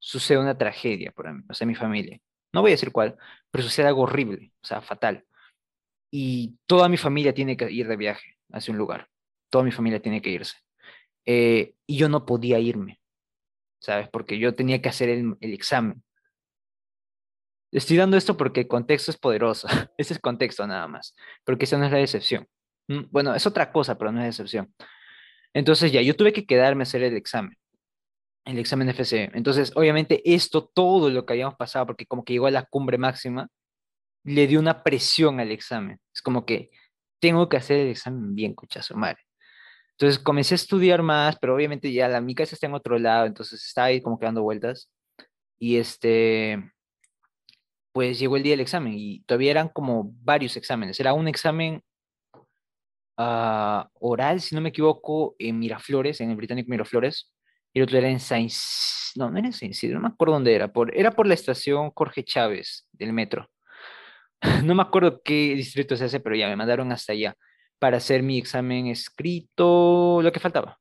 sucede 0.00 0.38
una 0.38 0.58
tragedia 0.58 1.12
para 1.12 1.32
mí, 1.32 1.44
o 1.48 1.54
sea, 1.54 1.64
mi 1.64 1.76
familia. 1.76 2.18
No 2.52 2.60
voy 2.60 2.72
a 2.72 2.74
decir 2.74 2.90
cuál, 2.90 3.16
pero 3.52 3.62
sucede 3.62 3.86
algo 3.86 4.02
horrible, 4.02 4.52
o 4.60 4.66
sea, 4.66 4.82
fatal. 4.82 5.24
Y 6.10 6.56
toda 6.66 6.88
mi 6.88 6.96
familia 6.96 7.32
tiene 7.34 7.56
que 7.56 7.70
ir 7.70 7.86
de 7.86 7.96
viaje 7.96 8.36
hacia 8.50 8.72
un 8.72 8.78
lugar. 8.78 9.08
Toda 9.48 9.62
mi 9.62 9.70
familia 9.70 10.02
tiene 10.02 10.20
que 10.20 10.30
irse. 10.30 10.56
Eh, 11.24 11.74
y 11.86 11.96
yo 11.96 12.08
no 12.08 12.26
podía 12.26 12.58
irme, 12.58 13.00
¿sabes? 13.80 14.08
Porque 14.08 14.40
yo 14.40 14.56
tenía 14.56 14.82
que 14.82 14.88
hacer 14.88 15.10
el, 15.10 15.36
examen. 15.40 16.02
Estoy 17.70 17.96
dando 17.96 18.16
esto 18.16 18.36
porque 18.36 18.62
el 18.62 18.66
contexto 18.66 19.12
es 19.12 19.18
poderoso. 19.18 19.68
Ese 19.96 20.14
es 20.14 20.18
contexto 20.18 20.66
nada 20.66 20.88
más. 20.88 21.14
Porque 21.44 21.64
esa 21.64 21.78
no 21.78 21.84
es 21.86 21.92
la 21.92 21.98
decepción. 21.98 22.48
Mm, 22.88 23.02
bueno, 23.12 23.36
es 23.36 23.46
otra 23.46 23.70
cosa, 23.70 23.96
pero 23.96 24.10
no 24.10 24.18
es 24.18 24.36
decepción. 24.36 24.74
Entonces 25.54 25.92
ya, 25.92 26.02
yo 26.02 26.16
tuve 26.16 26.32
que 26.32 26.46
quedarme 26.46 26.82
a 26.82 26.84
hacer 26.84 27.02
el 27.02 27.16
examen. 27.16 27.56
El 28.44 28.58
examen 28.58 28.88
FC. 28.88 29.30
Entonces, 29.34 29.72
obviamente, 29.74 30.22
esto, 30.24 30.70
todo 30.74 31.10
lo 31.10 31.26
que 31.26 31.34
habíamos 31.34 31.56
pasado, 31.56 31.86
porque 31.86 32.06
como 32.06 32.24
que 32.24 32.32
llegó 32.34 32.46
a 32.46 32.50
la 32.50 32.64
cumbre 32.64 32.98
máxima, 32.98 33.48
le 34.24 34.46
dio 34.46 34.60
una 34.60 34.82
presión 34.82 35.40
al 35.40 35.50
examen. 35.50 35.98
Es 36.14 36.22
como 36.22 36.46
que 36.46 36.70
tengo 37.20 37.48
que 37.48 37.56
hacer 37.56 37.80
el 37.80 37.88
examen 37.88 38.34
bien, 38.34 38.54
cuchazo 38.54 38.96
madre. 38.96 39.20
Entonces 39.92 40.20
comencé 40.20 40.54
a 40.54 40.56
estudiar 40.56 41.02
más, 41.02 41.36
pero 41.40 41.54
obviamente 41.54 41.92
ya 41.92 42.08
la, 42.08 42.20
mi 42.20 42.34
casa 42.34 42.54
está 42.54 42.66
en 42.68 42.74
otro 42.74 42.98
lado, 42.98 43.26
entonces 43.26 43.64
estaba 43.64 43.88
ahí 43.88 44.00
como 44.00 44.18
que 44.18 44.26
dando 44.26 44.42
vueltas. 44.42 44.90
Y 45.58 45.78
este, 45.78 46.72
pues 47.92 48.18
llegó 48.18 48.36
el 48.36 48.44
día 48.44 48.52
del 48.52 48.60
examen 48.60 48.94
y 48.96 49.20
todavía 49.24 49.50
eran 49.50 49.68
como 49.68 50.12
varios 50.22 50.56
exámenes. 50.56 51.00
Era 51.00 51.14
un 51.14 51.26
examen 51.26 51.82
uh, 53.18 53.84
oral, 54.00 54.40
si 54.40 54.54
no 54.54 54.60
me 54.60 54.70
equivoco, 54.70 55.34
en 55.38 55.58
Miraflores, 55.58 56.20
en 56.20 56.30
el 56.30 56.36
británico 56.36 56.70
Miraflores, 56.70 57.32
y 57.72 57.80
el 57.80 57.84
otro 57.84 57.98
era 57.98 58.08
en 58.08 58.20
Sainz, 58.20 59.12
no, 59.16 59.30
no 59.30 59.38
era 59.38 59.48
en 59.48 59.52
Sainz, 59.52 59.82
no 59.84 60.00
me 60.00 60.08
acuerdo 60.08 60.34
dónde 60.34 60.54
era, 60.54 60.72
por, 60.72 60.96
era 60.96 61.10
por 61.10 61.26
la 61.26 61.34
estación 61.34 61.90
Jorge 61.90 62.24
Chávez 62.24 62.86
del 62.92 63.12
metro. 63.12 63.50
no 64.64 64.74
me 64.74 64.82
acuerdo 64.82 65.20
qué 65.22 65.54
distrito 65.54 65.94
es 65.94 66.00
ese, 66.00 66.20
pero 66.20 66.36
ya 66.36 66.48
me 66.48 66.56
mandaron 66.56 66.92
hasta 66.92 67.12
allá 67.12 67.34
para 67.78 67.98
hacer 67.98 68.22
mi 68.22 68.38
examen 68.38 68.86
escrito, 68.88 70.20
lo 70.22 70.32
que 70.32 70.40
faltaba. 70.40 70.78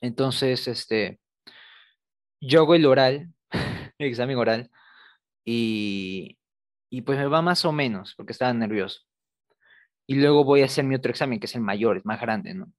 Entonces, 0.00 0.68
este, 0.68 1.20
yo 2.40 2.60
hago 2.60 2.74
el 2.74 2.86
oral, 2.86 3.28
el 3.98 4.06
examen 4.06 4.36
oral, 4.36 4.70
y, 5.44 6.38
y 6.90 7.02
pues 7.02 7.18
me 7.18 7.26
va 7.26 7.42
más 7.42 7.64
o 7.64 7.72
menos, 7.72 8.14
porque 8.16 8.32
estaba 8.32 8.52
nervioso. 8.52 9.07
Y 10.08 10.16
luego 10.16 10.44
voy 10.44 10.62
a 10.62 10.66
hacer 10.66 10.84
mi 10.84 10.94
otro 10.96 11.10
examen, 11.12 11.38
que 11.40 11.46
es 11.46 11.54
el 11.54 11.60
mayor, 11.62 11.98
es 11.98 12.06
más 12.06 12.20
grande, 12.20 12.54
¿no? 12.54 12.72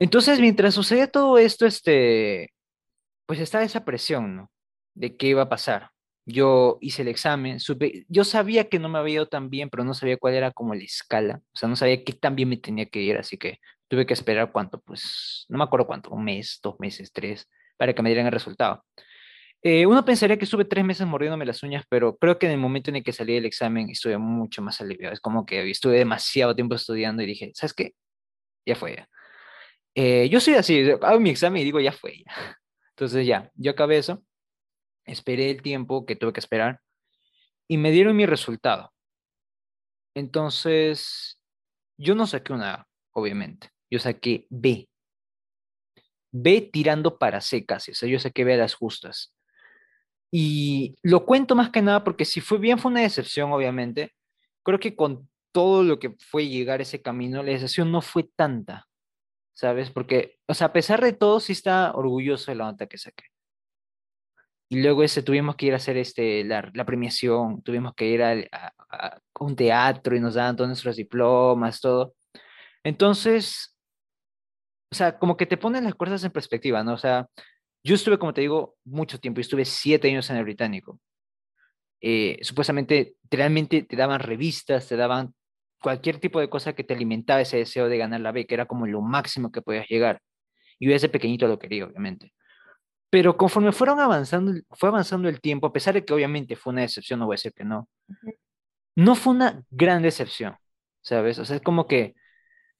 Entonces, 0.00 0.40
mientras 0.40 0.74
sucede 0.74 1.08
todo 1.08 1.38
esto, 1.38 1.66
este, 1.66 2.52
pues 3.26 3.40
está 3.40 3.62
esa 3.62 3.84
presión, 3.84 4.36
¿no? 4.36 4.50
De 4.94 5.16
qué 5.16 5.28
iba 5.28 5.42
a 5.42 5.48
pasar. 5.48 5.90
yo 6.26 6.78
hice 6.80 7.02
el 7.02 7.08
examen, 7.08 7.60
supe, 7.60 8.04
yo 8.08 8.24
sabía 8.24 8.68
que 8.68 8.78
no 8.78 8.88
me 8.88 8.98
había 8.98 9.14
ido 9.16 9.28
tan 9.28 9.50
bien, 9.50 9.70
pero 9.70 9.84
no 9.84 9.94
sabía 9.94 10.18
cuál 10.18 10.34
era 10.34 10.52
como 10.52 10.74
la 10.74 10.84
escala, 10.84 11.42
o 11.54 11.58
sea, 11.58 11.68
no 11.68 11.76
sabía 11.76 12.04
qué 12.04 12.12
tan 12.12 12.36
bien 12.36 12.48
me 12.48 12.56
tenía 12.58 12.86
que 12.86 13.00
ir, 13.02 13.16
así 13.18 13.38
que 13.38 13.58
tuve 13.88 14.06
que 14.06 14.14
esperar 14.14 14.52
cuánto, 14.52 14.80
pues, 14.80 15.46
no 15.48 15.58
me 15.58 15.64
acuerdo 15.64 15.86
cuánto, 15.86 16.10
un 16.10 16.24
mes, 16.24 16.60
dos 16.62 16.76
meses, 16.80 17.12
tres, 17.12 17.48
para 17.76 17.94
que 17.94 18.02
me 18.02 18.10
dieran 18.10 18.26
el 18.26 18.32
resultado. 18.32 18.84
Eh, 19.64 19.86
uno 19.86 20.04
pensaría 20.04 20.36
que 20.36 20.44
estuve 20.44 20.64
tres 20.64 20.84
meses 20.84 21.06
mordiéndome 21.06 21.46
las 21.46 21.62
uñas, 21.62 21.84
pero 21.88 22.16
creo 22.16 22.38
que 22.38 22.46
en 22.46 22.52
el 22.52 22.58
momento 22.58 22.90
en 22.90 22.96
el 22.96 23.04
que 23.04 23.12
salí 23.12 23.34
del 23.34 23.46
examen 23.46 23.88
estuve 23.90 24.18
mucho 24.18 24.60
más 24.60 24.80
aliviado. 24.80 25.14
Es 25.14 25.20
como 25.20 25.46
que 25.46 25.70
estuve 25.70 25.98
demasiado 25.98 26.54
tiempo 26.54 26.74
estudiando 26.74 27.22
y 27.22 27.26
dije, 27.26 27.52
¿sabes 27.54 27.72
qué? 27.72 27.92
Ya 28.66 28.74
fue 28.74 28.96
ya. 28.96 29.08
Eh, 29.94 30.28
yo 30.30 30.40
soy 30.40 30.54
así, 30.54 30.90
hago 31.02 31.20
mi 31.20 31.30
examen 31.30 31.62
y 31.62 31.64
digo, 31.64 31.80
ya 31.80 31.92
fue 31.92 32.18
ya. 32.26 32.58
Entonces 32.90 33.26
ya, 33.26 33.50
yo 33.54 33.72
acabé 33.72 33.98
eso, 33.98 34.22
esperé 35.04 35.50
el 35.50 35.62
tiempo 35.62 36.06
que 36.06 36.16
tuve 36.16 36.32
que 36.32 36.40
esperar 36.40 36.80
y 37.68 37.78
me 37.78 37.90
dieron 37.90 38.16
mi 38.16 38.26
resultado. 38.26 38.92
Entonces, 40.14 41.38
yo 41.98 42.14
no 42.14 42.26
saqué 42.26 42.52
una 42.52 42.74
A, 42.74 42.88
obviamente. 43.12 43.70
Yo 43.90 43.98
saqué 43.98 44.46
B. 44.50 44.88
B 46.32 46.70
tirando 46.72 47.18
para 47.18 47.40
C 47.40 47.64
casi, 47.64 47.92
o 47.92 47.94
sea, 47.94 48.08
yo 48.08 48.18
saqué 48.18 48.44
B 48.44 48.54
a 48.54 48.58
las 48.58 48.74
justas. 48.74 49.34
Y 50.34 50.96
lo 51.02 51.26
cuento 51.26 51.54
más 51.54 51.70
que 51.70 51.82
nada 51.82 52.02
porque 52.02 52.24
si 52.24 52.40
fue 52.40 52.58
bien 52.58 52.78
fue 52.78 52.90
una 52.90 53.02
decepción, 53.02 53.52
obviamente. 53.52 54.14
Creo 54.64 54.80
que 54.80 54.96
con 54.96 55.28
todo 55.52 55.84
lo 55.84 55.98
que 55.98 56.16
fue 56.30 56.48
llegar 56.48 56.80
ese 56.80 57.02
camino, 57.02 57.42
la 57.42 57.52
decepción 57.52 57.92
no 57.92 58.00
fue 58.00 58.24
tanta, 58.34 58.88
¿sabes? 59.52 59.90
Porque, 59.90 60.38
o 60.48 60.54
sea, 60.54 60.68
a 60.68 60.72
pesar 60.72 61.02
de 61.02 61.12
todo, 61.12 61.38
sí 61.40 61.52
está 61.52 61.92
orgulloso 61.92 62.50
de 62.50 62.56
la 62.56 62.64
nota 62.64 62.86
que 62.86 62.96
saqué. 62.98 63.24
Y 64.70 64.80
luego 64.80 65.02
ese, 65.02 65.22
tuvimos 65.22 65.56
que 65.56 65.66
ir 65.66 65.74
a 65.74 65.76
hacer 65.76 65.98
este, 65.98 66.44
la, 66.44 66.70
la 66.72 66.86
premiación, 66.86 67.60
tuvimos 67.62 67.92
que 67.94 68.06
ir 68.06 68.22
a, 68.22 68.32
a, 68.90 69.20
un 69.38 69.54
teatro 69.54 70.16
y 70.16 70.20
nos 70.20 70.34
daban 70.34 70.56
todos 70.56 70.68
nuestros 70.68 70.96
diplomas, 70.96 71.78
todo. 71.80 72.14
Entonces, 72.82 73.76
o 74.90 74.94
sea, 74.94 75.18
como 75.18 75.36
que 75.36 75.44
te 75.46 75.58
ponen 75.58 75.84
las 75.84 75.94
cosas 75.94 76.24
en 76.24 76.32
perspectiva, 76.32 76.82
¿no? 76.82 76.94
O 76.94 76.98
sea, 76.98 77.26
yo 77.84 77.94
estuve, 77.94 78.18
como 78.18 78.34
te 78.34 78.42
digo, 78.42 78.76
mucho 78.84 79.18
tiempo, 79.18 79.40
y 79.40 79.42
estuve 79.42 79.64
siete 79.64 80.08
años 80.08 80.28
en 80.30 80.36
el 80.36 80.44
británico. 80.44 81.00
Eh, 82.00 82.38
supuestamente, 82.42 83.16
realmente 83.30 83.82
te 83.82 83.96
daban 83.96 84.20
revistas, 84.20 84.88
te 84.88 84.96
daban 84.96 85.34
cualquier 85.80 86.18
tipo 86.18 86.40
de 86.40 86.48
cosa 86.48 86.74
que 86.74 86.84
te 86.84 86.94
alimentaba 86.94 87.40
ese 87.40 87.58
deseo 87.58 87.88
de 87.88 87.98
ganar 87.98 88.20
la 88.20 88.32
beca, 88.32 88.54
era 88.54 88.66
como 88.66 88.86
lo 88.86 89.00
máximo 89.02 89.50
que 89.52 89.62
podías 89.62 89.88
llegar. 89.88 90.20
Y 90.78 90.86
yo 90.86 90.92
desde 90.92 91.08
pequeñito 91.08 91.46
lo 91.48 91.58
quería, 91.58 91.86
obviamente. 91.86 92.32
Pero 93.10 93.36
conforme 93.36 93.72
fueron 93.72 94.00
avanzando, 94.00 94.52
fue 94.70 94.88
avanzando 94.88 95.28
el 95.28 95.40
tiempo, 95.40 95.66
a 95.66 95.72
pesar 95.72 95.94
de 95.94 96.04
que 96.04 96.14
obviamente 96.14 96.56
fue 96.56 96.72
una 96.72 96.82
decepción, 96.82 97.20
no 97.20 97.26
voy 97.26 97.34
a 97.34 97.36
decir 97.36 97.52
que 97.52 97.64
no, 97.64 97.88
no 98.96 99.14
fue 99.14 99.34
una 99.34 99.62
gran 99.70 100.02
decepción, 100.02 100.56
¿sabes? 101.02 101.38
O 101.38 101.44
sea, 101.44 101.56
es 101.56 101.62
como 101.62 101.86
que 101.86 102.14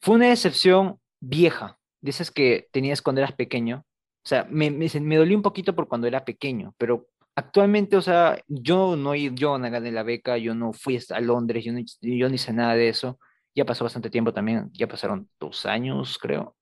fue 0.00 0.16
una 0.16 0.28
decepción 0.28 1.00
vieja, 1.20 1.78
dices 2.00 2.30
que 2.30 2.68
tenías 2.72 3.02
cuando 3.02 3.20
eras 3.20 3.34
pequeño, 3.34 3.84
o 4.24 4.28
sea, 4.28 4.46
me, 4.50 4.70
me, 4.70 4.88
me 5.00 5.16
dolió 5.16 5.36
un 5.36 5.42
poquito 5.42 5.74
por 5.74 5.88
cuando 5.88 6.06
era 6.06 6.24
pequeño, 6.24 6.74
pero 6.78 7.08
actualmente, 7.34 7.96
o 7.96 8.02
sea, 8.02 8.38
yo 8.46 8.96
no, 8.96 9.14
yo 9.14 9.58
no 9.58 9.70
gané 9.70 9.90
la 9.92 10.02
beca, 10.02 10.38
yo 10.38 10.54
no 10.54 10.72
fui 10.72 10.98
a 11.10 11.20
Londres, 11.20 11.64
yo, 11.64 11.72
no, 11.72 11.80
yo 12.00 12.28
ni 12.28 12.38
sé 12.38 12.52
nada 12.52 12.74
de 12.74 12.88
eso. 12.88 13.18
Ya 13.54 13.64
pasó 13.66 13.84
bastante 13.84 14.10
tiempo 14.10 14.32
también, 14.32 14.70
ya 14.72 14.86
pasaron 14.88 15.28
dos 15.38 15.66
años, 15.66 16.18
creo, 16.18 16.56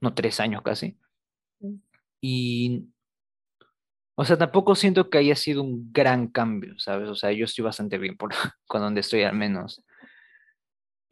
no 0.00 0.14
tres 0.14 0.40
años 0.40 0.62
casi. 0.62 0.98
Mm. 1.60 1.74
Y, 2.22 2.88
o 4.14 4.24
sea, 4.24 4.36
tampoco 4.38 4.74
siento 4.74 5.10
que 5.10 5.18
haya 5.18 5.34
sido 5.36 5.62
un 5.62 5.92
gran 5.92 6.28
cambio, 6.28 6.78
¿sabes? 6.78 7.08
O 7.08 7.14
sea, 7.14 7.32
yo 7.32 7.44
estoy 7.46 7.64
bastante 7.64 7.98
bien 7.98 8.16
por 8.16 8.30
con 8.66 8.80
donde 8.82 9.00
estoy 9.00 9.22
al 9.22 9.34
menos. 9.34 9.84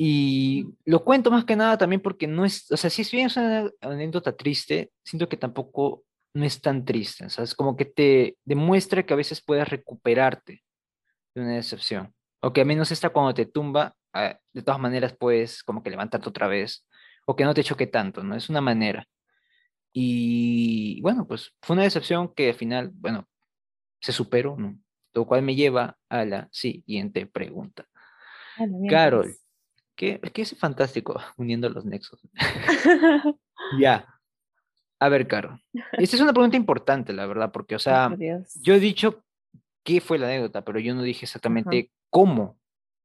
Y 0.00 0.76
lo 0.84 1.02
cuento 1.02 1.28
más 1.28 1.44
que 1.44 1.56
nada 1.56 1.76
también 1.76 2.00
porque 2.00 2.28
no 2.28 2.44
es, 2.44 2.70
o 2.70 2.76
sea, 2.76 2.88
si 2.88 3.02
es 3.02 3.10
bien 3.10 3.28
una 3.34 3.68
anécdota 3.80 4.36
triste, 4.36 4.92
siento 5.02 5.28
que 5.28 5.36
tampoco 5.36 6.04
no 6.34 6.44
es 6.44 6.60
tan 6.60 6.84
triste, 6.84 7.26
o 7.26 7.30
sea, 7.30 7.42
es 7.42 7.52
como 7.52 7.76
que 7.76 7.84
te 7.84 8.36
demuestra 8.44 9.04
que 9.04 9.12
a 9.12 9.16
veces 9.16 9.42
puedes 9.44 9.68
recuperarte 9.68 10.62
de 11.34 11.40
una 11.40 11.56
decepción, 11.56 12.14
o 12.40 12.52
que 12.52 12.60
al 12.60 12.68
menos 12.68 12.92
esta 12.92 13.10
cuando 13.10 13.34
te 13.34 13.46
tumba, 13.46 13.96
ah, 14.12 14.38
de 14.52 14.62
todas 14.62 14.78
maneras 14.78 15.16
puedes 15.18 15.64
como 15.64 15.82
que 15.82 15.90
levantarte 15.90 16.28
otra 16.28 16.46
vez, 16.46 16.86
o 17.26 17.34
que 17.34 17.44
no 17.44 17.52
te 17.52 17.64
choque 17.64 17.88
tanto, 17.88 18.22
¿no? 18.22 18.36
Es 18.36 18.48
una 18.48 18.60
manera. 18.60 19.04
Y 19.92 21.00
bueno, 21.00 21.26
pues 21.26 21.52
fue 21.60 21.74
una 21.74 21.82
decepción 21.82 22.32
que 22.34 22.50
al 22.50 22.54
final, 22.54 22.92
bueno, 22.94 23.26
se 24.00 24.12
superó, 24.12 24.56
¿no? 24.56 24.78
Lo 25.12 25.26
cual 25.26 25.42
me 25.42 25.56
lleva 25.56 25.98
a 26.08 26.24
la 26.24 26.48
siguiente 26.52 27.26
pregunta. 27.26 27.84
Carol, 28.88 29.34
que, 29.98 30.20
es 30.34 30.56
fantástico 30.58 31.20
uniendo 31.36 31.68
los 31.68 31.84
nexos. 31.84 32.20
ya. 33.80 34.06
A 35.00 35.08
ver, 35.08 35.28
Caro. 35.28 35.60
Esta 35.92 36.16
es 36.16 36.22
una 36.22 36.32
pregunta 36.32 36.56
importante, 36.56 37.12
la 37.12 37.26
verdad, 37.26 37.52
porque, 37.52 37.76
o 37.76 37.78
sea, 37.78 38.16
yo 38.62 38.74
he 38.74 38.80
dicho 38.80 39.22
qué 39.84 40.00
fue 40.00 40.18
la 40.18 40.26
anécdota, 40.26 40.64
pero 40.64 40.80
yo 40.80 40.94
no 40.94 41.02
dije 41.02 41.24
exactamente 41.24 41.92
cómo 42.10 42.58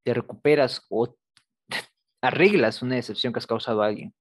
te 0.04 0.14
recuperas 0.14 0.84
o 0.88 1.16
arreglas 2.22 2.82
una 2.82 2.96
decepción 2.96 3.32
que 3.32 3.38
has 3.38 3.46
causado 3.46 3.82
a 3.82 3.86
alguien 3.86 4.14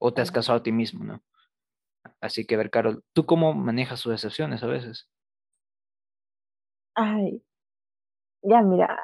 o 0.00 0.12
te 0.12 0.20
has 0.20 0.32
causado 0.32 0.58
a 0.58 0.62
ti 0.62 0.72
mismo, 0.72 1.04
¿no? 1.04 1.22
Así 2.20 2.44
que, 2.44 2.56
a 2.56 2.58
ver, 2.58 2.70
Carol, 2.70 3.04
¿tú 3.12 3.24
cómo 3.24 3.54
manejas 3.54 4.02
tus 4.02 4.12
decepciones 4.12 4.62
a 4.62 4.66
veces? 4.66 5.08
Ay, 6.94 7.42
ya, 8.42 8.62
mira, 8.62 9.00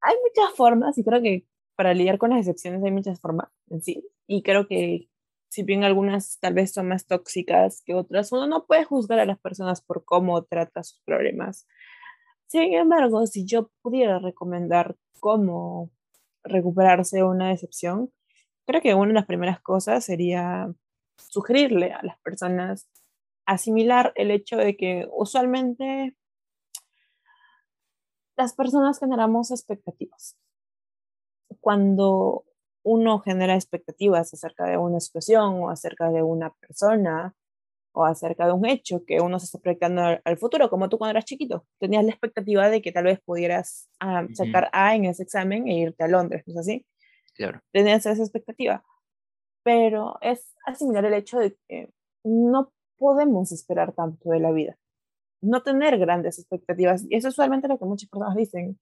hay 0.00 0.16
muchas 0.22 0.56
formas 0.56 0.96
y 0.96 1.04
creo 1.04 1.20
que 1.20 1.47
para 1.78 1.94
lidiar 1.94 2.18
con 2.18 2.30
las 2.30 2.40
excepciones 2.40 2.82
hay 2.82 2.90
muchas 2.90 3.20
formas 3.20 3.50
en 3.70 3.80
sí. 3.82 4.04
Y 4.26 4.42
creo 4.42 4.66
que 4.66 5.08
si 5.48 5.62
bien 5.62 5.84
algunas 5.84 6.40
tal 6.40 6.54
vez 6.54 6.72
son 6.72 6.88
más 6.88 7.06
tóxicas 7.06 7.82
que 7.86 7.94
otras, 7.94 8.32
uno 8.32 8.48
no 8.48 8.66
puede 8.66 8.82
juzgar 8.82 9.20
a 9.20 9.24
las 9.24 9.38
personas 9.38 9.80
por 9.80 10.04
cómo 10.04 10.42
trata 10.42 10.82
sus 10.82 11.00
problemas. 11.02 11.68
Sin 12.48 12.74
embargo, 12.74 13.24
si 13.28 13.46
yo 13.46 13.70
pudiera 13.80 14.18
recomendar 14.18 14.96
cómo 15.20 15.92
recuperarse 16.42 17.18
de 17.18 17.22
una 17.22 17.50
decepción, 17.50 18.12
creo 18.66 18.82
que 18.82 18.94
una 18.94 19.08
de 19.08 19.14
las 19.14 19.26
primeras 19.26 19.60
cosas 19.60 20.04
sería 20.04 20.74
sugerirle 21.30 21.92
a 21.92 22.02
las 22.02 22.18
personas 22.22 22.88
asimilar 23.46 24.12
el 24.16 24.32
hecho 24.32 24.56
de 24.56 24.76
que 24.76 25.06
usualmente 25.12 26.16
las 28.36 28.52
personas 28.54 28.98
generamos 28.98 29.52
expectativas 29.52 30.36
cuando 31.60 32.44
uno 32.82 33.18
genera 33.20 33.54
expectativas 33.54 34.32
acerca 34.32 34.66
de 34.66 34.76
una 34.76 35.00
situación 35.00 35.62
o 35.62 35.70
acerca 35.70 36.10
de 36.10 36.22
una 36.22 36.50
persona 36.54 37.34
o 37.92 38.04
acerca 38.04 38.46
de 38.46 38.52
un 38.52 38.66
hecho 38.66 39.04
que 39.04 39.20
uno 39.20 39.38
se 39.38 39.46
está 39.46 39.58
proyectando 39.58 40.02
al, 40.24 40.38
futuro, 40.38 40.70
como 40.70 40.88
tú 40.88 40.98
cuando 40.98 41.10
eras 41.10 41.24
chiquito, 41.24 41.66
tenías 41.78 42.04
la 42.04 42.10
expectativa 42.10 42.70
de 42.70 42.80
que 42.80 42.92
tal 42.92 43.04
vez 43.04 43.20
pudieras 43.20 43.88
ah, 44.00 44.26
sacar 44.34 44.70
A 44.72 44.94
en 44.94 45.06
ese 45.06 45.22
examen 45.22 45.66
e 45.66 45.78
irte 45.80 46.04
a 46.04 46.08
Londres, 46.08 46.44
¿no 46.46 46.52
es 46.52 46.58
así? 46.58 46.86
Claro. 47.34 47.60
Tenías 47.72 48.06
esa 48.06 48.22
expectativa, 48.22 48.84
pero 49.62 50.16
es 50.20 50.54
asimilar 50.64 51.04
el 51.04 51.14
hecho 51.14 51.38
de 51.38 51.56
que 51.68 51.90
no 52.24 52.72
podemos 52.98 53.52
esperar 53.52 53.92
tanto 53.92 54.30
de 54.30 54.40
la 54.40 54.52
vida, 54.52 54.76
no 55.40 55.62
tener 55.62 55.98
grandes 55.98 56.38
expectativas, 56.38 57.04
y 57.08 57.16
eso 57.16 57.28
es 57.28 57.34
usualmente 57.34 57.68
lo 57.68 57.78
que 57.78 57.84
muchas 57.84 58.08
personas 58.08 58.36
dicen, 58.36 58.78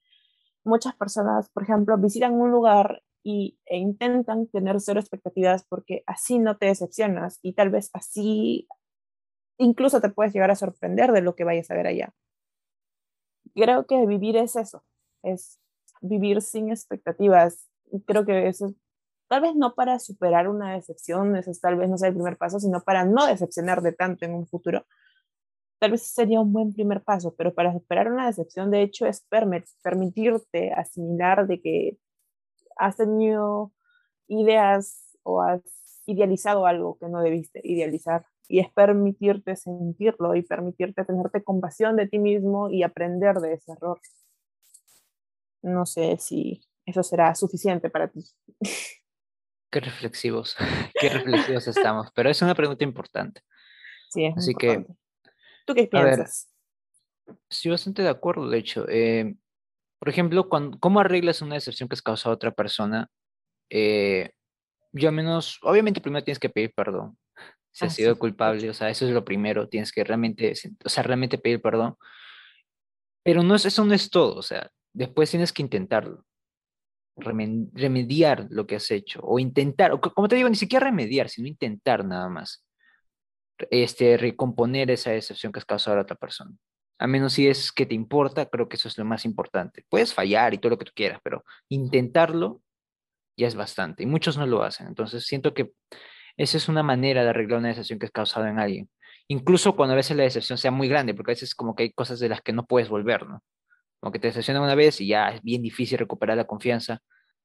muchas 0.67 0.95
personas, 0.97 1.49
por 1.51 1.63
ejemplo, 1.63 1.97
visitan 1.99 2.35
un 2.35 2.51
lugar 2.51 3.03
y, 3.23 3.59
e 3.67 3.79
intentan 3.79 4.47
tener 4.49 4.81
cero 4.81 5.01
expectativas 5.01 5.65
porque 5.65 6.03
así 6.07 6.39
no 6.39 6.59
te 6.59 6.67
decepcionas 6.67 7.39
y 7.43 7.55
tal 7.55 7.71
vez 7.71 7.91
así 7.93 8.69
incluso 9.59 10.01
te 10.01 10.11
puedes 10.11 10.33
llegar 10.33 10.51
a 10.51 10.57
sorprender 10.57 11.13
de 11.13 11.23
lo 11.23 11.35
que 11.35 11.45
vayas 11.45 11.71
a 11.71 11.75
ver 11.75 11.87
allá. 11.87 12.13
Creo 13.55 13.87
que 13.87 14.07
vivir 14.07 14.37
es 14.37 14.57
eso, 14.57 14.85
es 15.23 15.59
vivir 16.03 16.43
sin 16.43 16.71
expectativas. 16.71 17.69
Creo 18.05 18.27
que 18.27 18.49
eso, 18.49 18.75
tal 19.29 19.43
vez 19.43 19.55
no 19.55 19.75
para 19.75 19.99
superar 19.99 20.49
una 20.49 20.75
decepción, 20.75 21.37
eso 21.37 21.53
tal 21.61 21.77
vez 21.77 21.89
no 21.89 21.97
sea 21.97 22.09
el 22.09 22.15
primer 22.15 22.37
paso, 22.37 22.61
sino 22.61 22.83
para 22.83 23.05
no 23.05 23.27
decepcionar 23.27 23.83
de 23.83 23.93
tanto 23.93 24.25
en 24.25 24.35
un 24.35 24.47
futuro 24.47 24.85
tal 25.79 25.93
vez 25.93 26.03
sería 26.03 26.41
un 26.41 26.53
buen 26.53 26.73
primer 26.73 27.03
paso, 27.03 27.35
pero 27.37 27.55
para 27.55 27.73
superar 27.73 28.11
una 28.11 28.27
decepción, 28.27 28.71
de 28.71 28.83
hecho, 28.83 29.07
es 29.07 29.27
permitirte 29.83 30.73
asimilar 30.73 31.47
de 31.47 31.61
que 31.61 31.99
has 32.77 32.97
tenido 32.97 33.73
ideas 34.29 35.17
o 35.23 35.43
has 35.43 35.61
idealizado 36.07 36.67
algo 36.67 36.99
que 36.99 37.09
no 37.09 37.21
debiste 37.21 37.61
idealizar. 37.65 38.27
Y 38.49 38.61
es 38.61 38.71
permitirte 38.73 39.57
sentirlo 39.57 40.37
y 40.37 40.43
permitirte 40.43 41.05
tenerte 41.05 41.43
compasión 41.43 41.97
de 41.97 42.07
ti 42.07 42.19
mismo 42.19 42.71
y 42.71 42.85
aprender 42.85 43.37
de 43.37 43.55
ese 43.55 43.73
error. 43.73 44.01
No 45.63 45.85
sé 45.85 46.17
si 46.19 46.63
eso 46.85 47.03
será 47.03 47.35
suficiente 47.35 47.91
para 47.91 48.09
ti. 48.09 48.25
Qué 49.69 49.81
reflexivos, 49.81 50.57
qué 51.01 51.09
reflexivos 51.09 51.67
estamos, 51.67 52.11
pero 52.15 52.31
es 52.31 52.41
una 52.41 52.55
pregunta 52.55 52.85
importante. 52.85 53.43
Sí, 54.09 54.33
Así 54.35 54.55
que 54.55 54.87
¿Tú 55.67 55.75
qué 55.75 55.87
piensas? 55.87 56.49
Sí, 57.51 57.69
bastante 57.69 58.03
de 58.03 58.09
acuerdo, 58.09 58.49
de 58.49 58.59
hecho. 58.59 58.87
Eh, 58.89 59.35
por 59.99 60.09
ejemplo, 60.09 60.49
cuando, 60.49 60.79
¿cómo 60.79 61.01
arreglas 61.01 61.43
una 61.43 61.57
decepción 61.57 61.89
que 61.89 61.95
has 61.95 62.03
causado 62.03 62.33
a 62.33 62.37
otra 62.37 62.53
persona? 62.53 63.11
Eh, 63.69 64.31
yo 64.93 65.09
al 65.09 65.15
menos, 65.15 65.59
obviamente 65.63 66.01
primero 66.01 66.25
tienes 66.25 66.39
que 66.39 66.49
pedir 66.49 66.73
perdón. 66.75 67.19
Si 67.73 67.85
has 67.85 67.95
sido 67.95 68.19
culpable, 68.19 68.71
o 68.71 68.75
sea, 68.75 68.89
eso 68.89 69.07
es 69.07 69.13
lo 69.13 69.25
primero, 69.25 69.69
tienes 69.69 69.93
que 69.93 70.03
realmente, 70.03 70.55
o 70.83 70.89
sea, 70.89 71.03
realmente 71.03 71.37
pedir 71.37 71.61
perdón. 71.61 71.97
Pero 73.23 73.43
no 73.43 73.55
es, 73.55 73.67
eso 73.67 73.85
no 73.85 73.93
es 73.93 74.09
todo, 74.09 74.37
o 74.37 74.43
sea, 74.43 74.71
después 74.95 75.31
tienes 75.31 75.53
que 75.53 75.61
intentarlo, 75.61 76.25
remediar 77.17 78.47
lo 78.49 78.67
que 78.67 78.77
has 78.77 78.91
hecho, 78.91 79.21
o 79.23 79.39
intentar, 79.39 79.93
o 79.93 80.01
como 80.01 80.27
te 80.27 80.37
digo, 80.37 80.49
ni 80.49 80.57
siquiera 80.57 80.87
remediar, 80.87 81.29
sino 81.29 81.49
intentar 81.49 82.03
nada 82.03 82.31
más, 82.31 82.66
este, 83.71 84.17
recomponer 84.17 84.91
esa 84.91 85.11
decepción 85.11 85.53
que 85.53 85.59
has 85.59 85.65
causado 85.65 85.99
a 85.99 86.03
otra 86.03 86.17
persona. 86.17 86.53
A 86.99 87.07
menos 87.07 87.35
si 87.35 87.47
es 87.49 87.73
que 87.73 87.87
te 87.87 87.95
importa, 87.95 88.47
creo 88.47 88.69
que 88.69 88.77
eso 88.77 88.89
es 88.89 88.97
lo 88.97 89.05
más 89.05 89.25
importante. 89.25 89.85
Puedes 89.89 90.15
fallar 90.15 90.55
y 90.55 90.59
todo 90.59 90.71
lo 90.71 90.79
que 90.79 90.87
tú 90.87 90.93
quieras, 90.95 91.21
pero 91.23 91.45
intentarlo 91.69 92.63
ya 93.37 93.47
es 93.47 93.55
bastante. 93.55 94.03
Y 94.03 94.07
muchos 94.07 94.39
no 94.39 94.47
lo 94.47 94.63
hacen. 94.63 94.87
Entonces 94.87 95.27
siento 95.27 95.53
que 95.53 95.73
esa 96.37 96.57
es 96.57 96.69
una 96.69 96.83
manera 96.83 97.23
de 97.23 97.31
arreglar 97.31 97.59
una 97.59 97.69
decepción 97.69 97.99
que 97.99 98.07
has 98.07 98.13
causado 98.13 98.47
en 98.47 98.59
alguien. 98.59 98.91
Incluso 99.29 99.77
cuando 99.77 99.95
a 99.95 99.97
veces 99.97 100.17
la 100.17 100.23
decepción 100.23 100.59
sea 100.59 100.71
muy 100.71 100.89
grande, 100.89 101.15
porque 101.15 101.33
a 101.33 101.35
veces 101.35 101.55
como 101.55 101.75
que 101.75 101.85
hay 101.85 101.93
cosas 101.93 102.21
de 102.21 102.29
las 102.29 102.41
que 102.41 102.53
no 102.53 102.65
puedes 102.67 102.89
volver, 102.89 103.27
¿no? 103.27 103.43
Como 104.01 104.13
que 104.13 104.19
te 104.19 104.29
decepcionan 104.29 104.63
una 104.63 104.75
vez 104.75 105.01
y 105.01 105.09
ya 105.09 105.31
es 105.31 105.43
bien 105.43 105.63
difícil 105.63 105.99
recuperar 105.99 106.37
la 106.37 106.45
confianza. 106.45 107.01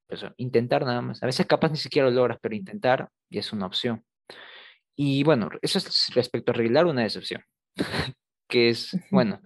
Pero 0.07 0.22
pues, 0.22 0.34
intentar 0.38 0.86
nada 0.86 1.01
más. 1.01 1.24
A 1.24 1.26
veces 1.26 1.45
capaz 1.45 1.72
ni 1.72 1.78
siquiera 1.78 2.09
lo 2.09 2.16
logras, 2.16 2.38
pero 2.41 2.55
intentar 2.55 3.09
ya 3.30 3.39
es 3.39 3.53
una 3.53 3.66
opción. 3.66 4.03
Y 5.03 5.23
bueno, 5.23 5.49
eso 5.63 5.79
es 5.79 6.11
respecto 6.13 6.51
a 6.51 6.53
arreglar 6.53 6.85
una 6.85 7.01
decepción. 7.01 7.43
que 8.47 8.69
es, 8.69 8.95
bueno, 9.09 9.41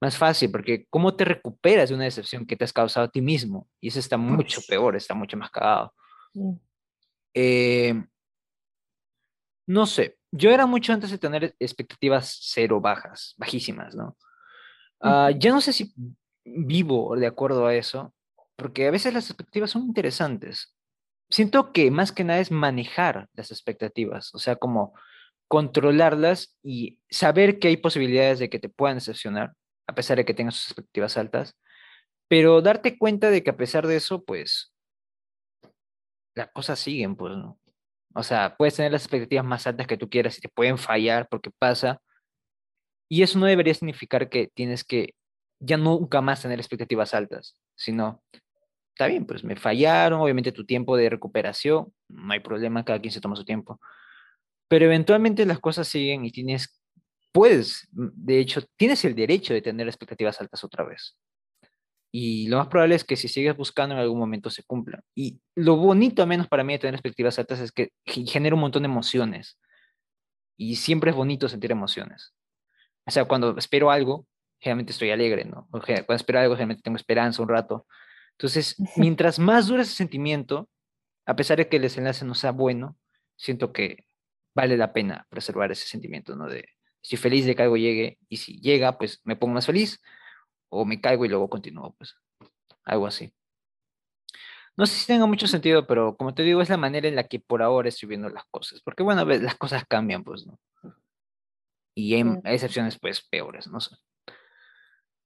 más 0.00 0.16
fácil, 0.16 0.52
porque 0.52 0.86
¿cómo 0.88 1.16
te 1.16 1.24
recuperas 1.24 1.88
de 1.88 1.96
una 1.96 2.04
decepción 2.04 2.46
que 2.46 2.54
te 2.54 2.62
has 2.62 2.72
causado 2.72 3.06
a 3.06 3.10
ti 3.10 3.20
mismo? 3.20 3.68
Y 3.80 3.88
eso 3.88 3.98
está 3.98 4.16
mucho 4.16 4.60
peor, 4.68 4.94
está 4.94 5.14
mucho 5.14 5.36
más 5.36 5.50
cagado. 5.50 5.92
Eh, 7.34 8.04
no 9.66 9.86
sé, 9.86 10.16
yo 10.30 10.52
era 10.52 10.64
mucho 10.64 10.92
antes 10.92 11.10
de 11.10 11.18
tener 11.18 11.56
expectativas 11.58 12.38
cero 12.42 12.80
bajas, 12.80 13.34
bajísimas, 13.36 13.96
¿no? 13.96 14.16
Ah, 15.00 15.32
ya 15.36 15.50
no 15.50 15.60
sé 15.60 15.72
si 15.72 15.92
vivo 16.44 17.16
de 17.16 17.26
acuerdo 17.26 17.66
a 17.66 17.74
eso, 17.74 18.14
porque 18.54 18.86
a 18.86 18.92
veces 18.92 19.12
las 19.12 19.28
expectativas 19.28 19.72
son 19.72 19.82
interesantes. 19.82 20.73
Siento 21.34 21.72
que 21.72 21.90
más 21.90 22.12
que 22.12 22.22
nada 22.22 22.38
es 22.38 22.52
manejar 22.52 23.28
las 23.32 23.50
expectativas, 23.50 24.32
o 24.36 24.38
sea, 24.38 24.54
como 24.54 24.94
controlarlas 25.48 26.56
y 26.62 27.00
saber 27.10 27.58
que 27.58 27.66
hay 27.66 27.76
posibilidades 27.76 28.38
de 28.38 28.48
que 28.48 28.60
te 28.60 28.68
puedan 28.68 28.98
decepcionar, 28.98 29.52
a 29.88 29.96
pesar 29.96 30.16
de 30.16 30.24
que 30.24 30.32
tengas 30.32 30.54
sus 30.54 30.68
expectativas 30.68 31.16
altas, 31.16 31.56
pero 32.28 32.62
darte 32.62 32.96
cuenta 32.96 33.30
de 33.30 33.42
que 33.42 33.50
a 33.50 33.56
pesar 33.56 33.88
de 33.88 33.96
eso, 33.96 34.22
pues, 34.22 34.72
las 36.36 36.52
cosas 36.52 36.78
siguen, 36.78 37.16
pues, 37.16 37.36
¿no? 37.36 37.58
O 38.14 38.22
sea, 38.22 38.54
puedes 38.56 38.76
tener 38.76 38.92
las 38.92 39.02
expectativas 39.02 39.44
más 39.44 39.66
altas 39.66 39.88
que 39.88 39.96
tú 39.96 40.08
quieras 40.08 40.38
y 40.38 40.40
te 40.40 40.48
pueden 40.48 40.78
fallar 40.78 41.26
porque 41.28 41.50
pasa. 41.58 42.00
Y 43.10 43.24
eso 43.24 43.40
no 43.40 43.46
debería 43.46 43.74
significar 43.74 44.28
que 44.28 44.52
tienes 44.54 44.84
que 44.84 45.16
ya 45.58 45.78
nunca 45.78 46.20
más 46.20 46.42
tener 46.42 46.60
expectativas 46.60 47.12
altas, 47.12 47.56
sino, 47.74 48.22
está 48.94 49.08
bien, 49.08 49.26
pues 49.26 49.42
me 49.42 49.56
fallaron, 49.56 50.20
obviamente 50.20 50.52
tu 50.52 50.64
tiempo 50.64 50.96
de 50.96 51.10
recuperación, 51.10 51.92
no 52.08 52.32
hay 52.32 52.40
problema, 52.40 52.84
cada 52.84 53.00
quien 53.00 53.12
se 53.12 53.20
toma 53.20 53.34
su 53.34 53.44
tiempo. 53.44 53.80
Pero 54.68 54.86
eventualmente 54.86 55.44
las 55.44 55.58
cosas 55.58 55.88
siguen 55.88 56.24
y 56.24 56.30
tienes, 56.30 56.80
puedes, 57.32 57.88
de 57.90 58.38
hecho, 58.38 58.62
tienes 58.76 59.04
el 59.04 59.14
derecho 59.14 59.52
de 59.52 59.62
tener 59.62 59.88
expectativas 59.88 60.40
altas 60.40 60.62
otra 60.62 60.84
vez. 60.84 61.16
Y 62.12 62.46
lo 62.46 62.58
más 62.58 62.68
probable 62.68 62.94
es 62.94 63.02
que 63.02 63.16
si 63.16 63.26
sigues 63.26 63.56
buscando 63.56 63.96
en 63.96 64.00
algún 64.00 64.20
momento 64.20 64.48
se 64.48 64.62
cumplan. 64.62 65.02
Y 65.16 65.40
lo 65.56 65.76
bonito, 65.76 66.22
al 66.22 66.28
menos 66.28 66.46
para 66.46 66.62
mí, 66.62 66.72
de 66.74 66.78
tener 66.78 66.94
expectativas 66.94 67.36
altas 67.40 67.58
es 67.58 67.72
que 67.72 67.90
genera 68.04 68.54
un 68.54 68.60
montón 68.60 68.84
de 68.84 68.88
emociones. 68.88 69.58
Y 70.56 70.76
siempre 70.76 71.10
es 71.10 71.16
bonito 71.16 71.48
sentir 71.48 71.72
emociones. 71.72 72.32
O 73.04 73.10
sea, 73.10 73.24
cuando 73.24 73.56
espero 73.58 73.90
algo, 73.90 74.26
generalmente 74.60 74.92
estoy 74.92 75.10
alegre, 75.10 75.44
¿no? 75.44 75.66
cuando 75.68 76.14
espero 76.14 76.38
algo, 76.38 76.54
generalmente 76.54 76.82
tengo 76.82 76.96
esperanza 76.96 77.42
un 77.42 77.48
rato. 77.48 77.86
Entonces, 78.38 78.76
mientras 78.96 79.38
más 79.38 79.68
dura 79.68 79.82
ese 79.82 79.94
sentimiento, 79.94 80.68
a 81.26 81.36
pesar 81.36 81.58
de 81.58 81.68
que 81.68 81.76
el 81.76 81.82
desenlace 81.82 82.24
no 82.24 82.34
sea 82.34 82.52
bueno, 82.52 82.96
siento 83.36 83.72
que 83.72 84.06
vale 84.54 84.76
la 84.76 84.92
pena 84.92 85.26
preservar 85.30 85.72
ese 85.72 85.86
sentimiento, 85.86 86.36
¿no? 86.36 86.48
De 86.48 86.68
estoy 87.02 87.18
feliz 87.18 87.46
de 87.46 87.54
que 87.54 87.62
algo 87.62 87.76
llegue 87.76 88.18
y 88.28 88.38
si 88.38 88.60
llega, 88.60 88.98
pues 88.98 89.20
me 89.24 89.36
pongo 89.36 89.54
más 89.54 89.66
feliz 89.66 90.00
o 90.68 90.84
me 90.84 91.00
caigo 91.00 91.24
y 91.24 91.28
luego 91.28 91.48
continúo, 91.50 91.94
pues 91.96 92.16
algo 92.84 93.06
así. 93.06 93.32
No 94.76 94.86
sé 94.86 94.94
si 94.96 95.06
tenga 95.06 95.26
mucho 95.26 95.46
sentido, 95.46 95.86
pero 95.86 96.16
como 96.16 96.34
te 96.34 96.42
digo, 96.42 96.60
es 96.60 96.68
la 96.68 96.76
manera 96.76 97.06
en 97.06 97.14
la 97.14 97.28
que 97.28 97.38
por 97.38 97.62
ahora 97.62 97.88
estoy 97.88 98.08
viendo 98.08 98.28
las 98.28 98.44
cosas, 98.50 98.80
porque 98.82 99.04
bueno, 99.04 99.24
las 99.24 99.54
cosas 99.54 99.84
cambian, 99.88 100.24
pues, 100.24 100.46
¿no? 100.46 100.58
Y 101.94 102.14
hay, 102.14 102.24
excepciones, 102.44 102.98
pues, 102.98 103.22
peores, 103.22 103.68
no 103.68 103.78
sé. 103.80 103.94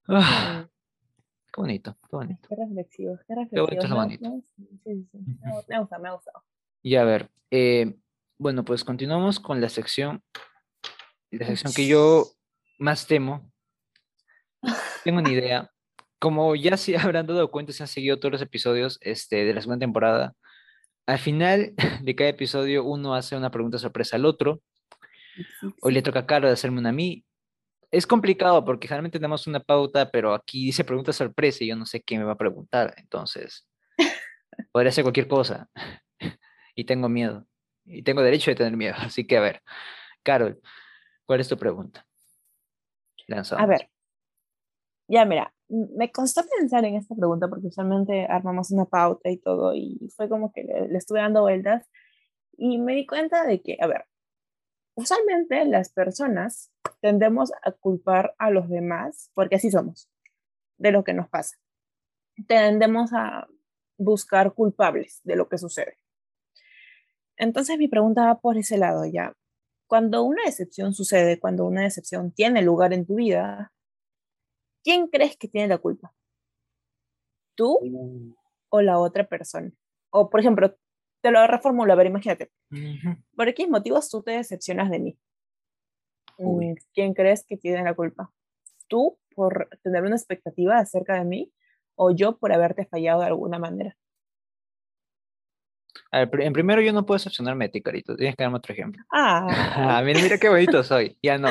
Ah, 0.07 0.69
qué 1.59 1.63
bonito, 1.63 1.97
qué 2.09 2.17
bonito. 2.17 2.49
Qué 2.49 2.57
reflexivo, 2.57 3.19
qué 3.27 3.35
reflexivo. 3.35 3.67
Qué 3.67 3.75
bonito 3.75 3.87
es 3.87 3.93
bonito. 3.93 4.43
Sí, 4.57 4.69
sí, 4.85 5.09
sí. 5.11 5.19
Me 5.67 5.79
gusta, 5.81 5.99
me 5.99 6.13
gusta. 6.13 6.33
Y 6.83 6.95
a 6.95 7.05
ver, 7.05 7.31
eh, 7.51 7.97
bueno, 8.39 8.65
pues 8.65 8.85
continuamos 8.85 9.41
con 9.41 9.61
la 9.61 9.69
sección, 9.69 10.23
la 11.31 11.47
sección 11.47 11.73
que 11.73 11.89
yo 11.89 12.27
más 12.79 13.07
temo. 13.07 13.51
Tengo 15.05 15.19
una 15.19 15.33
idea. 15.33 15.71
Como 16.21 16.55
ya 16.55 16.77
se 16.77 16.97
habrán 16.99 17.27
dado 17.27 17.51
cuenta, 17.51 17.73
se 17.73 17.83
han 17.83 17.89
seguido 17.89 18.21
todos 18.21 18.33
los 18.33 18.43
episodios 18.43 18.99
este, 19.03 19.45
de 19.45 19.55
la 19.55 19.61
segunda 19.61 19.81
temporada. 19.81 20.35
Al 21.07 21.19
final 21.19 21.75
de 22.03 22.15
cada 22.15 22.31
episodio, 22.31 22.85
uno 22.85 23.15
hace 23.15 23.37
una 23.37 23.51
pregunta 23.51 23.79
sorpresa 23.79 24.17
al 24.17 24.27
otro. 24.27 24.63
Hoy 25.83 25.93
le 25.93 26.03
toca 26.03 26.21
a 26.21 26.27
Carlos 26.27 26.53
hacerme 26.53 26.79
una 26.79 26.91
a 26.91 26.93
mí. 26.93 27.25
Es 27.91 28.07
complicado 28.07 28.65
porque 28.65 28.87
generalmente 28.87 29.19
tenemos 29.19 29.47
una 29.47 29.61
pauta, 29.61 30.11
pero 30.11 30.35
aquí 30.35 30.67
dice 30.67 30.85
pregunta 30.85 31.13
sorpresa 31.13 31.65
y 31.65 31.69
yo 31.69 31.77
no 31.77 31.87
sé 31.87 32.03
qué 32.03 32.19
me 32.19 32.25
va 32.25 32.33
a 32.33 32.39
preguntar. 32.39 32.95
Entonces, 32.99 33.67
podría 34.73 34.93
ser 34.93 35.05
cualquier 35.05 35.29
cosa. 35.29 35.69
Y 36.75 36.85
tengo 36.85 37.09
miedo 37.09 37.45
y 37.89 38.03
tengo 38.03 38.23
derecho 38.23 38.51
de 38.51 38.57
tener 38.57 38.77
miedo. 38.77 38.95
Así 38.99 39.27
que, 39.27 39.37
a 39.37 39.41
ver, 39.41 39.63
Carol, 40.23 40.61
¿cuál 41.27 41.41
es 41.41 41.49
tu 41.49 41.57
pregunta? 41.57 42.07
A 43.59 43.67
ver, 43.67 43.91
ya 45.07 45.27
mira, 45.27 45.53
me 45.69 46.11
costó 46.11 46.43
pensar 46.59 46.83
en 46.87 46.95
esta 46.95 47.15
pregunta 47.15 47.47
porque 47.49 47.67
usualmente 47.67 48.25
armamos 48.25 48.71
una 48.71 48.87
pauta 48.87 49.29
y 49.29 49.37
todo 49.37 49.75
y 49.75 49.99
fue 50.17 50.31
como 50.31 50.51
que 50.51 50.65
le, 50.65 50.97
estuve 50.97 51.21
dando 51.21 51.43
vueltas 51.43 51.87
y 52.57 52.79
me 52.79 52.95
di 52.95 53.07
cuenta 53.07 53.45
de 53.45 53.61
que, 53.61 53.77
a 53.81 53.87
ver, 53.87 54.07
usualmente 54.99 55.65
las 55.65 55.91
personas 55.91 56.73
tendemos 57.01 57.53
a 57.63 57.71
culpar 57.71 58.35
a 58.37 58.51
los 58.51 58.69
demás 58.69 59.31
porque 59.33 59.55
así 59.55 59.71
somos, 59.71 60.11
de 60.77 60.91
lo 60.91 61.05
que 61.05 61.15
nos 61.15 61.29
pasa. 61.29 61.57
Tendemos 62.49 63.13
a 63.13 63.47
buscar 63.97 64.55
culpables 64.55 65.21
de 65.23 65.37
lo 65.37 65.49
que 65.49 65.57
sucede. 65.59 65.99
Entonces 67.37 67.79
mi 67.79 67.87
pregunta 67.87 68.27
va 68.27 68.41
por 68.41 68.59
ese 68.59 68.77
lado 68.77 69.05
ya. 69.05 69.33
Cuando 69.87 70.25
una 70.25 70.43
decepción 70.45 70.93
sucede, 70.93 71.39
cuando 71.39 71.65
una 71.65 71.83
decepción 71.83 72.33
tiene 72.33 72.61
lugar 72.63 72.93
en 72.93 73.07
tu 73.07 73.15
vida, 73.15 73.73
¿quién 74.83 75.07
crees 75.07 75.37
que 75.37 75.47
tiene 75.47 75.69
la 75.69 75.79
culpa? 75.79 76.13
¿Tú 77.55 77.79
uh. 77.81 78.35
o 78.71 78.83
la 78.83 78.99
otra 78.99 79.29
persona? 79.29 79.71
O, 80.11 80.29
por 80.29 80.41
ejemplo, 80.41 80.77
te 81.21 81.31
lo 81.31 81.47
reformulo, 81.47 81.93
a 81.93 81.97
ver, 81.97 82.07
imagínate. 82.07 82.51
¿Por 83.37 83.55
qué 83.55 83.67
motivos 83.67 84.09
tú 84.09 84.23
te 84.23 84.33
decepcionas 84.33 84.91
de 84.91 84.99
mí? 84.99 85.19
Mm, 86.39 86.75
¿Quién 86.95 87.15
crees 87.15 87.45
que 87.45 87.57
tiene 87.57 87.83
la 87.83 87.95
culpa? 87.95 88.31
¿Tú 88.87 89.19
por 89.35 89.69
tener 89.83 90.03
una 90.03 90.17
expectativa 90.17 90.79
acerca 90.79 91.15
de 91.15 91.25
mí 91.25 91.53
o 91.97 92.11
yo 92.13 92.39
por 92.39 92.53
haberte 92.53 92.87
fallado 92.87 93.21
de 93.21 93.27
alguna 93.27 93.59
manera? 93.59 93.97
A 96.11 96.25
ver, 96.25 96.43
en 96.43 96.53
primero 96.53 96.81
yo 96.81 96.93
no 96.93 97.05
puedo 97.05 97.17
decepcionarme 97.17 97.67
de 97.67 97.71
ti, 97.71 97.83
Carito. 97.83 98.17
Tienes 98.17 98.37
que 98.37 98.43
darme 98.43 98.59
otro 98.59 98.73
ejemplo. 98.73 99.03
Ah. 99.13 100.01
mira, 100.05 100.21
mira 100.23 100.39
qué 100.39 100.49
bonito 100.49 100.83
soy. 100.83 101.19
Ya 101.23 101.39
no. 101.39 101.49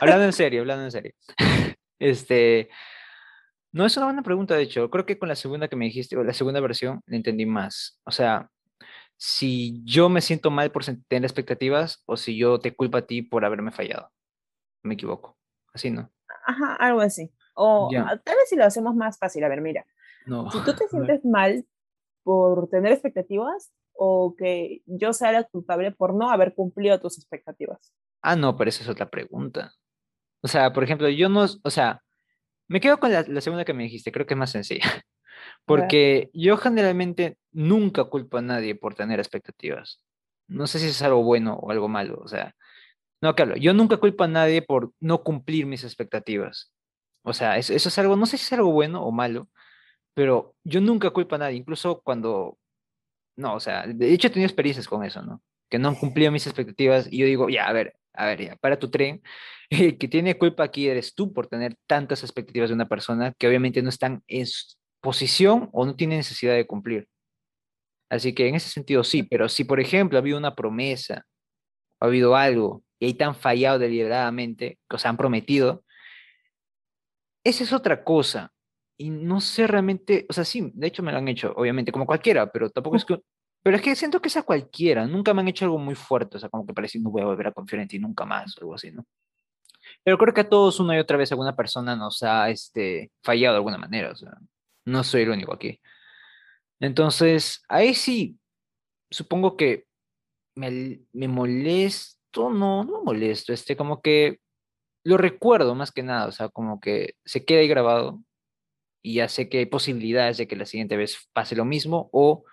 Hablando 0.00 0.24
en 0.24 0.32
serio, 0.32 0.60
hablando 0.60 0.84
en 0.84 0.90
serio. 0.90 1.12
Este, 2.00 2.68
no 3.72 3.86
es 3.86 3.96
una 3.96 4.06
buena 4.06 4.22
pregunta, 4.22 4.54
de 4.54 4.64
hecho. 4.64 4.90
Creo 4.90 5.06
que 5.06 5.18
con 5.18 5.28
la 5.28 5.36
segunda 5.36 5.68
que 5.68 5.76
me 5.76 5.86
dijiste, 5.86 6.16
o 6.16 6.24
la 6.24 6.34
segunda 6.34 6.60
versión, 6.60 7.00
la 7.06 7.16
entendí 7.16 7.46
más. 7.46 7.98
O 8.04 8.10
sea, 8.10 8.50
si 9.16 9.82
yo 9.84 10.08
me 10.08 10.20
siento 10.20 10.50
mal 10.50 10.70
por 10.70 10.84
tener 10.84 11.24
expectativas 11.24 12.02
o 12.06 12.16
si 12.16 12.36
yo 12.36 12.58
te 12.58 12.74
culpo 12.74 12.98
a 12.98 13.06
ti 13.06 13.22
por 13.22 13.44
haberme 13.44 13.70
fallado. 13.70 14.10
Me 14.82 14.94
equivoco. 14.94 15.36
Así, 15.72 15.90
¿no? 15.90 16.10
Ajá, 16.46 16.74
algo 16.76 17.00
así. 17.00 17.32
O 17.54 17.88
tal 17.90 18.36
vez 18.36 18.48
si 18.48 18.56
lo 18.56 18.64
hacemos 18.64 18.94
más 18.94 19.18
fácil. 19.18 19.44
A 19.44 19.48
ver, 19.48 19.60
mira. 19.60 19.86
No. 20.26 20.50
Si 20.50 20.58
tú 20.64 20.74
te 20.76 20.88
sientes 20.88 21.24
mal 21.24 21.66
por 22.22 22.68
tener 22.68 22.92
expectativas 22.92 23.72
o 23.92 24.34
que 24.36 24.82
yo 24.86 25.12
sea 25.12 25.32
la 25.32 25.44
culpable 25.44 25.92
por 25.92 26.14
no 26.14 26.30
haber 26.30 26.54
cumplido 26.54 27.00
tus 27.00 27.18
expectativas? 27.18 27.94
Ah, 28.22 28.36
no, 28.36 28.56
pero 28.56 28.68
esa 28.68 28.82
es 28.82 28.88
otra 28.88 29.08
pregunta. 29.08 29.72
O 30.42 30.48
sea, 30.48 30.72
por 30.72 30.84
ejemplo, 30.84 31.08
yo 31.08 31.28
no, 31.28 31.46
o 31.62 31.70
sea, 31.70 32.02
me 32.68 32.80
quedo 32.80 32.98
con 32.98 33.12
la, 33.12 33.22
la 33.22 33.40
segunda 33.40 33.64
que 33.64 33.74
me 33.74 33.84
dijiste, 33.84 34.12
creo 34.12 34.26
que 34.26 34.34
es 34.34 34.38
más 34.38 34.50
sencilla. 34.50 34.84
Porque 35.66 36.30
yo 36.34 36.56
generalmente 36.56 37.38
nunca 37.52 38.04
culpo 38.04 38.38
a 38.38 38.42
nadie 38.42 38.74
por 38.74 38.94
tener 38.94 39.18
expectativas. 39.18 40.00
No 40.46 40.66
sé 40.66 40.78
si 40.78 40.88
es 40.88 41.02
algo 41.02 41.22
bueno 41.22 41.54
o 41.54 41.70
algo 41.70 41.88
malo. 41.88 42.20
O 42.22 42.28
sea, 42.28 42.54
no, 43.22 43.34
claro, 43.34 43.56
yo 43.56 43.72
nunca 43.72 43.96
culpo 43.96 44.24
a 44.24 44.28
nadie 44.28 44.62
por 44.62 44.92
no 45.00 45.22
cumplir 45.22 45.66
mis 45.66 45.84
expectativas. 45.84 46.70
O 47.22 47.32
sea, 47.32 47.56
eso, 47.56 47.74
es 47.74 47.98
algo, 47.98 48.16
no 48.16 48.26
sé 48.26 48.36
si 48.36 48.44
es 48.44 48.52
algo 48.52 48.70
bueno 48.70 49.02
o 49.02 49.12
malo, 49.12 49.48
pero 50.14 50.54
yo 50.64 50.80
nunca 50.82 51.10
culpo 51.10 51.36
a 51.36 51.38
nadie, 51.38 51.56
incluso 51.56 52.02
cuando, 52.02 52.58
no, 53.36 53.54
o 53.54 53.60
sea, 53.60 53.86
de 53.86 54.12
hecho 54.12 54.28
he 54.28 54.30
tenido 54.30 54.46
experiencias 54.48 54.88
con 54.88 55.04
eso, 55.04 55.22
¿no? 55.22 55.42
Que 55.70 55.78
no 55.78 55.88
han 55.88 55.94
cumplido 55.96 56.30
mis 56.32 56.46
expectativas 56.46 57.08
y 57.10 57.18
yo 57.18 57.26
digo, 57.26 57.48
ya, 57.48 57.66
a 57.66 57.72
ver, 57.72 57.96
a 58.12 58.26
ver, 58.26 58.44
ya, 58.44 58.56
para 58.56 58.78
tu 58.78 58.90
tren, 58.90 59.22
el 59.70 59.98
que 59.98 60.08
tiene 60.08 60.38
culpa 60.38 60.64
aquí 60.64 60.88
eres 60.88 61.14
tú 61.14 61.32
por 61.32 61.46
tener 61.46 61.76
tantas 61.86 62.22
expectativas 62.22 62.68
de 62.68 62.74
una 62.74 62.88
persona 62.88 63.32
que 63.38 63.48
obviamente 63.48 63.82
no 63.82 63.88
están 63.88 64.22
en 64.26 64.46
posición 65.04 65.68
o 65.72 65.86
no 65.86 65.94
tiene 65.94 66.16
necesidad 66.16 66.54
de 66.54 66.66
cumplir. 66.66 67.08
Así 68.10 68.34
que 68.34 68.48
en 68.48 68.56
ese 68.56 68.70
sentido 68.70 69.04
sí, 69.04 69.22
pero 69.22 69.48
si 69.48 69.64
por 69.64 69.78
ejemplo 69.78 70.18
ha 70.18 70.22
habido 70.22 70.38
una 70.38 70.56
promesa, 70.56 71.24
ha 72.00 72.06
habido 72.06 72.34
algo 72.34 72.82
y 72.98 73.06
ahí 73.06 73.14
te 73.14 73.24
han 73.24 73.34
fallado 73.34 73.78
deliberadamente, 73.78 74.78
que 74.88 74.96
os 74.96 75.06
han 75.06 75.16
prometido, 75.16 75.84
esa 77.44 77.64
es 77.64 77.72
otra 77.72 78.02
cosa. 78.02 78.50
Y 78.96 79.10
no 79.10 79.40
sé 79.40 79.66
realmente, 79.66 80.26
o 80.28 80.32
sea, 80.32 80.44
sí, 80.44 80.70
de 80.74 80.86
hecho 80.86 81.02
me 81.02 81.12
lo 81.12 81.18
han 81.18 81.28
hecho, 81.28 81.52
obviamente, 81.56 81.92
como 81.92 82.06
cualquiera, 82.06 82.50
pero 82.50 82.70
tampoco 82.70 82.96
es 82.96 83.04
que... 83.04 83.18
Pero 83.62 83.76
es 83.76 83.82
que 83.82 83.96
siento 83.96 84.20
que 84.20 84.28
es 84.28 84.36
a 84.36 84.42
cualquiera, 84.42 85.06
nunca 85.06 85.32
me 85.32 85.40
han 85.40 85.48
hecho 85.48 85.64
algo 85.64 85.78
muy 85.78 85.94
fuerte, 85.94 86.36
o 86.36 86.40
sea, 86.40 86.50
como 86.50 86.66
que 86.66 86.74
parece 86.74 87.00
no 87.00 87.10
voy 87.10 87.22
a 87.22 87.26
volver 87.26 87.46
a 87.46 87.52
confiar 87.52 87.82
en 87.82 87.88
ti 87.88 87.98
nunca 87.98 88.24
más, 88.26 88.56
o 88.58 88.60
algo 88.60 88.74
así, 88.74 88.92
¿no? 88.92 89.06
Pero 90.02 90.18
creo 90.18 90.34
que 90.34 90.42
a 90.42 90.48
todos 90.48 90.80
una 90.80 90.96
y 90.96 91.00
otra 91.00 91.16
vez 91.16 91.32
alguna 91.32 91.56
persona 91.56 91.96
nos 91.96 92.22
ha 92.22 92.50
este, 92.50 93.10
fallado 93.22 93.54
de 93.54 93.58
alguna 93.58 93.78
manera, 93.78 94.12
o 94.12 94.16
sea, 94.16 94.32
no 94.84 95.04
soy 95.04 95.22
el 95.22 95.30
único 95.30 95.52
aquí. 95.54 95.80
Entonces, 96.80 97.62
ahí 97.68 97.94
sí, 97.94 98.38
supongo 99.10 99.56
que 99.56 99.86
me, 100.54 101.00
me 101.12 101.28
molesto, 101.28 102.50
no, 102.50 102.84
no 102.84 103.02
molesto, 103.04 103.52
este, 103.52 103.76
como 103.76 104.02
que 104.02 104.40
lo 105.04 105.16
recuerdo 105.18 105.74
más 105.74 105.92
que 105.92 106.02
nada, 106.02 106.26
o 106.26 106.32
sea, 106.32 106.48
como 106.48 106.80
que 106.80 107.14
se 107.24 107.44
queda 107.44 107.60
ahí 107.60 107.68
grabado 107.68 108.22
y 109.02 109.16
ya 109.16 109.28
sé 109.28 109.48
que 109.48 109.58
hay 109.58 109.66
posibilidades 109.66 110.38
de 110.38 110.48
que 110.48 110.56
la 110.56 110.66
siguiente 110.66 110.96
vez 110.96 111.28
pase 111.32 111.56
lo 111.56 111.64
mismo 111.64 112.08
o 112.12 112.44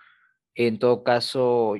en 0.54 0.78
todo 0.78 1.02
caso, 1.02 1.74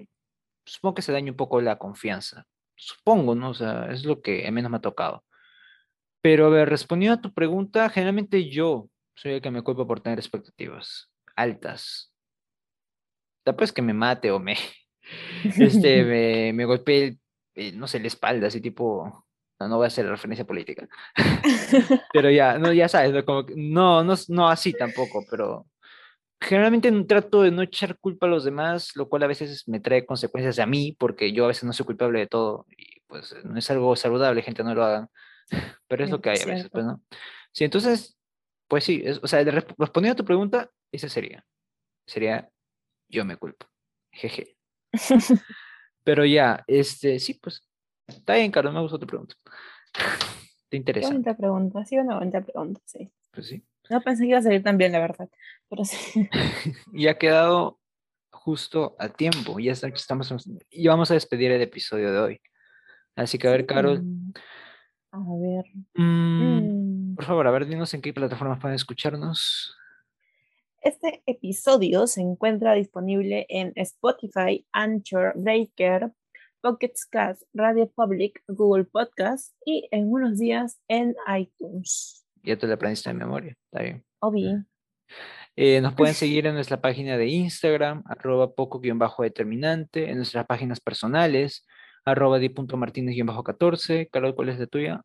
supongo 0.64 0.94
que 0.94 1.02
se 1.02 1.12
daña 1.12 1.30
un 1.32 1.36
poco 1.36 1.60
la 1.60 1.78
confianza. 1.78 2.46
Supongo, 2.76 3.34
¿no? 3.34 3.50
O 3.50 3.54
sea, 3.54 3.90
es 3.92 4.04
lo 4.04 4.22
que 4.22 4.50
menos 4.50 4.70
me 4.70 4.78
ha 4.78 4.80
tocado. 4.80 5.24
Pero 6.22 6.46
a 6.46 6.50
ver, 6.50 6.68
respondiendo 6.70 7.18
a 7.18 7.20
tu 7.22 7.34
pregunta, 7.34 7.90
generalmente 7.90 8.48
yo 8.50 8.88
soy 9.22 9.34
el 9.34 9.40
que 9.40 9.52
me 9.52 9.62
culpa 9.62 9.86
por 9.86 10.00
tener 10.00 10.18
expectativas 10.18 11.08
altas. 11.36 12.12
Después 13.44 13.72
que 13.72 13.80
me 13.80 13.94
mate 13.94 14.32
o 14.32 14.40
me, 14.40 14.56
este, 15.58 16.02
me, 16.02 16.52
me 16.52 16.64
golpee, 16.64 17.18
no 17.74 17.86
sé, 17.86 18.00
la 18.00 18.08
espalda, 18.08 18.48
así 18.48 18.60
tipo, 18.60 19.24
no, 19.60 19.68
no 19.68 19.76
voy 19.76 19.84
a 19.84 19.86
hacer 19.88 20.08
referencia 20.08 20.44
política. 20.44 20.88
pero 22.12 22.30
ya, 22.30 22.58
no, 22.58 22.72
ya 22.72 22.88
sabes, 22.88 23.12
¿no? 23.12 23.24
Como 23.24 23.46
no, 23.54 24.02
no, 24.02 24.14
no 24.28 24.48
así 24.48 24.72
tampoco, 24.72 25.24
pero 25.30 25.66
generalmente 26.40 26.90
trato 27.04 27.42
de 27.42 27.52
no 27.52 27.62
echar 27.62 27.96
culpa 27.98 28.26
a 28.26 28.30
los 28.30 28.42
demás, 28.42 28.90
lo 28.96 29.08
cual 29.08 29.22
a 29.22 29.28
veces 29.28 29.68
me 29.68 29.78
trae 29.78 30.04
consecuencias 30.04 30.58
a 30.58 30.66
mí, 30.66 30.96
porque 30.98 31.32
yo 31.32 31.44
a 31.44 31.48
veces 31.48 31.62
no 31.62 31.72
soy 31.72 31.86
culpable 31.86 32.18
de 32.18 32.26
todo 32.26 32.66
y 32.76 33.00
pues 33.06 33.36
no 33.44 33.56
es 33.56 33.70
algo 33.70 33.94
saludable, 33.94 34.42
gente, 34.42 34.64
no 34.64 34.74
lo 34.74 34.84
hagan, 34.84 35.08
pero 35.86 36.02
es 36.02 36.10
lo 36.10 36.20
que 36.20 36.30
hay 36.30 36.40
a 36.40 36.46
veces, 36.46 36.68
pues, 36.72 36.84
¿no? 36.84 37.00
Sí, 37.52 37.62
entonces, 37.64 38.16
pues 38.72 38.84
sí, 38.84 39.04
o 39.22 39.28
sea, 39.28 39.44
respondiendo 39.44 40.14
a 40.14 40.16
tu 40.16 40.24
pregunta, 40.24 40.70
esa 40.90 41.06
sería, 41.10 41.44
sería 42.06 42.48
yo 43.06 43.22
me 43.22 43.36
culpo, 43.36 43.66
jeje. 44.10 44.56
pero 46.04 46.24
ya, 46.24 46.64
este, 46.66 47.18
sí, 47.18 47.34
pues, 47.34 47.68
está 48.06 48.36
bien, 48.36 48.50
Carlos, 48.50 48.72
me 48.72 48.80
gustó 48.80 48.98
tu 48.98 49.06
pregunta. 49.06 49.34
¿Te 50.70 50.78
interesa? 50.78 51.08
Bonita 51.08 51.36
pregunta, 51.36 51.84
sí, 51.84 51.98
una 51.98 52.18
bonita 52.18 52.40
pregunta, 52.40 52.80
sí. 52.86 53.12
Pues 53.30 53.48
sí. 53.48 53.62
No 53.90 54.00
pensé 54.00 54.22
que 54.22 54.30
iba 54.30 54.38
a 54.38 54.42
salir 54.42 54.62
tan 54.62 54.78
bien, 54.78 54.92
la 54.92 55.00
verdad. 55.00 55.28
Pero 55.68 55.84
sí. 55.84 56.30
y 56.94 57.08
ha 57.08 57.18
quedado 57.18 57.78
justo 58.30 58.96
a 58.98 59.10
tiempo. 59.10 59.60
Ya 59.60 59.72
estamos 59.72 60.34
y 60.70 60.88
vamos 60.88 61.10
a 61.10 61.14
despedir 61.14 61.50
el 61.50 61.60
episodio 61.60 62.10
de 62.10 62.18
hoy. 62.18 62.40
Así 63.16 63.36
que 63.36 63.48
a 63.48 63.50
ver, 63.50 63.66
Carol. 63.66 64.02
A 65.10 65.18
ver. 65.18 65.66
Mm, 65.92 66.02
mm. 66.02 66.71
Por 67.14 67.24
favor, 67.24 67.46
a 67.46 67.50
ver, 67.50 67.66
dinos 67.66 67.92
en 67.94 68.02
qué 68.02 68.12
plataformas 68.12 68.60
pueden 68.60 68.76
escucharnos. 68.76 69.76
Este 70.82 71.22
episodio 71.26 72.06
se 72.06 72.20
encuentra 72.20 72.74
disponible 72.74 73.46
en 73.48 73.72
Spotify, 73.76 74.66
Anchor, 74.72 75.32
Breaker, 75.36 76.10
Pocket 76.60 76.92
Cast, 77.10 77.42
Radio 77.54 77.88
Public, 77.88 78.42
Google 78.48 78.84
Podcast 78.84 79.54
y 79.64 79.88
en 79.90 80.12
unos 80.12 80.38
días 80.38 80.80
en 80.88 81.14
iTunes. 81.36 82.24
Ya 82.42 82.56
te 82.56 82.66
lo 82.66 82.74
aprendiste 82.74 83.10
de 83.10 83.14
memoria, 83.14 83.56
está 83.64 83.82
bien. 83.82 84.04
Obvio. 84.20 84.64
Eh, 85.56 85.80
nos 85.80 85.94
pueden 85.94 86.14
seguir 86.14 86.46
en 86.46 86.54
nuestra 86.54 86.80
página 86.80 87.16
de 87.16 87.26
Instagram, 87.26 88.02
arroba 88.06 88.54
poco-determinante, 88.54 90.10
en 90.10 90.16
nuestras 90.16 90.46
páginas 90.46 90.80
personales, 90.80 91.66
arroba 92.04 92.38
di.martínez-14. 92.38 94.08
Carol, 94.10 94.34
¿cuál 94.34 94.48
es 94.48 94.58
la 94.58 94.66
tuya? 94.66 95.02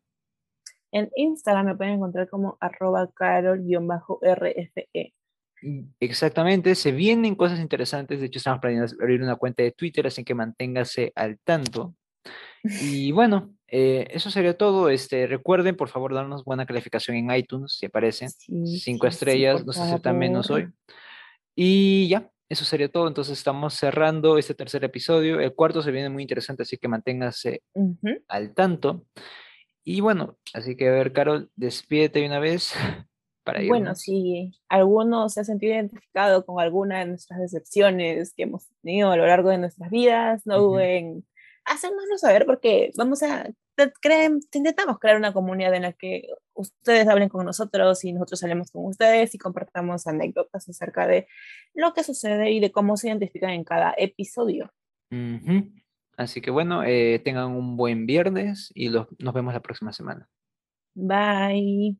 En 0.92 1.10
Instagram 1.16 1.66
me 1.66 1.76
pueden 1.76 1.94
encontrar 1.94 2.28
como 2.28 2.56
arroba 2.60 3.08
carol-rfe. 3.14 4.88
Mm, 5.62 5.80
exactamente, 6.00 6.74
se 6.74 6.92
vienen 6.92 7.34
cosas 7.34 7.60
interesantes. 7.60 8.20
De 8.20 8.26
hecho, 8.26 8.38
estamos 8.38 8.60
planeando 8.60 8.94
abrir 9.00 9.22
una 9.22 9.36
cuenta 9.36 9.62
de 9.62 9.72
Twitter, 9.72 10.06
así 10.06 10.24
que 10.24 10.34
manténgase 10.34 11.12
al 11.14 11.38
tanto. 11.40 11.94
Y 12.82 13.12
bueno, 13.12 13.54
eh, 13.68 14.08
eso 14.10 14.30
sería 14.30 14.56
todo. 14.56 14.90
Este, 14.90 15.26
recuerden, 15.26 15.76
por 15.76 15.88
favor, 15.88 16.12
darnos 16.12 16.44
buena 16.44 16.66
calificación 16.66 17.16
en 17.16 17.30
iTunes, 17.30 17.76
si 17.78 17.86
aparecen. 17.86 18.30
Cinco 18.30 19.06
estrellas, 19.06 19.64
no 19.64 19.72
sé 19.72 19.88
si 19.88 20.00
tan 20.00 20.18
menos 20.18 20.50
hoy. 20.50 20.68
Y 21.54 22.08
ya, 22.08 22.30
eso 22.48 22.64
sería 22.64 22.88
todo. 22.88 23.06
Entonces 23.06 23.38
estamos 23.38 23.74
cerrando 23.74 24.38
este 24.38 24.54
tercer 24.54 24.84
episodio. 24.84 25.40
El 25.40 25.54
cuarto 25.54 25.82
se 25.82 25.92
viene 25.92 26.08
muy 26.08 26.22
interesante, 26.22 26.64
así 26.64 26.76
que 26.78 26.88
manténgase 26.88 27.62
al 28.26 28.54
tanto. 28.54 29.06
Y 29.90 30.02
bueno, 30.02 30.36
así 30.52 30.76
que 30.76 30.86
a 30.86 30.92
ver, 30.92 31.14
Carol, 31.14 31.50
despídete 31.56 32.26
una 32.26 32.38
vez. 32.40 32.74
Para 33.42 33.66
bueno, 33.66 33.94
si 33.94 34.52
alguno 34.68 35.30
se 35.30 35.40
ha 35.40 35.44
sentido 35.44 35.72
identificado 35.72 36.44
con 36.44 36.60
alguna 36.60 36.98
de 36.98 37.06
nuestras 37.06 37.40
decepciones 37.40 38.34
que 38.34 38.42
hemos 38.42 38.68
tenido 38.82 39.10
a 39.10 39.16
lo 39.16 39.26
largo 39.26 39.48
de 39.48 39.56
nuestras 39.56 39.90
vidas, 39.90 40.42
no 40.44 40.58
duden 40.58 41.26
hacérnoslo 41.64 42.18
saber 42.18 42.44
porque 42.44 42.90
vamos 42.98 43.22
a, 43.22 43.48
creen, 44.02 44.40
intentamos 44.52 44.98
crear 44.98 45.16
una 45.16 45.32
comunidad 45.32 45.72
en 45.72 45.82
la 45.82 45.94
que 45.94 46.28
ustedes 46.52 47.08
hablen 47.08 47.30
con 47.30 47.46
nosotros 47.46 48.04
y 48.04 48.12
nosotros 48.12 48.42
hablemos 48.42 48.70
con 48.70 48.84
ustedes 48.84 49.34
y 49.34 49.38
compartamos 49.38 50.06
anécdotas 50.06 50.68
acerca 50.68 51.06
de 51.06 51.28
lo 51.72 51.94
que 51.94 52.04
sucede 52.04 52.50
y 52.50 52.60
de 52.60 52.70
cómo 52.70 52.98
se 52.98 53.08
identifican 53.08 53.50
en 53.50 53.64
cada 53.64 53.94
episodio. 53.96 54.70
Así 56.18 56.40
que 56.40 56.50
bueno, 56.50 56.82
eh, 56.84 57.20
tengan 57.24 57.52
un 57.52 57.76
buen 57.76 58.04
viernes 58.04 58.72
y 58.74 58.88
nos 58.90 59.34
vemos 59.34 59.54
la 59.54 59.62
próxima 59.62 59.92
semana. 59.92 60.28
Bye. 60.94 61.96